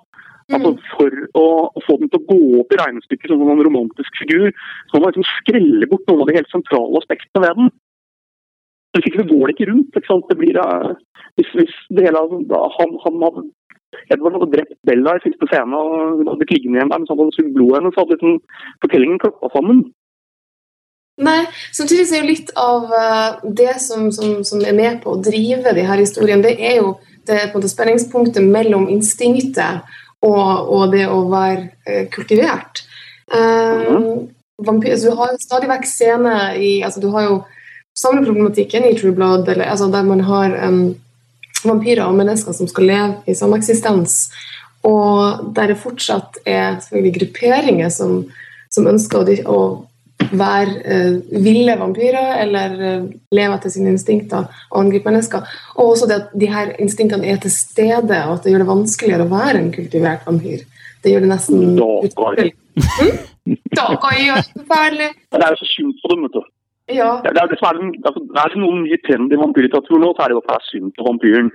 Altså 0.52 0.74
mm. 0.74 0.80
For 0.92 1.16
å, 1.40 1.44
å, 1.72 1.82
få 1.86 1.96
den 2.00 2.10
til 2.12 2.20
å 2.20 2.26
gå 2.28 2.60
opp 2.60 2.74
i 2.74 2.78
regnestykket 2.80 3.32
som 3.32 3.42
en 3.48 3.64
romantisk 3.64 4.20
figur, 4.20 4.50
så 4.90 4.98
må 4.98 5.06
man 5.06 5.14
liksom 5.14 5.26
skrelle 5.40 5.88
bort 5.90 6.04
noen 6.10 6.24
av 6.24 6.30
de 6.30 6.36
helt 6.36 6.52
sentrale 6.52 7.00
aspektene 7.00 7.44
ved 7.46 7.60
den. 7.60 7.72
Hvis 8.94 9.08
ikke 9.08 9.22
så 9.22 9.28
går 9.32 9.44
det 9.44 9.54
ikke 9.54 9.70
rundt. 9.72 9.98
Ikke 9.98 10.10
sant? 10.10 10.30
Det 10.30 10.38
blir, 10.38 10.58
uh, 10.62 10.94
hvis, 11.38 11.50
hvis 11.58 11.76
det 11.90 12.06
hele, 12.06 12.24
da, 12.50 12.62
han, 12.78 12.96
han 13.04 13.20
hadde 13.26 13.46
Edvard 14.10 14.34
hadde 14.38 14.52
drept 14.52 14.74
Bella 14.86 15.16
i 15.16 15.22
siste 15.24 15.46
scene 15.50 15.78
og 15.78 15.92
hun 16.18 16.28
hadde 16.28 16.40
blitt 16.40 16.54
liggende 16.56 16.80
igjen 16.80 16.90
der 16.90 17.00
mens 17.00 17.12
han 17.12 17.20
hadde 17.20 17.36
sugd 17.36 17.52
blodet 17.54 17.78
hennes, 17.78 17.94
så 17.94 18.02
hadde 18.02 18.16
liksom 18.16 18.34
fortellingen 18.84 19.20
klappa 19.22 19.50
sammen. 19.54 19.84
Nei, 21.24 21.40
samtidig 21.70 22.08
så 22.08 22.16
er 22.16 22.24
jo 22.24 22.30
litt 22.32 22.50
av 22.58 22.88
uh, 22.90 23.42
det 23.60 23.76
som, 23.82 24.08
som, 24.14 24.40
som, 24.46 24.62
er 24.66 24.74
med 24.74 25.02
på 25.04 25.14
å 25.14 25.20
drive 25.22 25.74
de 25.76 25.84
her 25.86 26.02
historiene, 26.02 26.42
det 26.42 26.56
er 26.58 26.80
jo 26.80 26.96
det 27.28 27.52
måte 27.54 27.70
spenningspunktet 27.70 28.42
mellom 28.42 28.88
instinktet 28.92 29.86
og, 30.26 30.72
og 30.74 30.90
det 30.92 31.06
å 31.06 31.20
være 31.30 31.68
uh, 31.86 32.02
kultivert. 32.12 32.82
Um, 33.30 33.84
mm. 33.86 34.18
vampyr, 34.66 34.96
altså, 34.96 35.12
du 35.12 35.20
har 35.20 35.30
jo 35.32 35.44
stadig 35.44 35.70
vekk 35.70 35.86
scener 35.88 36.58
i 36.60 36.72
altså, 36.84 37.00
Du 37.00 37.08
har 37.14 37.28
jo 37.28 37.38
samme 37.94 38.24
problematikken 38.24 38.84
i 38.84 38.94
True 38.98 39.14
Blood, 39.14 39.48
eller, 39.48 39.64
altså, 39.70 39.88
der 39.92 40.02
man 40.02 40.20
har 40.26 40.54
um, 40.68 40.94
vampyrer 41.64 42.04
og 42.06 42.18
mennesker 42.18 42.52
som 42.52 42.68
skal 42.68 42.88
leve 42.90 43.14
i 43.30 43.34
sameksistens. 43.38 44.28
Og 44.84 45.50
der 45.56 45.72
det 45.72 45.80
fortsatt 45.80 46.42
er 46.44 46.80
selvfølgelig 46.82 47.18
grupperinger 47.18 47.92
som, 47.92 48.24
som 48.70 48.88
ønsker 48.90 49.34
å, 49.48 49.58
være 50.34 50.72
uh, 50.86 51.42
ville 51.44 51.74
vampyrer 51.78 52.38
eller 52.42 52.74
uh, 52.78 53.06
leve 53.34 53.56
etter 53.58 53.72
sine 53.74 53.90
instinkter 53.92 54.46
og 54.70 54.78
angripe 54.80 55.10
mennesker. 55.10 55.44
Og 55.76 55.92
også 55.92 56.08
det 56.10 56.16
at 56.22 56.32
de 56.40 56.48
her 56.50 56.72
instinktene 56.82 57.28
er 57.28 57.40
til 57.42 57.52
stede, 57.52 58.20
og 58.24 58.38
at 58.38 58.46
det 58.46 58.54
gjør 58.54 58.64
det 58.64 58.70
vanskeligere 58.70 59.26
å 59.26 59.32
være 59.32 59.60
en 59.60 59.72
kultivert 59.74 60.26
vampyr. 60.26 60.64
Det 61.04 61.12
gjør 61.12 61.26
det 61.26 61.30
nesten 61.34 61.76
utrolig. 61.76 62.48
Da 63.76 63.90
kan 64.00 64.16
jeg 64.16 64.28
gjøre 64.30 64.42
det 64.42 64.62
forferdelig. 64.62 65.10
Det 65.34 65.42
er 65.42 65.52
jo 65.52 65.60
så 65.60 65.68
skjult 65.68 65.98
for 66.00 66.14
dem, 66.14 66.24
vet 66.24 66.38
du. 66.38 66.53
Ja. 66.92 67.20
Det, 67.24 67.32
er 67.32 67.48
det 67.48 67.56
er, 67.56 67.78
altså, 68.04 68.20
er 68.20 68.52
det 68.52 68.60
noen 68.60 68.82
ny 68.84 68.98
trend 69.06 69.32
i 69.32 69.40
vampyrlitteratur 69.40 70.02
nå, 70.02 70.12
så 70.12 70.24
er 70.24 70.34
det 70.34 70.42
at 70.42 70.50
det 70.50 70.56
er 70.58 70.66
synd 70.68 70.92
på 70.98 71.06
vampyren. 71.06 71.48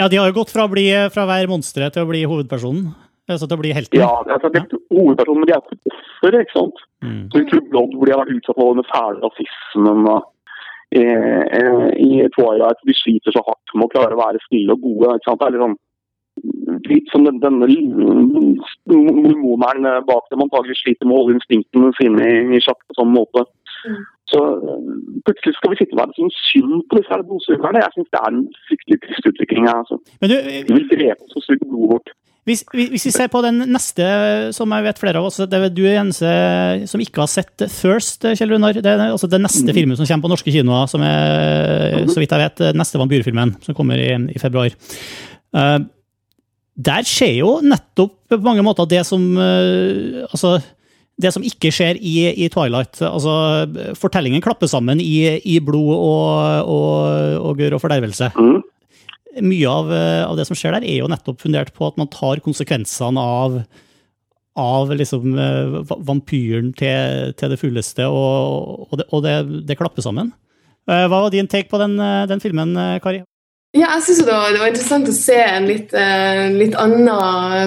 Ja, 0.00 0.08
de 0.08 0.18
har 0.18 0.30
jo 0.30 0.38
gått 0.40 0.50
fra 0.50 0.66
å, 0.66 0.72
bli, 0.72 0.88
fra 1.14 1.26
hver 1.28 1.50
monsteret 1.50 1.94
til 1.94 2.06
å 2.06 2.10
bli 2.10 2.24
hovedpersonen. 2.26 2.90
Altså 3.30 3.46
til 3.46 3.54
å 3.54 3.62
bli 3.62 3.70
helten. 3.76 4.02
Ja, 4.02 4.10
altså, 4.26 4.50
det 4.50 4.64
er 4.64 4.80
hovedpersonen, 4.90 5.44
men 5.44 5.50
de 5.50 5.54
er 5.54 5.62
ikke 5.62 5.94
offer, 5.94 6.38
ikke 6.40 6.56
sant. 6.56 6.82
Mm. 7.04 7.22
Så 7.30 7.42
I 7.42 7.48
True 7.52 7.66
Blood, 7.70 7.94
hvor 7.94 8.08
de 8.08 8.14
har 8.14 8.22
vært 8.24 8.34
utsatt 8.34 8.58
for 8.58 8.78
den 8.78 8.88
fæle 8.90 9.22
rasismen 9.22 10.10
og 10.10 10.26
eh, 10.98 11.44
eh, 11.60 11.86
i 12.02 12.26
Twilight 12.34 12.82
de 12.88 12.98
sliter 12.98 13.36
så 13.36 13.44
hardt 13.46 13.76
med 13.76 13.86
å 13.86 13.92
klare 13.94 14.18
å 14.18 14.22
være 14.24 14.42
snille 14.48 14.74
og 14.74 14.82
gode. 14.82 15.14
ikke 15.14 15.30
sant? 15.30 15.44
Det 15.44 15.48
er 15.52 15.54
litt 15.54 15.66
sånn 15.68 15.78
litt 16.88 17.10
som 17.12 17.26
den, 17.26 17.38
denne 17.42 17.68
mormoneren 18.88 19.88
bak 20.08 20.28
dem 20.30 20.44
antagelig 20.44 20.78
sliter 20.80 21.06
med 21.06 21.16
å 21.16 21.22
holde 21.22 21.36
instinktene 21.38 21.92
sine 21.98 22.28
i, 22.28 22.38
i 22.56 22.62
sjakk 22.64 22.80
på 22.88 22.96
sånn 22.98 23.12
måte. 23.14 23.44
Mm. 23.84 24.02
Så 24.32 24.40
plutselig 25.26 25.54
skal 25.58 25.72
vi 25.72 25.78
sitte 25.80 25.96
og 25.96 26.02
være 26.02 26.16
sånn 26.16 26.34
synd 26.38 26.82
på 26.88 26.98
disse 27.00 27.20
blodsugerne. 27.28 27.84
Jeg 27.84 27.94
syns 27.96 28.10
det 28.14 28.20
er 28.20 28.28
en 28.30 28.42
fryktelig 28.68 28.98
trist 29.04 29.30
utvikling. 29.32 29.68
Altså. 29.72 29.98
Men 30.22 30.32
du, 30.32 30.36
De 30.68 30.76
vil 30.78 30.90
drepe 30.92 31.26
oss 31.26 31.38
og 31.40 31.46
suge 31.46 31.66
blodet 31.66 31.90
vårt. 31.92 32.12
Hvis, 32.42 32.64
hvis, 32.74 33.04
vi 33.06 33.12
ser 33.14 33.28
på 33.30 33.38
den 33.44 33.60
neste, 33.70 34.06
som 34.50 34.72
jeg 34.74 34.82
vet 34.82 34.98
flere 34.98 35.20
av 35.20 35.28
oss 35.28 35.36
det 35.46 35.54
er 35.54 35.68
Du 35.70 35.84
er 35.84 36.00
eneste 36.00 36.30
som 36.90 37.02
ikke 37.04 37.22
har 37.22 37.30
sett 37.30 37.62
First, 37.70 38.26
Kjell 38.26 38.50
Runar. 38.50 38.74
Det 38.74 38.90
er 38.90 39.04
altså 39.04 39.30
den 39.30 39.44
neste 39.46 39.68
mm. 39.68 39.76
filmen 39.76 39.98
som 39.98 40.08
kommer 40.08 40.26
på 40.26 40.32
norske 40.32 40.54
kinoer, 40.54 40.88
som 40.90 41.04
er, 41.06 42.02
mm. 42.02 42.10
så 42.10 42.18
vidt 42.18 42.34
jeg 42.34 42.42
vet, 42.42 42.64
neste 42.74 42.98
vampyrfilmen, 42.98 43.54
som 43.62 43.78
kommer 43.78 44.02
i, 44.02 44.10
i 44.34 44.42
februar. 44.42 44.74
Uh, 45.54 45.78
der 46.74 47.06
skjer 47.06 47.36
jo 47.44 47.52
nettopp 47.62 48.16
på 48.32 48.40
mange 48.42 48.64
måter 48.66 48.88
det 48.88 49.04
som 49.06 49.20
uh, 49.36 50.24
Altså 50.24 50.56
det 51.22 51.32
som 51.34 51.44
ikke 51.46 51.70
skjer 51.74 51.98
i, 51.98 52.16
i, 52.32 52.48
Twilight. 52.52 53.00
Altså, 53.06 53.32
fortellingen 53.98 54.42
klapper 54.44 54.70
sammen 54.70 55.00
i, 55.02 55.38
i 55.38 55.58
blod 55.64 55.94
og, 55.94 56.72
og, 56.72 57.46
og 57.50 57.62
gørr 57.62 57.78
og 57.78 57.82
fordervelse. 57.84 58.32
Mm. 58.36 58.60
Mye 59.46 59.70
av, 59.70 59.88
av, 60.26 60.36
det 60.36 60.46
som 60.48 60.58
skjer 60.58 60.76
der, 60.76 60.84
er 60.84 61.00
jo 61.00 61.08
nettopp 61.10 61.40
fundert 61.40 61.72
på 61.76 61.88
at 61.88 61.96
man 62.00 62.10
tar 62.12 62.42
konsekvensene 62.44 63.22
av, 63.22 63.58
av 64.60 64.92
liksom, 64.98 65.38
vampyren 66.04 66.74
til, 66.76 67.32
til, 67.38 67.54
det 67.54 67.60
fulleste, 67.62 68.08
og, 68.10 68.88
og, 68.90 68.96
det, 69.00 69.08
det, 69.24 69.66
det, 69.70 69.80
klapper 69.80 70.04
sammen. 70.04 70.34
Eh, 70.90 71.06
hva 71.06 71.24
var 71.24 71.32
din 71.32 71.48
take 71.48 71.70
på 71.72 71.80
den, 71.80 71.96
den 72.28 72.42
filmen, 72.44 72.76
Kari? 73.04 73.22
Ja, 73.72 73.94
jeg 73.94 74.02
synes 74.04 74.18
det 74.26 74.34
var, 74.34 74.50
det 74.52 74.60
var, 74.60 74.68
interessant 74.68 75.08
å 75.08 75.14
se 75.16 75.36
en 75.40 75.64
litt, 75.64 75.94
eh, 75.96 76.50
litt 76.52 76.74
annen 76.76 77.08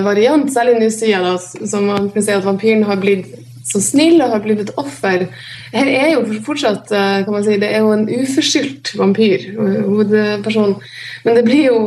variant, 0.05 0.51
særlig 0.53 0.77
nå 0.77 0.89
siden 0.93 1.25
da, 1.25 1.31
som 1.41 1.87
man 1.89 2.11
kan 2.13 2.25
si 2.27 2.35
at 2.35 2.45
vampyren 2.45 2.85
har 2.85 2.99
blitt 3.01 3.31
så 3.65 3.81
snill 3.81 4.21
og 4.21 4.33
har 4.35 4.43
blitt 4.43 4.61
et 4.65 4.73
offer. 4.79 5.25
Her 5.73 5.89
er 5.89 6.11
jo 6.13 6.39
fortsatt 6.45 6.91
eh, 6.93 7.23
kan 7.25 7.33
man 7.33 7.45
si, 7.45 7.57
det 7.61 7.71
er 7.73 7.83
jo 7.83 7.93
en 7.95 8.05
uforskyldt 8.09 8.93
vampyr, 8.99 9.47
hovedpersonen. 9.57 10.77
Men 11.25 11.39
det 11.39 11.45
blir 11.47 11.69
jo 11.71 11.79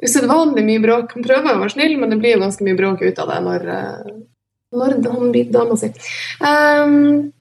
usedvanlig 0.00 0.64
mye 0.66 0.82
bråk. 0.82 1.16
Han 1.16 1.26
prøver 1.26 1.52
å 1.54 1.62
være 1.64 1.74
snill, 1.74 1.96
men 2.00 2.14
det 2.14 2.20
blir 2.22 2.36
jo 2.36 2.44
ganske 2.44 2.66
mye 2.66 2.78
bråk 2.78 3.04
ut 3.04 3.22
av 3.22 3.34
det 3.34 3.40
når, 3.46 3.68
eh, 3.76 4.18
når 4.76 4.96
han 5.10 5.32
blir 5.34 5.50
dama 5.52 5.78
si. 5.80 5.90
Um, 6.40 7.32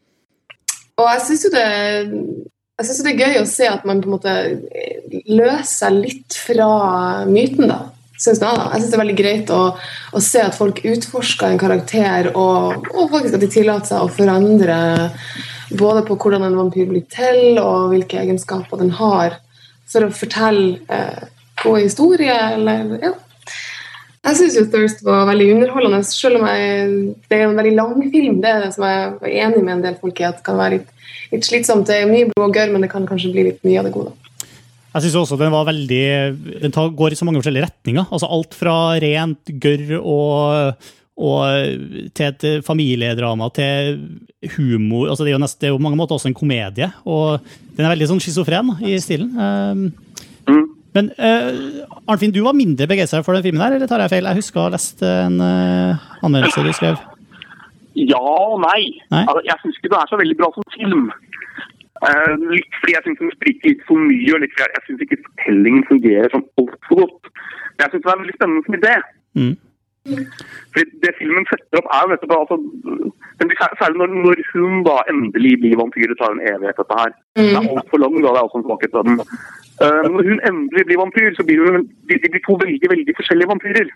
og 1.00 1.12
jeg 1.14 1.26
syns 1.28 1.46
jo 1.46 1.54
det 1.54 1.68
jeg 2.80 2.88
synes 2.88 3.00
det 3.04 3.12
er 3.12 3.22
gøy 3.28 3.38
å 3.42 3.48
se 3.48 3.66
at 3.68 3.86
man 3.88 4.00
på 4.00 4.08
en 4.08 4.14
måte 4.14 4.34
løser 5.28 5.68
seg 5.68 5.98
litt 6.00 6.36
fra 6.48 6.68
myten. 7.28 7.68
da. 7.68 7.80
Synes 8.20 8.42
jeg, 8.44 8.60
jeg 8.60 8.82
synes 8.82 8.90
det 8.92 8.98
er 8.98 9.04
veldig 9.04 9.20
greit 9.20 9.52
å, 9.56 9.62
å 10.12 10.22
se 10.24 10.42
at 10.44 10.58
folk 10.58 10.82
utforsker 10.84 11.54
en 11.54 11.62
karakter, 11.62 12.32
og, 12.34 12.90
og, 12.92 13.06
faktisk 13.14 13.38
at 13.38 13.46
de 13.46 13.52
tillater 13.54 13.94
seg 13.94 14.04
å 14.04 14.12
forandre 14.12 14.80
både 15.80 16.04
på 16.08 16.18
hvordan 16.20 16.44
en 16.48 16.58
vampyr 16.60 16.90
blir 16.90 17.06
til, 17.14 17.62
og 17.62 17.94
hvilke 17.94 18.20
egenskaper 18.20 18.82
den 18.82 18.92
har, 19.00 19.40
for 19.90 20.06
å 20.06 20.14
fortelle 20.14 20.82
eh, 20.92 21.26
god 21.64 21.82
historie, 21.86 22.36
eller 22.58 23.00
ja. 23.00 23.16
Jeg 24.28 24.36
syns 24.36 24.58
jo 24.60 24.66
Thirst 24.68 25.00
var 25.08 25.24
veldig 25.30 25.54
underholdende, 25.56 26.04
selv 26.04 26.42
om 26.42 26.50
jeg, 26.52 26.96
det 27.32 27.38
er 27.38 27.46
en 27.48 27.56
veldig 27.56 27.72
lang 27.78 27.94
film. 28.12 28.42
Det 28.44 28.50
er 28.52 28.66
det 28.66 28.74
som 28.76 28.84
jeg 28.84 29.14
var 29.22 29.36
enig 29.46 29.62
med 29.64 29.78
en 29.78 29.86
del 29.86 29.96
folk 30.02 30.20
i 30.20 30.28
at 30.28 30.42
kan 30.44 30.60
være 30.60 30.82
litt 30.82 30.90
litt 31.34 31.46
slitsomt. 31.46 31.88
Det 31.88 32.02
er 32.02 32.10
mye 32.10 32.30
blod 32.30 32.50
og 32.50 32.58
gørr, 32.58 32.74
men 32.74 32.86
det 32.86 32.92
kan 32.92 33.08
kanskje 33.10 33.34
bli 33.34 33.48
litt 33.50 33.64
mye 33.68 33.82
av 33.82 33.90
det 33.90 33.96
gode. 33.96 34.14
Jeg 34.90 35.06
synes 35.06 35.18
også 35.20 35.38
den 35.38 35.54
var 35.54 35.68
veldig, 35.68 36.06
den 36.64 36.74
går 36.74 37.14
i 37.14 37.18
så 37.18 37.26
mange 37.28 37.42
forskjellige 37.42 37.68
retninger. 37.68 38.08
Altså 38.10 38.30
Alt 38.34 38.56
fra 38.58 38.78
rent 39.02 39.52
gørr 39.62 39.92
og, 40.00 40.88
og 41.20 42.10
til 42.18 42.26
et 42.26 42.66
familiedrama 42.66 43.52
til 43.54 44.00
humor. 44.56 45.12
Altså 45.12 45.24
det, 45.24 45.34
er 45.34 45.38
jo 45.38 45.44
nest, 45.44 45.60
det 45.62 45.70
er 45.70 45.76
jo 45.76 45.78
på 45.78 45.86
mange 45.86 46.00
måter 46.00 46.18
også 46.18 46.32
en 46.32 46.38
komedie. 46.38 46.90
Og 47.06 47.38
den 47.78 47.86
er 47.86 47.94
veldig 47.94 48.10
sånn 48.10 48.24
schizofren 48.24 48.74
i 48.82 48.98
stilen. 49.04 49.30
Um, 49.38 49.86
mm. 50.50 50.66
Men 50.98 51.14
uh, 51.22 52.02
Arnfinn, 52.10 52.34
du 52.34 52.42
var 52.48 52.58
mindre 52.58 52.90
begeistra 52.90 53.22
for 53.22 53.38
den 53.38 53.46
filmen 53.46 53.62
her, 53.62 53.78
eller 53.78 53.90
tar 53.90 54.02
jeg 54.02 54.16
feil? 54.16 54.30
Jeg 54.32 54.42
husker 54.42 54.62
å 54.62 54.68
ha 54.68 54.74
lest 54.74 55.06
en 55.06 55.38
uh, 55.38 56.10
anmeldelse 56.26 56.66
du 56.66 56.74
skrev. 56.74 56.98
Ja 58.00 58.20
og 58.22 58.62
nei. 58.64 58.82
nei? 59.12 59.26
Altså, 59.26 59.42
jeg 59.46 59.62
syns 59.62 59.78
ikke 59.78 59.92
det 59.92 60.00
er 60.00 60.10
så 60.10 60.20
veldig 60.20 60.38
bra 60.40 60.50
som 60.56 60.66
film. 60.74 61.10
Uh, 62.00 62.36
litt 62.48 62.76
fordi 62.80 62.94
jeg 62.96 63.06
syns 63.06 63.20
den 63.20 63.32
spriker 63.36 63.74
litt 63.74 63.82
for 63.88 64.00
mye, 64.10 64.34
og 64.36 64.44
litt 64.44 64.54
fordi 64.56 64.76
jeg, 64.76 64.84
syns 64.88 65.02
ikke 65.06 65.24
fortellingen 65.26 65.88
fungerer 65.90 66.34
sånn 66.34 66.46
altfor 66.62 67.02
godt. 67.02 67.32
Men 67.34 67.84
jeg 67.84 67.92
syns 67.94 68.06
det 68.06 68.14
er 68.14 68.22
veldig 68.22 68.38
spennende 68.38 68.68
som 68.68 68.78
idé. 68.80 68.94
Mm. 69.40 69.56
Fordi 70.74 70.86
Det 71.04 71.12
filmen 71.20 71.46
setter 71.50 71.82
opp, 71.82 71.90
er 71.94 72.06
jo 72.06 72.12
nettopp 72.14 72.36
altså, 72.38 72.58
Særlig 73.80 73.98
når, 74.02 74.14
når, 74.26 74.40
hun 74.52 74.84
da 74.88 74.96
endelig 75.12 75.54
blir 75.62 75.80
vampyr. 75.80 76.08
Det 76.12 76.18
tar 76.20 76.34
en 76.36 76.44
evighet, 76.52 76.80
dette 76.80 77.00
her. 77.00 77.12
Det 77.40 77.46
er 77.56 77.68
altfor 77.72 78.02
lang, 78.02 78.16
da. 78.20 78.32
Det 78.34 78.40
er 78.40 78.48
også 78.48 78.60
en 78.60 78.68
svakhet 78.68 78.96
ved 78.96 79.08
den. 79.10 79.20
Uh, 79.84 80.06
når 80.14 80.24
hun 80.30 80.42
endelig 80.50 80.84
blir 80.88 81.02
vampyr, 81.04 81.30
så 81.38 81.46
blir 81.48 81.64
hun 81.64 81.86
de, 82.08 82.18
de 82.24 82.32
blir 82.32 82.44
to 82.48 82.58
veldig 82.64 82.90
veldig 82.94 83.16
forskjellige 83.20 83.52
vampyrer. 83.54 83.92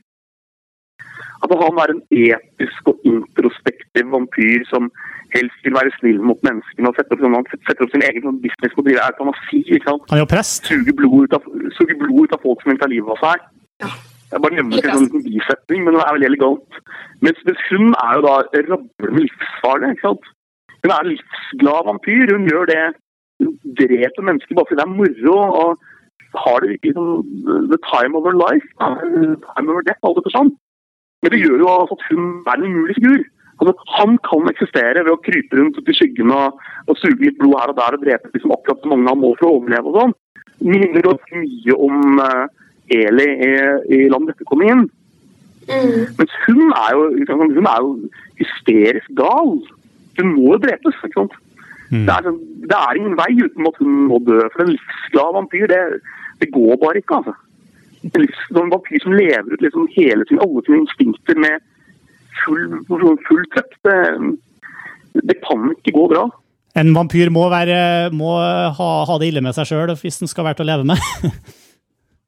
Altså 1.41 1.55
Han 1.63 1.81
er 1.83 1.89
en 1.91 2.03
etisk 2.23 2.91
og 2.91 2.97
introspektiv 3.11 4.05
vampyr 4.15 4.63
som 4.71 4.87
helst 5.33 5.65
vil 5.65 5.75
være 5.75 5.91
snill 5.97 6.21
mot 6.29 6.39
menneskene 6.45 6.89
og 6.89 6.97
setter 6.97 7.17
opp, 7.17 7.23
sånn, 7.25 7.47
setter 7.67 7.85
opp 7.85 7.93
sin 7.93 8.05
egen 8.07 8.25
sånn 8.25 8.39
business 8.43 8.75
på 8.75 8.83
å 8.83 8.87
drive 8.87 9.05
eutanasi. 9.09 9.61
Han 9.85 10.17
er 10.17 10.23
jo 10.23 10.29
prest. 10.33 10.69
Suger 10.71 10.97
blod 10.99 11.27
ut 11.27 11.37
av, 11.37 11.47
suger 11.77 11.99
blod 12.01 12.27
ut 12.27 12.35
av 12.37 12.43
folk 12.45 12.63
som 12.63 12.73
vil 12.73 12.81
ta 12.81 12.89
livet 12.91 13.15
av 13.15 13.21
seg. 13.23 13.47
Ja. 13.85 13.93
Jeg 14.33 14.41
bare 14.41 14.57
nevner 14.57 14.79
ikke 14.79 14.93
en 14.93 15.09
sånn 15.11 15.25
bisetning, 15.27 15.83
men 15.85 15.93
det 15.93 16.01
er 16.01 16.15
veldig 16.15 16.29
elegant. 16.31 16.77
Mens, 17.25 17.41
mens 17.45 17.65
hun 17.69 17.91
er 17.93 18.13
jo 18.17 18.23
da 18.25 18.35
rablende 18.55 19.11
livsfarlig. 19.19 19.91
ikke 19.93 20.07
sant? 20.07 20.29
Hun 20.81 20.91
er 20.91 20.99
en 21.03 21.11
livsglad 21.11 21.89
vampyr. 21.89 22.33
Hun 22.33 22.49
gjør 22.49 22.69
det 22.71 22.83
Hun 23.41 23.53
dreper 23.77 24.25
mennesker 24.25 24.55
bare 24.55 24.69
fordi 24.69 24.79
det 24.79 24.85
er 24.85 24.97
moro. 24.97 25.37
og 25.61 25.81
har 26.41 26.59
det 26.61 26.69
virkelig 26.73 26.93
sånn 26.97 27.69
the 27.71 27.79
time 27.85 28.17
of 28.17 28.25
her 28.25 28.37
life. 28.37 28.67
Time 28.81 29.69
of 29.69 29.77
her 29.77 29.85
death, 29.89 30.01
alt 30.07 30.21
etter 30.21 30.33
sånn. 30.33 30.51
Men 31.21 31.33
det 31.33 31.41
gjør 31.43 31.61
jo 31.63 31.73
at 31.83 32.05
hun 32.09 32.23
er 32.47 32.55
en 32.57 32.65
umulig 32.67 32.97
figur. 32.97 33.21
Altså, 33.63 33.87
han 33.95 34.17
kan 34.27 34.49
eksistere 34.51 35.05
ved 35.05 35.13
å 35.13 35.21
krype 35.23 35.55
rundt 35.55 35.77
i 35.79 35.95
skyggen 35.95 36.33
og, 36.35 36.59
og 36.91 36.97
suge 36.99 37.21
litt 37.21 37.37
blod 37.39 37.55
her 37.61 37.71
og 37.71 37.77
der 37.77 37.95
og 37.95 38.03
drepe 38.03 38.31
liksom 38.33 38.51
akkurat 38.55 38.81
så 38.83 38.91
mange 38.91 39.07
han 39.07 39.21
må 39.21 39.29
for 39.37 39.47
å 39.47 39.53
overleve 39.61 39.91
og 39.91 39.99
sånn. 39.99 40.15
Minner 40.63 41.05
ganske 41.05 41.39
mye 41.39 41.77
om 41.87 42.19
uh, 42.19 42.43
Eli 42.91 43.29
i, 43.47 43.53
i 43.95 44.01
Land 44.11 44.27
dette 44.31 44.47
kom 44.49 44.63
inn. 44.65 44.83
Mm. 45.69 46.11
Mens 46.19 46.35
hun 46.43 46.65
er, 46.67 46.91
jo, 46.97 47.07
hun 47.31 47.71
er 47.71 47.85
jo 47.85 47.93
hysterisk 48.41 49.15
gal. 49.15 49.55
Hun 50.19 50.35
må 50.35 50.53
jo 50.57 50.61
drepes. 50.65 50.99
ikke 50.99 51.21
sant? 51.21 51.39
Mm. 51.87 52.03
Det, 52.03 52.11
er, 52.11 52.27
sånn, 52.27 52.39
det, 52.67 52.77
er, 52.79 52.99
ingen 52.99 53.17
vei 53.19 53.31
uten 53.39 53.69
at 53.69 53.79
hun 53.79 53.97
må 54.11 54.19
dø. 54.27 54.41
For 54.53 54.65
en 54.65 54.73
livsglad 54.73 55.37
vampyr, 55.39 55.67
det, 55.71 55.81
det 56.43 56.51
går 56.55 56.79
bare 56.83 56.99
ikke. 56.99 57.21
altså. 57.21 57.37
En, 58.03 58.15
livs, 58.19 58.43
en 58.51 58.73
vampyr 58.73 59.03
som 59.05 59.15
lever 59.15 59.55
ut 59.55 59.63
liksom 59.63 59.87
hele 59.95 60.27
sin, 60.27 60.41
alle 60.43 60.65
sine 60.67 60.83
instinkter 60.83 61.39
med 61.39 61.63
full, 62.41 62.79
full 62.89 63.43
trøkk, 63.51 63.75
det, 63.87 63.99
det 65.29 65.37
kan 65.45 65.69
ikke 65.75 65.95
gå 65.95 66.07
bra. 66.13 66.27
En 66.79 66.89
vampyr 66.95 67.29
må, 67.29 67.45
være, 67.53 68.09
må 68.17 68.33
ha, 68.39 68.89
ha, 69.05 69.17
det 69.21 69.29
ille 69.29 69.43
med 69.45 69.53
seg 69.53 69.69
sjøl 69.69 69.93
hvis 69.99 70.17
den 70.23 70.31
skal 70.31 70.47
være 70.47 70.57
til 70.59 70.67
å 70.67 70.71
leve 70.73 70.93
med. 70.93 71.03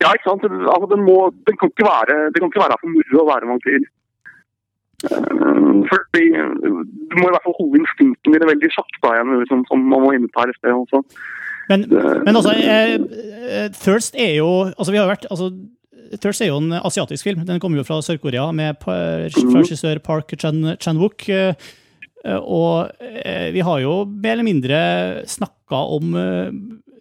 Ja, 0.03 0.10
ikke 0.12 0.28
sant. 0.28 0.43
Altså, 0.43 0.88
den, 0.91 1.06
må, 1.08 1.30
den, 1.47 1.56
kan 1.56 1.70
ikke 1.72 1.86
være, 1.88 2.16
det 2.34 2.41
kan 2.41 2.49
ikke 2.51 2.62
være 2.62 2.76
for 2.82 2.91
moro 2.91 3.22
å 3.22 3.30
være 3.30 3.47
vampyr. 3.47 3.86
Fordi 5.89 6.26
Du 6.36 7.16
må 7.20 7.30
i 7.30 7.32
hvert 7.32 7.45
fall 7.45 7.56
holde 7.60 7.80
instinktene 7.80 8.36
dine 8.36 8.49
veldig 8.49 8.72
sjakk, 8.76 8.91
da, 8.99 9.14
igjen, 9.16 9.32
liksom, 9.41 9.64
som 9.70 9.88
man 9.93 10.03
må 10.03 10.12
inne 10.16 10.30
på 10.32 10.43
her 10.43 10.51
i 10.51 10.58
sted 10.58 10.76
også. 10.76 11.01
Men, 11.70 11.88
men 12.28 12.38
altså, 12.38 12.53
eh, 12.60 13.72
Thirst 13.80 14.20
er 14.20 14.36
jo 14.38 14.49
altså 14.76 14.93
vi 14.93 14.99
har 15.01 15.10
vært, 15.10 15.26
altså, 15.32 15.49
Thirst 16.22 16.43
er 16.43 16.51
jo 16.51 16.60
en 16.62 16.78
asiatisk 16.82 17.28
film. 17.28 17.45
Den 17.47 17.62
kommer 17.64 17.82
jo 17.82 17.88
fra 17.88 18.01
Sør-Korea 18.06 18.49
med 18.56 18.86
regissør 18.86 20.01
Park 20.06 20.36
Chan-wook. 20.38 21.28
Og 22.26 23.03
vi 23.53 23.62
har 23.68 23.84
jo 23.84 23.99
mer 24.10 24.34
eller 24.34 24.47
mindre 24.47 24.80
snakka 25.30 25.84
om 25.97 26.18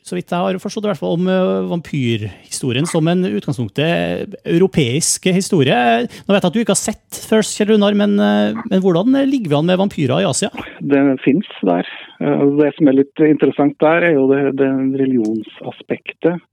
så 0.05 0.19
vidt 0.19 0.29
jeg 0.29 0.37
har 0.37 0.59
forstått, 0.61 0.85
i 0.85 0.91
hvert 0.91 1.01
fall 1.01 1.15
om 1.17 1.29
vampyrhistorien 1.71 2.85
som 2.89 3.07
en 3.09 3.25
utgangspunktet 3.25 4.35
europeisk 4.53 5.31
historie. 5.33 5.79
Nå 6.05 6.35
vet 6.35 6.43
jeg 6.43 6.51
at 6.51 6.57
du 6.57 6.61
ikke 6.61 6.75
har 6.77 6.81
sett 6.83 7.21
First, 7.25 7.57
Kjell 7.57 7.73
Runar, 7.73 7.97
men, 7.97 8.19
men, 8.19 8.83
hvordan 8.85 9.17
ligger 9.31 9.55
vi 9.55 9.57
an 9.57 9.71
med 9.71 9.81
vampyrer 9.81 10.21
i 10.21 10.29
Asia? 10.29 10.51
Det 10.85 11.01
fins 11.25 11.49
der. 11.65 11.89
Det 12.21 12.69
som 12.77 12.91
er 12.93 12.99
litt 13.01 13.25
interessant 13.25 13.79
der, 13.81 14.11
er 14.11 14.19
jo 14.19 14.29
det, 14.29 14.43
det 14.61 14.69
religionsaspektet. 15.01 16.45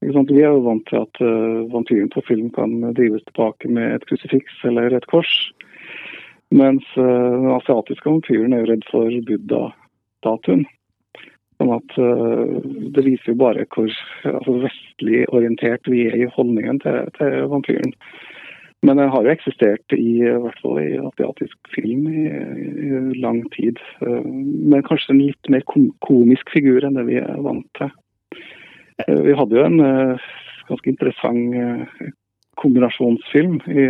Vi 0.00 0.40
er 0.40 0.48
jo 0.48 0.64
vant 0.64 0.86
til 0.88 1.02
at 1.02 1.20
vampyren 1.72 2.08
på 2.12 2.22
film 2.24 2.48
kan 2.56 2.78
drives 2.96 3.24
tilbake 3.26 3.68
med 3.68 3.98
et 3.98 4.06
krusifiks 4.08 4.62
eller 4.64 4.96
et 4.96 5.06
kors. 5.12 5.32
Mens 6.50 6.86
den 6.96 7.50
asiatiske 7.52 8.08
vampyren 8.08 8.56
er 8.56 8.64
jo 8.64 8.70
redd 8.72 8.86
for 8.88 9.12
buddha-statuen. 9.28 10.64
Sånn 11.60 11.74
at 11.76 11.96
uh, 12.00 12.60
Det 12.96 13.04
viser 13.04 13.34
jo 13.34 13.40
bare 13.42 13.66
hvor 13.74 13.90
altså, 14.24 14.56
vestlig 14.64 15.24
orientert 15.28 15.88
vi 15.92 16.06
er 16.08 16.16
i 16.16 16.28
holdningen 16.32 16.80
til, 16.80 17.02
til 17.18 17.48
vampyren. 17.52 17.92
Men 18.80 18.96
den 18.96 19.10
har 19.12 19.26
jo 19.26 19.32
eksistert 19.34 19.92
i, 19.92 20.22
i 20.24 20.36
hvert 20.40 20.60
fall 20.62 20.78
i 20.80 20.96
asiatisk 20.96 21.72
film 21.74 22.06
i, 22.08 22.30
i 22.32 23.20
lang 23.20 23.42
tid. 23.52 23.80
Uh, 24.00 24.24
men 24.24 24.86
kanskje 24.88 25.12
en 25.12 25.24
litt 25.26 25.52
mer 25.52 25.66
komisk 25.68 26.54
figur 26.54 26.86
enn 26.86 26.96
det 26.96 27.04
vi 27.10 27.20
er 27.20 27.44
vant 27.44 27.68
til. 27.76 27.92
Uh, 29.08 29.20
vi 29.26 29.36
hadde 29.38 29.58
jo 29.58 29.66
en 29.66 29.80
ganske 30.70 30.90
interessant 30.92 31.56
kombinasjonsfilm 32.60 33.56
i, 33.72 33.86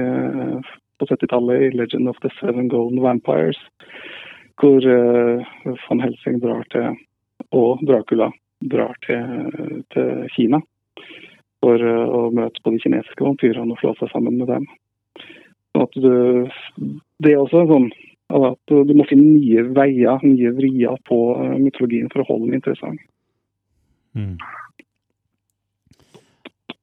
på 1.00 1.06
70-tallet 1.10 1.66
i 1.66 1.70
'Legend 1.74 2.08
of 2.08 2.20
the 2.22 2.30
Seven 2.38 2.68
Golden 2.68 3.02
Vampires', 3.04 3.60
hvor 4.60 4.84
van 4.84 6.00
Helsing 6.00 6.38
drar 6.40 6.64
til 6.70 6.94
og 7.56 7.80
Dracula 7.86 8.30
drar 8.70 8.94
til, 9.06 9.50
til 9.92 10.28
Kina 10.36 10.60
for 11.60 11.82
å 11.84 12.28
møte 12.32 12.62
på 12.64 12.72
de 12.72 12.80
kinesiske 12.80 13.24
vampyrene 13.24 13.74
og 13.74 13.80
slå 13.82 13.94
seg 13.98 14.12
sammen 14.12 14.38
med 14.40 14.48
dem. 14.48 14.68
Sånn 15.76 16.04
du, 16.04 16.14
det 17.22 17.34
er 17.34 17.42
også 17.42 17.66
sånn 17.68 17.90
at 18.30 18.72
du 18.72 18.94
må 18.94 19.04
finne 19.10 19.34
nye 19.34 19.64
veier, 19.76 20.22
nye 20.22 20.52
vrier 20.56 20.96
på 21.08 21.18
mytologien 21.58 22.08
for 22.12 22.22
å 22.22 22.28
holde 22.30 22.48
den 22.48 22.60
interessant. 22.60 23.02
Mm. 24.16 24.36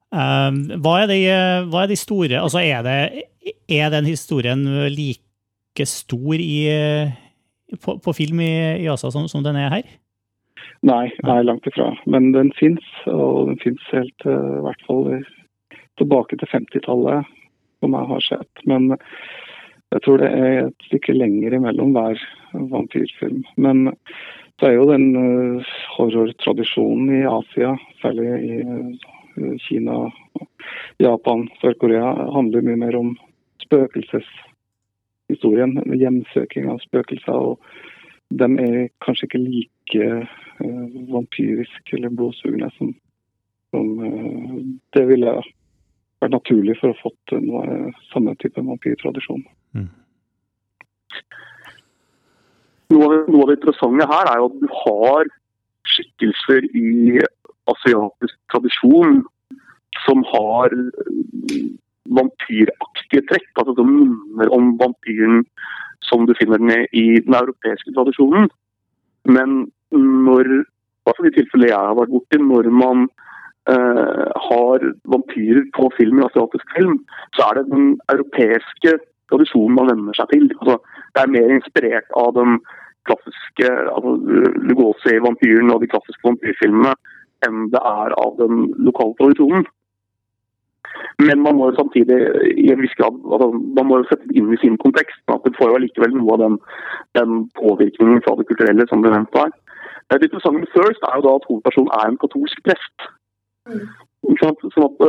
Um, 0.08 0.62
hva, 0.80 1.02
er 1.02 1.10
de, 1.12 1.20
hva, 1.68 1.82
er 1.84 1.90
de, 1.92 1.98
store 2.00 2.38
Altså, 2.40 2.62
er, 2.64 2.80
det, 2.86 3.56
er 3.68 3.90
den 3.92 4.06
historien 4.08 4.62
like 4.94 5.86
stor 5.86 6.40
i, 6.40 6.62
på, 7.84 7.98
på 8.04 8.14
film 8.16 8.40
i, 8.40 8.54
i 8.84 8.88
ASA 8.88 9.12
som, 9.12 9.28
som 9.28 9.44
den 9.44 9.60
er 9.60 9.74
her? 9.74 9.90
Nei, 10.86 11.10
nei, 11.26 11.42
langt 11.44 11.68
ifra. 11.68 11.90
Men 12.06 12.32
den 12.36 12.54
fins, 12.58 12.86
og 13.10 13.50
den 13.50 13.60
fins 13.64 13.84
helt 13.92 14.28
i 14.28 14.32
uh, 14.32 14.62
hvert 14.66 14.84
fall 14.88 15.10
tilbake 15.98 16.38
til 16.38 16.50
50-tallet, 16.52 17.28
som 17.82 17.96
jeg 17.98 18.10
har 18.12 18.26
sett. 18.26 18.66
Men 18.70 18.92
jeg 19.94 20.04
tror 20.06 20.22
det 20.22 20.32
er 20.36 20.58
et 20.68 20.88
stykke 20.90 21.16
lenger 21.16 21.58
imellom 21.58 21.96
hver 21.96 22.22
vampyrfilm. 22.54 23.44
Men 23.58 23.88
det 24.62 24.70
er 24.70 24.78
jo 24.78 24.90
den 24.92 25.08
uh, 25.18 25.76
horrortradisjonen 25.96 27.14
i 27.20 27.24
Asia, 27.30 27.74
særlig 28.04 28.30
i 28.38 28.62
uh, 28.62 29.14
Kina, 29.66 29.96
Japan, 31.04 31.40
Sør-Korea, 31.62 32.08
handler 32.34 32.62
mye 32.66 32.80
mer 32.82 32.96
om 33.00 33.10
spøkelseshistorien. 33.66 35.72
Hjemsøking 36.00 36.64
av 36.72 36.78
spøkelser. 36.86 37.34
og 37.34 37.54
de 38.30 38.44
er 38.60 38.90
kanskje 39.04 39.26
ikke 39.28 39.44
like 39.44 40.02
uh, 40.60 40.88
vampyriske 41.14 41.96
eller 41.96 42.10
blodsugende 42.12 42.70
som, 42.76 42.88
som 43.72 43.86
uh, 44.04 44.58
det 44.96 45.06
ville 45.08 45.32
vært 46.22 46.34
naturlig 46.34 46.76
for 46.82 46.90
å 46.92 47.00
fått 47.00 47.26
noe, 47.46 47.64
samme 48.12 48.36
type 48.42 48.60
vampyrtradisjon. 48.60 49.44
Mm. 49.78 49.90
Noe, 52.96 53.08
noe, 53.28 53.42
av 53.44 53.50
det 53.52 53.58
interessante 53.60 54.08
her 54.10 54.26
er 54.32 54.38
jo 54.42 54.50
at 54.50 54.58
du 54.64 54.70
har 54.82 55.24
skikkelser 55.88 56.62
i 56.76 57.20
asiatisk 57.74 58.38
tradisjon 58.52 59.22
som 60.06 60.24
har 60.32 60.74
vampyraktige 62.18 63.26
trekk, 63.30 63.50
altså 63.60 63.76
som 63.78 63.92
minner 63.92 64.52
om 64.56 64.76
vampyren 64.80 65.44
som 66.08 66.26
du 66.28 66.34
finner 66.38 66.62
den 66.62 66.88
i 66.96 67.20
den 67.26 67.36
europeiske 67.36 67.94
tradisjonen. 67.96 68.50
Men 69.28 69.68
når, 69.92 70.52
altså 71.10 71.28
i 71.28 71.36
tilfellet 71.36 71.72
jeg 71.74 71.90
har 71.90 71.98
vært 71.98 72.14
borti, 72.14 72.40
når 72.40 72.70
man 72.72 73.08
eh, 73.72 74.26
har 74.48 74.88
vampyrer 75.12 75.66
på 75.76 75.92
film 75.98 76.22
i 76.22 76.28
asiatisk 76.28 76.76
film, 76.78 77.00
så 77.36 77.50
er 77.50 77.60
det 77.60 77.72
den 77.74 77.96
europeiske 78.14 78.98
tradisjonen 79.32 79.76
man 79.76 79.92
venner 79.92 80.18
seg 80.18 80.32
til. 80.32 80.50
Altså, 80.62 80.78
det 81.16 81.24
er 81.24 81.36
mer 81.36 81.56
inspirert 81.58 82.16
av 82.16 82.34
den 82.38 82.60
klassiske 83.08 83.68
altså, 83.68 84.16
Lugosi-vampyren 84.70 85.74
og 85.74 85.84
de 85.84 85.92
klassiske 85.92 86.28
vampyrfilmene 86.28 86.96
enn 87.46 87.68
det 87.74 87.82
er 87.82 88.16
av 88.18 88.38
den 88.42 88.70
lokale 88.88 89.16
tradisjonen. 89.20 89.68
Men 91.22 91.42
man 91.42 91.58
må 91.58 91.70
jo 91.70 91.78
samtidig 91.78 92.18
i 92.62 92.70
en 92.74 92.82
viss 92.82 92.96
grad 92.98 93.16
altså, 93.26 93.48
man 93.78 93.88
må 93.90 94.00
jo 94.00 94.08
sette 94.10 94.28
det 94.30 94.38
inn 94.40 94.50
i 94.54 94.60
sin 94.62 94.78
kontekst. 94.82 95.22
at 95.34 95.46
Det 95.46 95.54
får 95.58 95.72
jo 95.72 95.78
allikevel 95.80 96.16
noe 96.16 96.36
av 96.36 96.44
den, 96.44 96.58
den 97.18 97.40
påvirkningen 97.60 98.24
fra 98.26 98.36
det 98.40 98.48
kulturelle 98.50 98.88
som 98.90 99.04
ble 99.04 99.14
nevnt 99.14 99.38
her. 99.38 99.54
Det 100.10 100.22
interessante 100.24 100.64
med 100.64 100.74
First 100.74 101.04
er 101.04 101.18
jo 101.20 101.26
da 101.26 101.34
at 101.38 101.48
hovedpersonen 101.50 101.94
er 102.00 102.10
en 102.10 102.20
katolsk 102.22 102.62
prest. 102.68 103.08
Mm. 103.68 103.88
Sånn 104.40 104.54
at, 104.54 104.68
sånn 104.76 104.88
at 104.88 105.02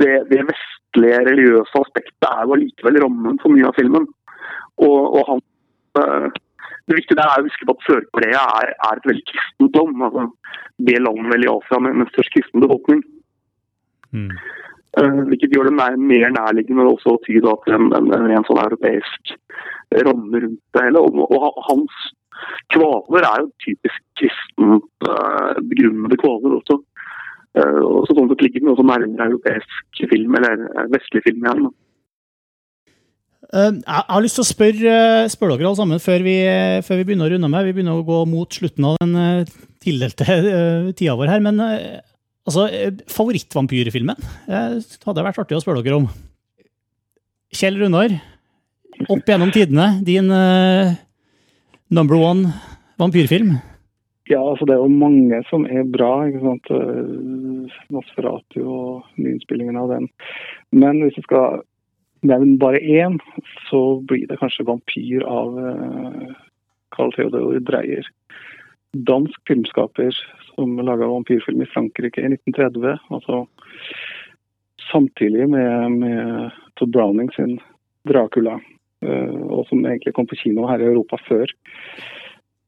det, 0.00 0.14
det, 0.32 0.40
vestlige 0.50 1.20
religiøse 1.28 1.82
aspektet 1.84 2.28
er 2.30 2.40
jo 2.42 2.56
allikevel 2.56 2.98
rammen 3.04 3.38
for 3.42 3.54
mye 3.54 3.68
av 3.70 3.78
filmen. 3.78 4.08
Og, 4.82 4.98
og 5.20 5.22
han, 5.30 5.44
det 6.88 6.98
viktige 6.98 7.18
der 7.18 7.30
er 7.30 7.42
å 7.42 7.46
huske 7.46 7.66
på 7.68 7.76
at 7.76 7.86
Sør-Korea 7.86 8.42
er, 8.60 8.72
er, 8.74 8.98
et 8.98 9.08
veldig 9.10 9.24
kristent 9.30 9.78
land. 9.78 10.02
Altså, 10.08 10.26
det 10.88 10.98
landet 11.00 11.32
vel 11.32 11.46
i 11.46 11.52
Asia 11.52 11.80
med, 11.80 11.96
med 12.00 12.10
størst 12.12 12.34
kristen 12.34 12.64
befolkning. 12.64 13.00
Mm. 14.14 14.28
Uh, 14.94 15.22
hvilket 15.30 15.54
gjør 15.54 15.70
det 15.70 15.76
mer, 15.78 15.96
mer 15.98 16.28
nærliggende 16.36 16.86
også 16.86 17.16
å 17.16 17.22
ty 17.24 17.40
til 17.40 17.74
en, 17.74 17.88
en, 17.96 18.10
en 18.14 18.26
ren 18.30 18.44
sånn 18.46 18.60
europeisk 18.62 19.32
ramme 20.06 20.42
rundt 20.44 20.60
det 20.76 20.84
hele. 20.84 21.02
Og, 21.02 21.24
og, 21.24 21.62
hans 21.68 22.04
kvaler 22.74 23.26
er 23.26 23.42
jo 23.42 23.48
typisk 23.64 24.02
kristent 24.20 25.08
uh, 25.08 25.56
begrunnede 25.70 26.20
kvaler 26.20 26.58
også. 26.60 26.78
Uh, 27.58 27.80
og 27.80 28.04
så 28.06 28.18
sånn 28.18 28.30
sett 28.30 28.44
ligger 28.44 28.62
det 28.62 28.68
noe 28.68 28.78
som 28.78 28.90
nærmere 28.90 29.30
europeisk 29.32 30.04
film, 30.12 30.38
eller 30.38 30.68
vestlig 30.94 31.24
film 31.26 31.42
igjen. 31.42 31.72
Jeg 33.54 34.02
har 34.10 34.22
lyst 34.24 34.34
til 34.34 34.42
å 34.42 34.48
spørre, 34.48 34.94
spørre 35.30 35.58
dere 35.60 35.68
alle 35.70 35.78
sammen 35.78 36.00
før 36.02 36.24
vi, 36.26 36.32
før 36.82 36.98
vi, 36.98 37.04
begynner 37.06 37.28
å 37.28 37.36
runde 37.36 37.50
med. 37.52 37.68
Vi 37.68 37.74
begynner 37.76 38.00
å 38.00 38.06
gå 38.06 38.16
mot 38.26 38.56
slutten 38.56 38.88
av 38.88 38.96
den 38.98 39.46
tildelte 39.84 40.26
tida 40.98 41.14
vår 41.20 41.30
her. 41.36 41.44
Men 41.44 41.62
Altså, 42.44 42.66
eh, 42.68 42.92
favorittvampyrfilmen 43.08 44.18
eh, 44.52 44.76
hadde 45.06 45.24
vært 45.24 45.38
artig 45.40 45.56
å 45.56 45.62
spørre 45.64 45.84
dere 45.84 46.02
om. 46.02 46.08
Kjell 47.56 47.78
Runar, 47.80 48.12
opp 49.08 49.30
gjennom 49.30 49.52
tidene, 49.54 49.86
din 50.04 50.28
uh, 50.28 50.90
number 51.88 52.18
one 52.18 52.50
vampyrfilm? 53.00 53.54
Ja, 54.28 54.40
altså 54.42 54.66
det 54.66 54.74
er 54.74 54.82
jo 54.82 54.90
mange 54.90 55.38
som 55.48 55.64
er 55.70 55.86
bra. 55.88 56.10
ikke 56.26 56.42
sant? 56.42 56.72
Nosferatu 57.94 58.58
og 58.64 59.06
nyinnspillingen 59.20 59.78
av 59.78 59.92
den. 59.94 60.08
Men 60.74 60.98
hvis 61.04 61.16
jeg 61.20 61.28
skal 61.28 61.62
nevne 62.24 62.58
bare 62.60 62.80
én, 62.80 63.18
så 63.68 64.00
blir 64.08 64.26
det 64.28 64.40
kanskje 64.40 64.64
'Vampyr' 64.66 65.26
av 65.28 65.58
uh, 65.58 66.34
Carl 66.96 67.12
Theodor 67.12 67.60
Dreyer. 67.60 68.06
Dansk 68.94 69.40
filmskaper 69.48 70.14
som 70.54 70.76
laga 70.78 71.06
vampyrfilm 71.10 71.62
i 71.62 71.66
Frankrike 71.66 72.22
i 72.22 72.30
1930. 72.30 72.98
altså 73.10 73.46
Samtidig 74.92 75.48
med, 75.48 75.92
med 75.92 76.50
Todd 76.74 76.92
Browning 76.92 77.30
sin 77.32 77.58
'Dracula', 78.08 78.60
eh, 79.02 79.40
og 79.48 79.66
som 79.66 79.86
egentlig 79.86 80.14
kom 80.14 80.26
på 80.26 80.36
kino 80.36 80.66
her 80.68 80.82
i 80.82 80.90
Europa 80.90 81.18
før 81.28 81.50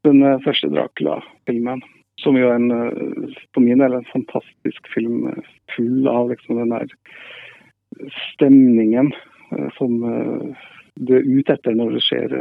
den 0.04 0.22
eh, 0.22 0.40
første 0.44 0.70
Dracula-filmen. 0.72 1.82
Som 2.18 2.38
jo 2.40 2.48
er 2.48 2.57
en, 2.57 2.70
eh, 2.72 3.36
på 3.54 3.61
min 3.61 3.78
del 3.78 3.94
en 3.98 4.11
fantastisk 4.12 4.88
film 4.94 5.28
full 5.76 6.09
av 6.09 6.30
liksom 6.32 6.62
den 6.62 6.72
der 6.72 6.88
stemningen 8.32 9.12
som 9.76 9.98
du 10.96 11.12
er 11.18 11.26
ute 11.26 11.54
etter 11.57 11.76
når 11.76 11.96
det 11.96 12.02
skjer 12.07 12.34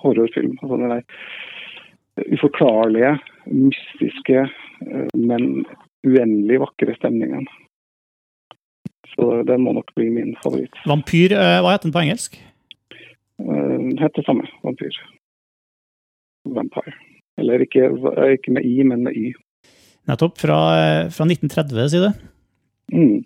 horrorfilm. 0.00 0.56
Altså 0.62 0.78
den 0.80 0.94
der 0.94 1.04
uforklarlige, 2.32 3.18
mystiske, 3.46 4.48
eh, 4.86 5.08
men 5.14 5.64
uendelig 6.06 6.60
vakre 6.62 6.94
stemningene. 6.98 7.46
Så 9.14 9.42
den 9.46 9.62
må 9.62 9.74
nok 9.76 9.92
bli 9.94 10.08
min 10.10 10.34
favoritt. 10.42 10.74
Vampyr, 10.90 11.32
eh, 11.32 11.60
hva 11.62 11.74
heter 11.74 11.88
den 11.88 11.96
på 11.96 12.02
engelsk? 12.04 12.38
Den 13.38 13.92
eh, 13.94 14.02
heter 14.02 14.20
det 14.20 14.26
samme. 14.26 14.46
Vampyr. 14.62 14.98
Vampire. 16.44 16.94
Eller 17.38 17.62
ikke, 17.64 17.88
ikke, 18.36 18.52
med 18.54 18.66
i, 18.66 18.82
men 18.86 19.02
med 19.02 19.16
y. 19.16 19.32
Nettopp. 20.06 20.36
Fra, 20.38 20.58
fra 21.10 21.26
1930, 21.26 21.88
sier 21.90 22.04
du? 22.04 22.26
Mm. 22.94 23.24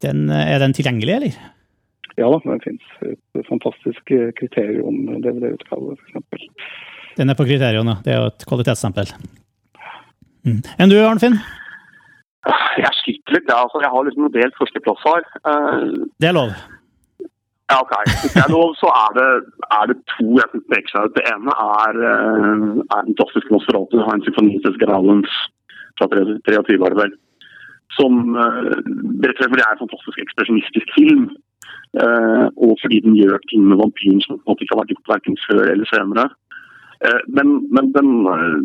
Den, 0.00 0.30
er 0.30 0.62
den 0.62 0.72
tilgjengelig, 0.72 1.16
eller? 1.18 1.40
Ja 2.20 2.28
da, 2.30 2.38
det 2.44 2.60
fins. 2.62 2.90
Et 3.08 3.48
fantastisk 3.48 4.12
kriterium 4.38 5.00
DVD-utgave, 5.24 5.96
f.eks. 5.98 6.44
Den 7.18 7.30
er 7.30 7.38
på 7.38 7.46
kriteriene, 7.46 7.98
det 8.04 8.14
er 8.14 8.22
jo 8.22 8.30
et 8.30 8.46
kvalitetsstempel. 8.48 9.10
Mm. 10.44 10.60
Enn 10.78 10.92
du, 10.92 10.96
Arnfinn? 11.00 11.38
Jeg 12.76 12.92
sliter 13.00 13.38
litt, 13.38 13.48
ja. 13.48 13.62
altså, 13.62 13.80
jeg 13.80 13.90
har 13.92 14.06
liksom 14.06 14.32
delt 14.34 14.56
førsteplass 14.58 15.04
her. 15.08 15.28
Uh, 15.48 16.08
det 16.20 16.28
er 16.28 16.36
lov. 16.36 16.50
Ja, 17.72 17.78
ok. 17.80 17.94
Hvis 18.10 18.34
det 18.34 18.42
er 18.42 18.52
lov, 18.52 18.74
så 18.76 18.90
er 18.92 19.14
det, 19.16 19.28
er 19.78 19.88
det 19.90 19.96
to 20.12 20.26
jeg 20.36 20.50
kan 20.52 20.64
peke 20.74 20.92
seg 20.92 21.06
ut. 21.06 21.14
Det 21.16 21.24
ene 21.30 21.54
er, 21.64 22.00
uh, 22.04 22.82
er 22.84 23.06
den 23.08 23.16
klassiske 23.20 23.54
Nosferatu, 23.54 23.96
Heinz 24.04 24.28
Symphonises 24.28 24.80
Growlens 24.82 25.38
fra 25.96 26.10
23, 26.10 26.80
var 26.82 26.92
det 26.92 27.00
vel. 27.00 27.16
Som 27.96 28.36
uh, 28.36 28.60
rett 29.24 29.38
og 29.38 29.40
slett 29.40 29.64
er 29.64 29.72
en 29.72 29.82
fantastisk 29.86 30.20
ekspresjonistisk 30.26 30.94
film. 30.98 31.28
Uh, 31.94 32.50
og 32.58 32.72
fordi 32.82 33.04
den 33.04 33.14
gjør 33.14 33.38
ting 33.50 33.62
med 33.68 33.78
vampyren 33.78 34.22
som 34.24 34.40
ikke 34.40 34.72
har 34.72 34.80
vært 34.80 34.94
gjort 34.96 35.12
verken 35.12 35.38
før 35.46 35.68
eller 35.70 35.86
senere. 35.90 36.26
Eh, 37.04 37.20
men, 37.36 37.48
men 37.74 37.92
den, 37.92 38.10
eh, 38.32 38.56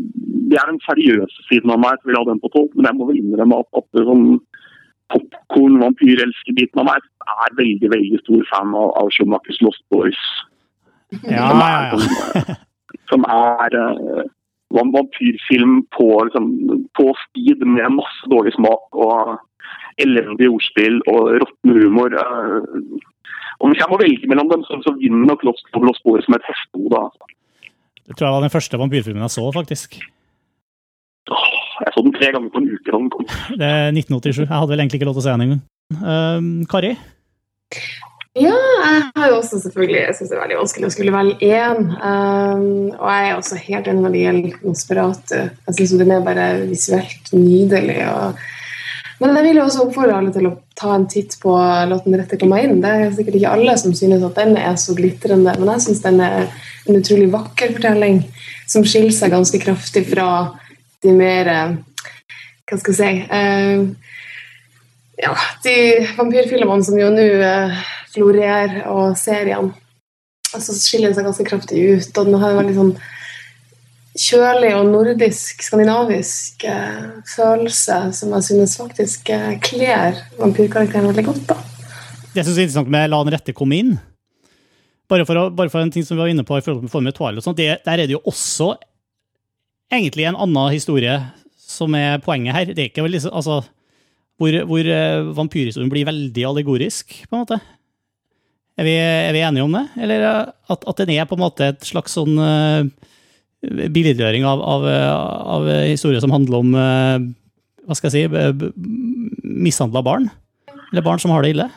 det 0.49 0.59
er 0.59 0.71
den 0.71 0.81
seriøse 0.85 1.45
siden 1.49 1.73
av 1.73 1.81
meg 1.83 1.97
som 1.99 2.09
vil 2.09 2.19
ha 2.19 2.25
den 2.29 2.41
på 2.43 2.51
tolv. 2.53 2.71
Men 2.75 2.87
jeg 2.87 2.97
må 2.99 3.09
vel 3.09 3.19
innrømme 3.19 3.59
at, 3.63 3.69
at 3.81 4.01
sånn 4.07 4.25
popkorn-vampyrelsker-biten 5.09 6.81
av 6.83 6.87
meg 6.91 7.07
er 7.33 7.57
veldig 7.57 7.91
veldig 7.95 8.21
stor 8.23 8.45
fan 8.51 8.75
av, 8.77 8.93
av 9.01 9.11
Schumachers 9.15 9.59
Lost 9.65 9.83
Boys. 9.91 10.19
Ja, 11.25 11.49
som 11.49 11.63
er, 11.65 11.95
ja, 12.05 12.55
som 13.09 13.25
er 13.33 13.75
uh, 13.81 14.27
vampyrfilm 14.77 15.79
på, 15.97 16.09
liksom, 16.27 16.51
på 16.93 17.07
speed 17.23 17.65
med 17.65 17.97
masse 17.97 18.29
dårlig 18.29 18.53
smak 18.53 18.93
og 18.93 19.33
elendig 19.97 20.49
ordspill 20.51 20.99
og 21.11 21.39
råtten 21.43 21.75
humor. 21.75 22.15
Uh, 22.15 22.99
om 23.59 23.75
jeg 23.75 23.89
må 23.91 23.99
velge 23.99 24.29
mellom 24.31 24.51
dem, 24.51 24.63
så, 24.67 24.79
så 24.85 24.93
vinner 24.99 25.27
nok 25.27 25.43
Lost, 25.47 25.67
Lost 25.75 26.03
Boys 26.05 26.27
som 26.27 26.37
et 26.37 26.47
hestehode. 26.47 27.01
Altså. 27.09 27.35
Det 28.07 28.17
tror 28.17 28.27
jeg 28.27 28.35
var 28.37 28.45
den 28.47 28.55
første 28.55 28.79
vampyrfilmen 28.81 29.25
jeg 29.27 29.35
så, 29.35 29.45
faktisk. 29.53 29.99
Jeg 31.79 31.93
så 31.95 32.03
den 32.03 32.15
tre 32.15 32.31
ganger 32.33 32.51
på 32.51 32.61
en 32.61 32.69
uke 32.73 32.91
da 32.91 32.97
den 32.97 33.09
kom. 33.13 33.25
Det 33.59 33.67
er 33.67 33.89
1987. 33.93 34.45
Jeg 34.45 34.53
hadde 34.53 34.71
vel 34.71 34.83
egentlig 34.83 34.99
ikke 34.99 35.09
lov 35.09 35.17
til 35.17 35.23
å 35.23 35.27
se 35.27 35.35
den 35.35 35.45
engang. 35.47 35.65
Uh, 35.99 36.67
Kari? 36.69 36.93
Ja, 38.37 38.53
jeg 38.53 39.05
har 39.17 39.31
jo 39.31 39.37
også 39.39 39.57
selvfølgelig 39.63 39.97
Jeg 39.97 40.15
syns 40.15 40.29
det 40.29 40.35
er 40.37 40.41
veldig 40.43 40.57
vanskelig 40.59 40.87
å 40.87 40.93
skulle 40.93 41.13
velge 41.15 41.47
én. 41.49 41.79
Um, 41.97 42.91
og 42.93 43.07
jeg 43.09 43.25
er 43.25 43.35
også 43.35 43.59
helt 43.63 43.89
enig 43.89 44.03
når 44.05 44.15
det 44.15 44.21
gjelder 44.23 44.59
Nosferatu. 44.67 45.35
Jeg 45.67 45.77
syns 45.79 45.95
den 45.99 46.13
er 46.15 46.25
bare 46.27 46.47
visuelt 46.69 47.33
nydelig. 47.33 47.99
og 48.13 48.39
men 49.19 49.35
jeg 49.35 49.45
vil 49.49 49.57
jo 49.59 49.65
også 49.65 49.83
oppfordre 49.83 50.15
alle 50.15 50.31
til 50.31 50.47
å 50.47 50.53
ta 50.79 50.93
en 50.95 51.05
titt 51.11 51.35
på 51.41 51.51
låten 51.91 52.15
'Rette 52.15 52.39
komme 52.39 52.61
inn'. 52.63 52.79
Det 52.79 52.89
er 52.89 53.11
sikkert 53.11 53.35
ikke 53.35 53.51
alle 53.51 53.75
som 53.77 53.93
synes 53.93 54.23
at 54.23 54.39
den 54.39 54.55
er 54.57 54.75
så 54.79 54.95
glitrende, 54.95 55.55
men 55.59 55.73
jeg 55.75 55.85
syns 55.85 56.03
den 56.05 56.21
er 56.23 56.47
en 56.87 56.95
utrolig 56.95 57.27
vakker 57.33 57.73
fortelling 57.75 58.21
som 58.67 58.85
skiller 58.87 59.11
seg 59.11 59.33
ganske 59.35 59.59
kraftig 59.59 60.05
fra 60.07 60.29
de 61.03 61.11
mer 61.15 61.51
eh, 61.51 61.75
Hva 62.69 62.77
skal 62.77 62.93
jeg 62.93 62.99
si 62.99 63.11
uh, 63.33 63.85
Ja, 65.19 65.35
de 65.65 65.75
vampyrfilmene 66.15 66.85
som 66.85 66.99
jo 66.99 67.09
nå 67.11 67.27
uh, 67.43 67.79
florerer, 68.13 68.83
og 68.87 69.17
seriene. 69.19 69.73
Altså 70.55 70.73
skiller 70.77 71.09
den 71.09 71.17
seg 71.17 71.27
ganske 71.27 71.45
kraftig 71.49 71.81
ut, 71.91 72.11
og 72.15 72.29
den 72.29 72.39
har 72.39 72.53
en 72.53 72.61
veldig 72.61 72.77
sånn 72.77 72.93
kjølig 74.19 74.73
og 74.75 74.89
nordisk, 74.91 75.63
skandinavisk 75.63 76.65
eh, 76.67 77.07
følelse 77.29 77.99
som 78.17 78.35
jeg 78.35 78.47
synes 78.49 78.75
faktisk 78.79 79.31
eh, 79.33 79.55
kler 79.63 80.19
vampyrkarakteren 80.39 81.09
veldig 81.09 81.25
godt. 81.29 81.43
da. 81.53 81.57
Det 82.29 82.41
jeg 82.41 82.49
synes 82.49 82.57
er 82.57 82.67
interessant 82.67 82.93
med 82.93 83.09
La 83.11 83.23
den 83.23 83.33
rette 83.33 83.55
komme 83.57 83.79
inn, 83.79 83.95
bare 85.09 85.25
for, 85.25 85.39
å, 85.39 85.47
bare 85.49 85.71
for, 85.71 85.81
en 85.81 85.91
ting 85.93 86.05
som 86.05 86.17
vi 86.17 86.23
var 86.23 86.31
inne 86.31 86.45
på 86.45 86.59
i 86.59 86.63
forhold 86.65 86.85
til 86.85 87.01
med 87.01 87.41
og 87.41 87.45
sånt, 87.45 87.57
det, 87.57 87.79
der 87.85 87.97
er 87.97 88.05
det 88.05 88.17
jo 88.17 88.21
også 88.29 88.75
egentlig 89.89 90.27
en 90.29 90.37
annen 90.37 90.69
historie 90.75 91.15
som 91.57 91.95
er 91.97 92.21
poenget 92.21 92.53
her. 92.53 92.71
Det 92.73 92.83
er 92.83 92.91
ikke 92.91 93.05
veldig, 93.07 93.23
altså, 93.31 93.63
hvor, 94.37 94.57
hvor 94.69 94.85
uh, 94.85 95.31
vampyrhistorien 95.37 95.89
blir 95.89 96.05
veldig 96.05 96.45
allegorisk, 96.51 97.15
på 97.25 97.35
en 97.35 97.41
måte. 97.41 97.57
Er 98.79 98.85
vi, 98.85 98.93
er 99.01 99.33
vi 99.35 99.41
enige 99.43 99.65
om 99.65 99.73
det? 99.75 99.85
Eller 100.05 100.27
at, 100.29 100.85
at, 100.85 101.01
den 101.01 101.15
er 101.15 101.25
på 101.29 101.39
en 101.39 101.43
måte 101.43 101.71
et 101.73 101.89
slags 101.89 102.13
sånn 102.15 102.37
uh, 102.37 102.85
billedgjøring 103.67 104.45
av, 104.47 104.61
av, 104.63 104.85
av 105.57 105.67
historier 105.89 106.23
som 106.23 106.31
handler 106.31 106.61
om 106.61 106.75
eh, 106.79 107.27
hva 107.89 107.97
skal 107.97 108.13
jeg 108.13 108.29
si, 108.29 108.71
mishandla 109.43 110.03
barn? 110.05 110.29
Eller 110.91 111.05
barn 111.05 111.21
som 111.21 111.33
har 111.33 111.43
det 111.43 111.55
ille? 111.55 111.67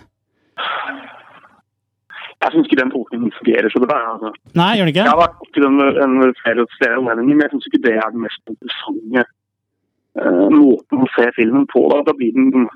Jeg 2.42 2.50
syns 2.52 2.66
ikke 2.66 2.80
den 2.80 2.90
tolkningen 2.90 3.34
fungerer 3.38 3.70
så 3.70 3.80
bra. 3.82 3.98
Altså. 4.14 4.32
Nei, 4.58 4.70
gjør 4.76 4.88
den 4.88 4.92
ikke? 4.92 5.04
Jeg 5.04 5.14
har 5.14 5.20
vært 5.20 5.42
opp 5.44 5.52
til 5.54 5.66
den 5.66 5.76
en 5.80 6.32
flere 6.42 6.64
anledninger, 6.98 7.36
men 7.36 7.44
jeg 7.44 7.52
syns 7.52 7.68
ikke 7.70 7.84
det 7.84 7.92
er 7.96 8.14
den 8.14 8.24
mest 8.24 8.52
interessante 8.52 9.24
uh, 10.18 10.48
måten 10.50 11.04
å 11.04 11.10
se 11.14 11.28
filmen 11.38 11.68
på. 11.70 11.84
Da, 11.92 12.00
da 12.08 12.16
blir 12.18 12.34
den 12.34 12.66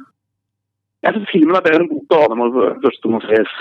Jeg 1.03 1.17
syns 1.17 1.33
filmen 1.33 1.59
er 1.59 1.67
bedre 1.67 1.83
enn 1.83 1.91
boka. 1.91 2.23
Det 2.31 2.39
må 2.39 2.49
først 2.85 3.11
må 3.11 3.23
sies. 3.27 3.57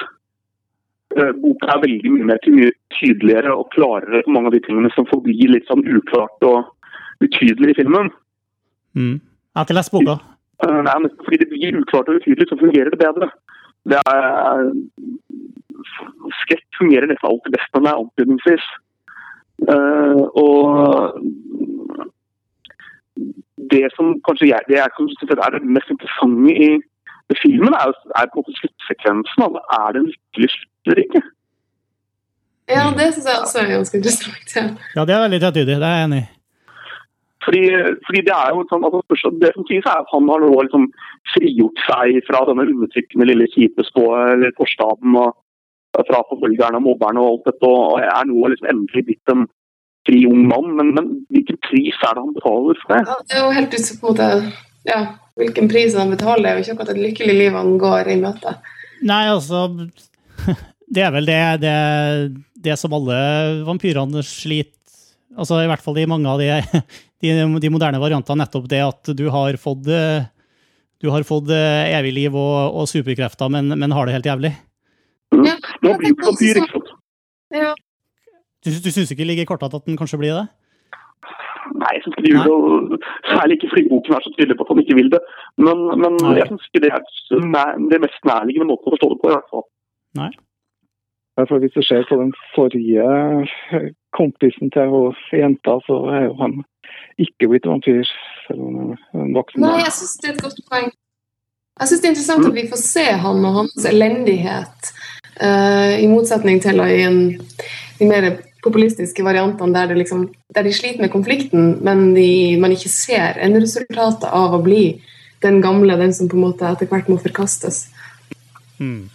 Eh, 1.16 1.32
Boka 1.40 1.72
er 1.72 1.84
veldig 1.86 2.12
mye 2.12 2.30
mer 2.32 2.48
mye 2.52 2.72
tydeligere 2.98 3.54
og 3.56 3.70
klarere 3.76 4.24
på 4.26 4.34
mange 4.36 4.52
av 4.52 4.56
de 4.58 4.64
tingene 4.66 4.92
som 4.96 5.08
forblir 5.08 5.54
litt 5.54 5.68
sånn 5.70 5.84
uklart 5.88 6.44
og 6.44 6.66
utydelig 7.24 7.72
i 7.72 7.78
filmen. 7.80 8.10
Mm. 9.00 9.20
Jeg 9.22 9.60
har 9.60 9.68
ikke 9.68 9.78
lest 9.78 9.94
boka. 9.94 10.18
Eh, 10.66 10.80
Nei, 10.88 10.96
men 11.04 11.14
fordi 11.24 11.40
det 11.44 11.52
blir 11.52 11.80
uklart 11.80 12.12
og 12.12 12.20
utydelig, 12.20 12.50
så 12.50 12.60
fungerer 12.60 12.92
det 12.92 13.00
bedre. 13.00 13.30
Det 13.88 14.02
er 14.02 14.72
Skrekk 16.42 16.66
fungerer 16.80 17.08
nesten 17.08 17.30
alltid 17.30 17.54
best 17.54 17.76
når 17.76 17.82
den 17.84 17.90
er 17.92 18.02
antydningsvis. 18.02 18.66
Uh, 19.70 20.22
og 20.36 21.22
det 23.72 23.84
som 23.96 24.16
kanskje 24.26 24.50
jeg, 24.50 24.66
det 24.68 24.80
er 24.82 24.90
det 25.54 25.76
mest 25.78 25.92
interessante 25.94 26.56
i 26.56 26.70
filmen, 27.34 27.74
er, 27.74 27.94
er 28.20 28.30
på 28.30 28.38
en 28.38 28.44
måte 28.44 28.60
sluttsekvensen. 28.60 29.46
Altså, 29.48 29.62
er 29.80 29.88
det 29.94 30.02
en 30.02 30.12
lykkelig 30.12 30.52
slutt 30.54 30.92
eller 30.92 31.04
ikke? 31.06 31.22
Ja, 32.76 32.84
det 32.98 33.12
syns 33.14 33.28
jeg 33.30 33.42
også 33.44 33.60
er 33.62 33.72
ganske 33.76 33.98
interessant. 34.00 34.56
Ja. 34.56 34.64
Ja, 34.96 35.06
det 35.06 35.16
er 35.16 35.26
veldig 35.26 35.42
tvetydig. 35.44 35.78
Det 35.82 35.90
er 35.90 35.98
jeg 35.98 36.08
enig 36.10 36.22
i. 36.24 36.28
Fordi, 37.46 37.64
fordi 38.06 38.22
det 38.26 38.34
er 38.34 38.54
jo 38.54 38.64
sånn, 38.70 38.86
altså, 38.88 39.32
det 39.42 39.52
som 39.54 39.66
sies 39.70 39.86
er 39.86 40.00
at 40.02 40.14
han 40.14 40.30
har 40.32 40.42
nå 40.42 40.54
liksom 40.66 40.88
frigjort 41.34 41.82
seg 41.86 42.22
fra 42.26 42.42
denne 42.50 42.66
undertrykkende 42.72 43.28
lille 43.30 43.50
kjipe 43.54 43.86
spå, 43.86 44.06
eller 44.34 44.56
forstaden 44.58 45.18
og 45.22 45.36
fra 46.10 46.24
forfølgerne 46.32 46.82
og 46.82 46.88
mobberne 46.88 47.22
og 47.22 47.36
alt 47.36 47.52
dette, 47.52 47.70
og 47.70 48.02
er 48.02 48.26
nå 48.32 48.50
liksom 48.50 48.72
endelig 48.72 49.06
blitt 49.12 49.34
en 49.34 49.46
fri 50.10 50.24
ung 50.30 50.42
mann. 50.50 50.74
Men, 50.80 50.94
men 50.98 51.12
hvilken 51.34 51.62
pris 51.70 52.02
er 52.02 52.18
det 52.18 52.24
han 52.26 52.34
betaler 52.40 52.82
for 52.82 52.96
det? 52.96 53.04
Ja, 53.06 53.20
det 53.22 53.38
er 53.38 53.46
jo 53.46 53.58
helt 53.60 53.78
ut 53.78 53.92
på 54.02 54.10
en 54.10 54.10
måte 54.10 54.30
ja, 54.88 55.00
hvilken 55.40 55.70
pris 55.72 55.96
han 55.98 56.14
betaler. 56.14 56.44
Det 56.44 56.52
er 56.52 56.58
jo 56.60 56.64
ikke 56.66 56.76
akkurat 56.78 56.94
et 56.94 57.02
lykkelig 57.04 57.36
liv 57.40 57.58
han 57.58 57.74
går 57.82 58.12
i 58.14 58.20
møte. 58.22 58.56
Nei, 59.06 59.26
altså 59.32 59.68
Det 60.96 61.02
er 61.02 61.12
vel 61.12 61.26
det, 61.28 61.40
det, 61.64 61.74
det 62.64 62.78
som 62.80 62.94
alle 62.96 63.18
vampyrene 63.66 64.22
sliter 64.24 64.72
Altså 65.36 65.58
i 65.60 65.68
hvert 65.68 65.82
fall 65.84 65.98
i 66.00 66.06
mange 66.08 66.30
av 66.32 66.40
de, 66.40 66.48
de, 67.26 67.34
de 67.60 67.72
moderne 67.74 68.00
variantene, 68.00 68.46
nettopp 68.46 68.70
det 68.72 68.80
at 68.86 69.10
du 69.18 69.26
har 69.34 69.58
fått 69.60 69.90
eh, 69.92 70.30
du 71.04 71.10
har 71.12 71.26
fått 71.28 71.50
eh, 71.52 71.92
evig 71.98 72.14
liv 72.16 72.38
og, 72.40 72.78
og 72.80 72.88
superkrefter, 72.88 73.50
men, 73.52 73.74
men 73.76 73.92
har 73.92 74.08
det 74.08 74.16
helt 74.16 74.30
jævlig. 74.30 74.54
Ja, 75.36 75.58
Nå 75.84 75.98
blir 76.00 76.14
det 76.14 76.24
vampyr, 76.24 76.62
ikke 76.62 76.72
sant? 76.72 76.94
Ja, 77.54 77.74
Du, 78.64 78.72
du 78.72 78.88
syns 78.90 79.12
ikke 79.12 79.26
det 79.26 79.28
ligger 79.34 79.46
i 79.46 79.50
kortene 79.50 79.76
at 79.76 79.90
den 79.90 80.00
kanskje 80.00 80.22
blir 80.22 80.38
det? 80.38 80.46
Nei, 81.82 81.92
jeg 81.96 82.04
syns 82.04 82.16
ikke 82.16 82.26
de 82.26 82.34
gjør 82.34 82.48
det. 82.94 83.00
Særlig 83.32 83.58
ikke 83.58 83.72
fordi 83.74 83.84
boken 83.92 84.16
er 84.16 84.26
så 84.26 84.32
tydelig 84.36 84.58
på 84.58 84.66
at 84.66 84.72
han 84.74 84.82
ikke 84.84 84.98
vil 85.00 85.12
det. 85.16 85.22
Men, 85.68 85.78
men 86.02 86.14
jeg 86.40 86.50
syns 86.50 86.68
ikke 86.68 86.84
det 86.86 86.92
er 86.94 87.02
næ- 87.56 87.78
det 87.92 88.02
mest 88.06 88.28
nærliggende 88.32 88.70
måten 88.72 88.90
å 88.90 88.94
forstå 88.96 89.10
det 89.14 89.20
på. 89.22 89.32
i 89.32 89.36
hvert 89.36 89.52
fall. 89.54 89.66
Nei. 90.22 90.32
For 91.50 91.60
Hvis 91.60 91.76
du 91.76 91.82
ser 91.84 92.06
på 92.10 92.16
den 92.22 92.32
forrige 92.56 93.08
kompisen 94.20 94.72
til 94.72 94.94
hun 94.94 95.18
jenta, 95.34 95.74
så 95.88 95.98
er 96.16 96.22
jo 96.30 96.36
han 96.44 96.54
ikke 97.20 97.50
blitt 97.52 97.68
vampyr. 97.68 98.06
Selv 98.48 98.62
om 98.62 98.78
han 98.78 98.94
er 98.96 99.26
en 99.26 99.36
voksen 99.36 99.66
Nei, 99.66 99.82
jeg 99.84 99.96
syns 99.98 100.16
det 100.22 100.30
er 100.30 100.38
et 100.38 100.46
godt 100.46 100.62
poeng. 100.72 100.88
Jeg 101.80 101.90
syns 101.90 102.02
det 102.02 102.08
er 102.08 102.14
interessant 102.14 102.48
at 102.48 102.56
vi 102.56 102.70
får 102.72 102.82
se 102.82 103.06
han 103.26 103.48
og 103.50 103.58
hans 103.60 103.88
elendighet, 103.90 104.92
uh, 105.44 105.96
i 106.00 106.08
motsetning 106.08 106.62
til 106.64 106.80
i 106.86 107.02
en, 107.04 107.20
de 108.00 108.08
mer 108.08 108.30
populistiske 108.66 109.24
variantene 109.26 109.76
der, 109.76 109.92
det 109.92 110.00
liksom, 110.02 110.28
der 110.56 110.66
de 110.66 110.74
sliter 110.74 111.06
med 111.06 111.14
konflikten, 111.14 111.76
men 111.86 112.08
de, 112.18 112.58
man 112.62 112.74
ikke 112.76 112.92
ser 112.92 113.40
endresultatet 113.46 114.28
av 114.32 114.58
å 114.58 114.64
bli 114.66 114.98
den 115.46 115.62
gamle, 115.62 115.98
den 116.00 116.14
som 116.16 116.30
på 116.32 116.40
en 116.40 116.48
måte 116.48 116.68
etter 116.68 116.90
hvert 116.90 117.12
må 117.12 117.20
forkastes. 117.22 117.86
Mm. 118.80 119.06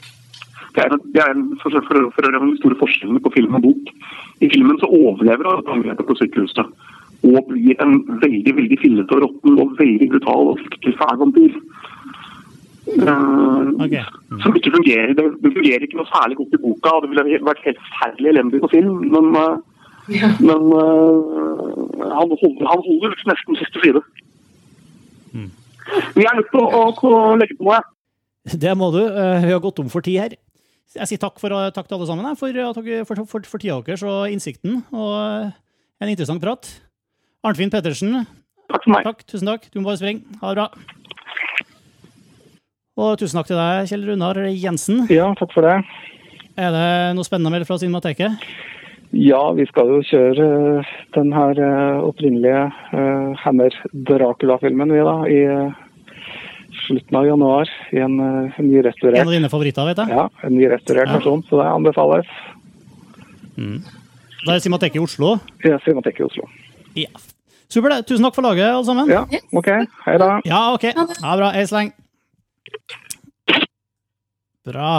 Det 0.75 0.85
er, 0.85 0.95
det 1.15 1.23
er 1.23 1.33
en, 1.35 1.49
for, 1.63 1.75
for, 1.75 1.83
for, 1.89 2.11
for 2.15 2.37
den 2.37 2.57
store 2.61 2.79
forskjellen 2.79 3.19
på 3.25 3.33
film 3.35 3.57
og 3.59 3.65
bok. 3.67 3.91
I 4.41 4.49
filmen 4.53 4.79
så 4.81 4.89
overlever 4.89 5.49
han 5.51 5.73
angrepet 5.75 6.07
på 6.07 6.17
sykehuset. 6.21 6.71
Og 7.27 7.51
blir 7.51 7.77
en 7.85 7.99
veldig 8.23 8.55
veldig 8.57 8.79
fillete 8.81 9.17
og 9.17 9.25
råtten 9.27 9.59
og 9.61 9.75
veldig 9.81 10.09
brutal 10.15 10.53
og 10.53 10.63
fryktelig 10.63 10.95
fæl 11.01 11.19
vampyr. 11.21 11.59
Eh, 12.87 14.01
mm. 14.31 14.41
Som 14.43 14.55
ikke 14.57 14.73
fungerer. 14.75 15.13
Det, 15.17 15.25
det 15.45 15.53
fungerer 15.57 15.85
ikke 15.85 15.99
noe 16.01 16.09
særlig 16.11 16.39
godt 16.41 16.57
i 16.57 16.63
boka, 16.63 16.95
og 16.97 17.03
det 17.05 17.11
ville 17.13 17.41
vært 17.47 17.65
helt 17.67 17.81
forferdelig 17.89 18.33
elendig 18.33 18.61
på 18.65 18.71
film. 18.73 18.97
Men, 19.13 19.35
uh, 19.37 19.59
Ja. 20.11 20.27
men 20.43 20.63
uh, 20.75 21.61
han, 22.01 22.33
holder, 22.41 22.67
han 22.67 22.81
holder 22.87 23.13
nesten 23.31 23.59
siste 23.61 23.83
side. 23.85 24.01
Vi 26.17 26.25
er 26.27 26.37
nødt 26.39 26.49
til 26.51 26.61
å, 26.63 26.67
å, 26.81 26.83
å 27.11 27.37
legge 27.39 27.57
på 27.59 27.67
noe. 27.69 27.81
Det 28.65 28.73
må 28.79 28.89
du. 28.95 29.01
Eh, 29.05 29.45
Vi 29.45 29.53
har 29.53 29.63
gått 29.63 29.79
om 29.83 29.89
for 29.93 30.03
tid 30.05 30.19
her. 30.23 30.35
Jeg 30.97 31.07
sier 31.07 31.21
takk, 31.23 31.37
for, 31.39 31.53
takk 31.75 31.87
til 31.87 31.97
alle 31.99 32.07
sammen 32.09 32.37
for, 32.39 32.57
for, 33.07 33.23
for, 33.31 33.47
for 33.47 33.63
tida 33.63 33.77
deres 33.87 34.03
og 34.07 34.31
innsikten. 34.33 34.81
Og 34.91 35.13
eh, 35.19 35.53
en 36.03 36.11
interessant 36.11 36.43
prat. 36.43 36.71
Arnfinn 37.47 37.71
Pettersen, 37.73 38.25
Takk 38.71 38.85
for 38.87 38.95
meg. 38.95 39.07
takk. 39.07 39.23
Tusen 39.31 39.51
takk. 39.51 39.69
Du 39.71 39.81
må 39.81 39.91
bare 39.91 40.01
springe. 40.01 40.25
Ha 40.43 40.51
det 40.55 40.59
bra. 40.59 40.67
Og 42.99 43.15
tusen 43.21 43.39
takk 43.39 43.49
til 43.51 43.59
deg, 43.59 43.87
Kjell 43.91 44.07
Runar 44.09 44.41
Jensen. 44.51 45.05
Ja, 45.13 45.31
takk 45.39 45.53
for 45.55 45.67
det. 45.67 45.77
Er 46.61 46.73
det 46.75 46.89
noe 47.17 47.25
spennende 47.27 47.51
å 47.51 47.55
melde 47.55 47.69
fra 47.69 47.79
Cinemateket? 47.81 48.43
Ja, 49.17 49.41
vi 49.57 49.65
skal 49.67 49.89
jo 49.91 50.01
kjøre 50.07 50.49
eh, 50.81 50.91
den 51.17 51.33
her 51.35 51.59
eh, 51.59 52.03
opprinnelige 52.07 52.67
uh, 52.95 53.33
Hammer 53.43 53.75
Dracula-filmen 54.07 54.93
vi 54.95 55.01
da, 55.07 55.15
i 55.27 55.39
eh, 55.51 55.73
slutten 56.85 57.19
av 57.19 57.27
januar. 57.27 57.71
I 57.95 58.03
en 58.05 58.19
En 58.21 58.69
nyrestaurert 58.69 59.25
av 59.27 59.33
dine 59.35 59.51
favoritter, 59.51 59.89
vet 59.91 60.03
jeg. 60.05 60.15
ja, 60.15 60.29
en 60.47 60.55
nyrestaurert 60.59 61.11
Ja. 61.11 61.17
versjon, 61.19 61.43
så 61.49 61.59
det 61.63 61.67
anbefales. 61.71 62.31
Da 63.61 64.55
er 64.55 64.63
Cinemateket 64.63 65.01
i 65.01 65.03
Oslo. 65.07 65.35
Ja, 65.67 65.79
Cinemateket 65.85 66.23
i 66.23 66.29
Oslo. 66.29 66.47
Ja. 66.99 67.11
Supert. 67.71 68.07
Tusen 68.09 68.25
takk 68.27 68.35
for 68.35 68.43
laget, 68.47 68.67
alle 68.71 68.87
sammen. 68.87 69.11
Ja, 69.11 69.25
OK. 69.55 69.69
Hei 70.07 70.17
da. 70.19 70.31
Ja, 70.47 70.63
ok. 70.75 70.87
Ha 70.97 71.07
Ja, 71.23 71.35
bra. 71.39 71.51
Hei 71.55 71.67
så 71.71 71.77
lenge. 71.81 71.93
Bra. 74.67 74.91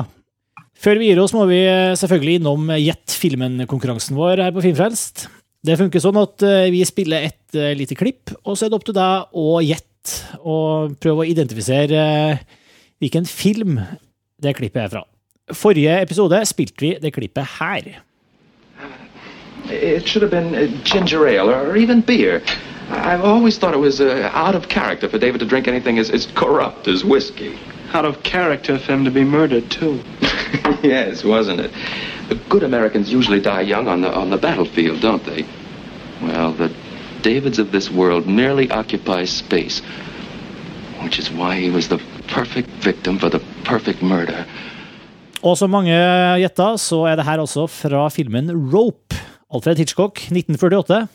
Før 0.82 0.98
vi 0.98 1.12
gir 1.12 1.22
oss, 1.22 1.36
må 1.38 1.46
vi 1.50 1.60
eh, 1.68 1.94
selvfølgelig 2.00 2.40
innom 2.40 2.72
Gjett 2.80 3.14
filmen-konkurransen 3.22 4.18
vår 4.18 4.42
her 4.48 4.56
på 4.56 4.64
Filmfrelst. 4.66 5.28
Det 5.62 5.78
funker 5.78 6.02
sånn 6.02 6.18
at 6.18 6.42
eh, 6.46 6.72
vi 6.74 6.82
spiller 6.90 7.28
et 7.28 7.58
eh, 7.58 7.76
lite 7.78 7.98
klipp, 7.98 8.34
og 8.42 8.58
så 8.58 8.66
er 8.66 8.72
det 8.72 8.80
opp 8.80 8.88
til 8.88 8.98
deg 8.98 9.38
å 9.38 9.60
gjette 9.62 10.38
og 10.42 10.96
prøve 10.98 11.22
å 11.22 11.30
identifisere 11.30 12.00
eh, 12.02 12.42
hvilken 13.02 13.28
film 13.30 13.78
det 14.42 14.56
klippet 14.58 14.82
er 14.88 14.90
fra. 14.90 15.04
Forrige 15.54 16.00
episode 16.02 16.40
spilte 16.50 16.82
vi 16.82 16.96
det 17.02 17.14
klippet 17.14 17.60
her. 17.60 17.92
It 19.70 20.10
should 20.10 20.26
have 20.26 20.32
been 20.34 20.82
ginger 20.84 21.28
ale 21.30 21.54
or 21.54 21.78
even 21.78 22.02
beer. 22.02 22.42
I- 22.92 23.14
I've 23.14 23.24
always 23.24 23.58
thought 23.58 23.74
it 23.74 23.80
was 23.80 24.00
uh, 24.02 24.30
out 24.34 24.56
of 24.56 24.68
character 24.68 25.10
for 25.10 25.18
David 25.18 25.40
to 25.40 25.46
drink 25.46 25.68
anything 25.68 26.00
as, 26.00 26.10
as 26.10 26.26
corrupt 26.36 26.88
as 26.88 27.04
whiskey. 27.04 27.58
Out 27.94 28.06
of 28.06 28.24
character 28.24 28.80
for 28.80 28.94
him 28.94 29.06
to 29.06 29.12
be 29.12 29.24
murdered, 29.24 29.70
too. 29.70 30.00
yes, 30.84 31.24
wasn't 31.24 31.60
it? 31.60 31.72
The 32.30 32.36
good 32.50 32.64
Americans 32.64 33.12
usually 33.12 33.42
die 33.42 33.62
young 33.62 33.88
on 33.88 34.02
the 34.02 34.12
on 34.16 34.30
the 34.30 34.38
battlefield, 34.38 35.02
don't 35.02 35.24
they? 35.26 35.46
Well, 36.22 36.54
the 36.54 36.70
Davids 37.22 37.60
of 37.60 37.72
this 37.72 37.92
world 37.92 38.26
merely 38.28 38.72
occupy 38.72 39.26
space, 39.26 39.82
which 41.04 41.20
is 41.20 41.30
why 41.30 41.56
he 41.60 41.70
was 41.70 41.88
the 41.88 42.00
perfect 42.28 42.70
victim 42.84 43.20
for 43.20 43.30
the 43.30 43.40
perfect 43.66 44.02
murder. 44.02 44.46
Og 45.44 45.58
som 45.58 45.70
mange 45.74 45.92
gjetta, 46.40 46.78
så 46.78 47.04
er 47.10 47.16
det 47.16 47.26
her 47.26 47.40
også 47.42 47.68
fra 47.68 48.08
filmen 48.10 48.52
Rope. 48.74 49.16
Alfred 49.54 49.78
Hitchcock, 49.78 50.18
1948. 50.32 51.08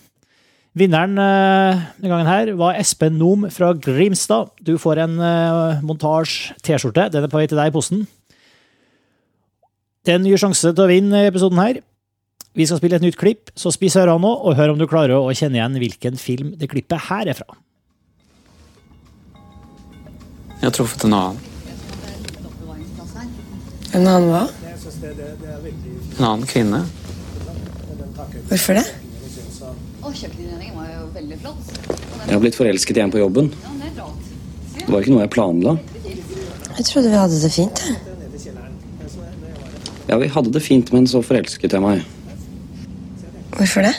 Vinneren 0.77 1.16
eh, 1.16 1.85
denne 1.97 2.11
gangen 2.11 2.29
her 2.29 2.51
var 2.59 2.77
Espen 2.77 3.14
Nom 3.16 3.47
fra 3.53 3.70
Grimstad. 3.72 4.51
Du 4.61 4.74
får 4.77 5.01
en 5.07 5.14
uh, 5.16 5.79
montasje-T-skjorte. 5.89 7.07
Den 7.14 7.24
er 7.24 7.33
på 7.33 7.41
vei 7.41 7.47
til 7.49 7.57
deg 7.57 7.70
i 7.70 7.72
posten. 7.72 8.03
Den 10.05 10.27
gir 10.29 10.37
sjanse 10.37 10.74
til 10.74 10.85
å 10.85 10.91
vinne 10.91 11.22
i 11.24 11.31
episoden 11.31 11.62
her. 11.62 11.81
Vi 12.57 12.66
skal 12.68 12.81
spille 12.81 13.01
et 13.01 13.05
nytt 13.05 13.16
klipp, 13.20 13.49
så 13.57 13.72
spiss 13.72 13.97
ørene 13.97 14.20
nå 14.20 14.35
og 14.37 14.57
hør 14.59 14.74
om 14.74 14.79
du 14.81 14.85
klarer 14.89 15.16
å 15.16 15.33
kjenne 15.33 15.59
igjen 15.59 15.81
hvilken 15.81 16.20
film 16.20 16.53
det 16.61 16.68
klippet 16.72 17.09
her 17.09 17.33
er 17.33 17.37
fra. 17.41 17.57
Jeg 20.61 20.68
har 20.68 20.77
truffet 20.77 21.09
en 21.09 21.16
annen. 21.16 21.41
En 23.97 24.05
annen 24.12 24.29
hva? 24.29 24.45
En 26.18 26.31
annen 26.31 26.47
kvinne. 26.53 26.85
Hvorfor 28.53 28.77
det? 28.77 28.87
Jeg 31.45 32.32
har 32.34 32.43
blitt 32.43 32.59
forelsket 32.59 32.99
i 32.99 33.07
på 33.12 33.20
jobben. 33.20 33.53
Det 34.76 34.89
var 34.89 35.03
ikke 35.03 35.14
noe 35.14 35.24
jeg 35.24 35.32
planla. 35.34 35.76
Jeg 36.76 36.84
trodde 36.91 37.11
vi 37.11 37.18
hadde 37.18 37.41
det 37.43 37.53
fint. 37.55 37.82
Ja, 40.07 40.18
vi 40.22 40.28
hadde 40.30 40.53
det 40.55 40.62
fint, 40.62 40.93
men 40.95 41.09
så 41.11 41.22
forelsket 41.24 41.72
jeg 41.72 41.82
meg. 41.82 42.05
Hvorfor 43.57 43.87
det? 43.87 43.95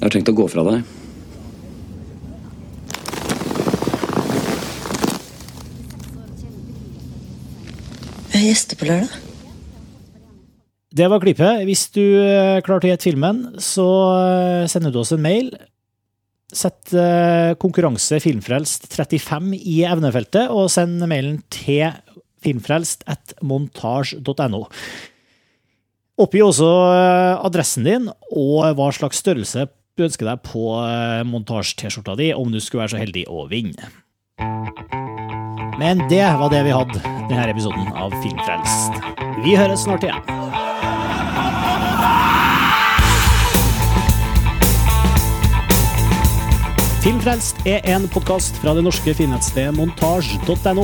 Jeg 0.00 0.06
har 0.06 0.14
tenkt 0.14 0.32
å 0.32 0.34
gå 0.34 0.46
fra 0.48 0.64
deg. 0.64 0.96
Jeg 8.30 8.38
har 8.38 8.46
gjester 8.48 8.80
på 8.80 8.88
lørdag. 8.88 9.29
Det 10.90 11.06
var 11.06 11.22
klippet. 11.22 11.62
Hvis 11.68 11.86
du 11.94 12.02
eh, 12.02 12.58
klarte 12.66 12.88
å 12.88 12.90
gjette 12.90 13.06
filmen, 13.06 13.44
så 13.62 13.86
eh, 14.18 14.64
sender 14.70 14.90
du 14.90 14.98
oss 15.04 15.12
en 15.14 15.22
mail. 15.22 15.52
Sett 16.50 16.90
eh, 16.98 17.52
konkurranse 17.62 18.18
filmfrelst 18.22 18.88
35 18.90 19.52
i 19.54 19.80
evnefeltet, 19.86 20.50
og 20.50 20.66
send 20.72 20.98
mailen 21.06 21.38
til 21.52 21.94
filmfrelst 22.42 23.06
at 23.10 23.36
montasj.no. 23.46 24.64
Oppgi 26.20 26.42
også 26.44 26.68
adressen 27.46 27.86
din 27.86 28.08
og 28.10 28.74
hva 28.76 28.90
slags 28.92 29.22
størrelse 29.22 29.68
du 29.96 30.04
ønsker 30.04 30.28
deg 30.28 30.42
på 30.44 30.64
montasj-T-skjorta 31.28 32.16
di, 32.20 32.30
om 32.36 32.52
du 32.52 32.58
skulle 32.60 32.84
være 32.84 32.94
så 32.94 33.00
heldig 33.00 33.24
å 33.32 33.46
vinne. 33.48 33.88
Men 35.80 36.02
det 36.12 36.24
var 36.40 36.52
det 36.52 36.64
vi 36.66 36.76
hadde 36.76 37.00
denne 37.30 37.46
episoden 37.48 37.88
av 37.96 38.12
Filmfrelst. 38.20 39.00
Vi 39.44 39.56
høres 39.56 39.86
snart 39.86 40.04
igjen. 40.04 40.68
Filmfrelst 47.00 47.56
er 47.64 47.80
en 47.88 48.02
podkast 48.12 48.58
fra 48.60 48.74
det 48.76 48.82
norske 48.84 49.14
filmnettstedet 49.16 49.72
montasj.no. 49.72 50.82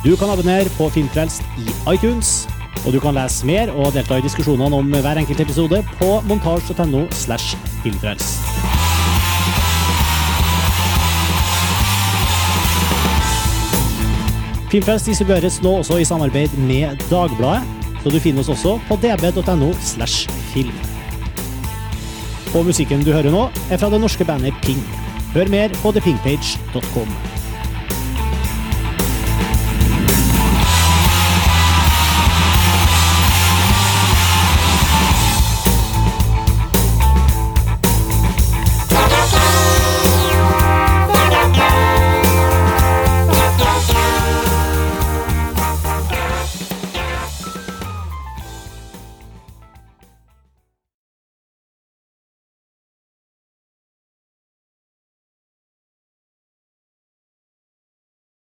Du 0.00 0.14
kan 0.16 0.30
abonnere 0.32 0.72
på 0.78 0.86
Filmfrelst 0.94 1.44
i 1.60 1.66
iTunes, 1.92 2.46
og 2.86 2.94
du 2.94 2.98
kan 3.00 3.12
lese 3.12 3.44
mer 3.44 3.68
og 3.74 3.90
delta 3.92 4.16
i 4.16 4.24
diskusjonene 4.24 4.80
om 4.80 4.88
hver 4.88 5.20
enkelt 5.20 5.44
episode 5.44 5.82
på 5.98 6.08
montasj.no 6.30 7.04
filmfrelst. 7.12 8.40
Filmfrelst 14.72 15.12
distribueres 15.12 15.60
nå 15.60 15.76
også 15.84 16.00
i 16.00 16.08
samarbeid 16.08 16.56
med 16.56 17.04
Dagbladet, 17.12 17.68
så 18.00 18.08
du 18.08 18.16
finner 18.16 18.40
oss 18.40 18.54
også 18.56 18.78
på 18.88 18.96
db.no 19.04 19.74
slash 19.92 20.24
film. 20.56 20.72
Og 22.56 22.64
musikken 22.64 23.04
du 23.04 23.12
hører 23.12 23.34
nå, 23.34 23.50
er 23.68 23.76
fra 23.76 23.92
det 23.92 24.00
norske 24.00 24.24
bandet 24.24 24.56
Ping. 24.64 25.03
Hør 25.34 25.48
mer 25.50 25.68
på 25.82 25.90
thepingpage.com. 25.90 27.33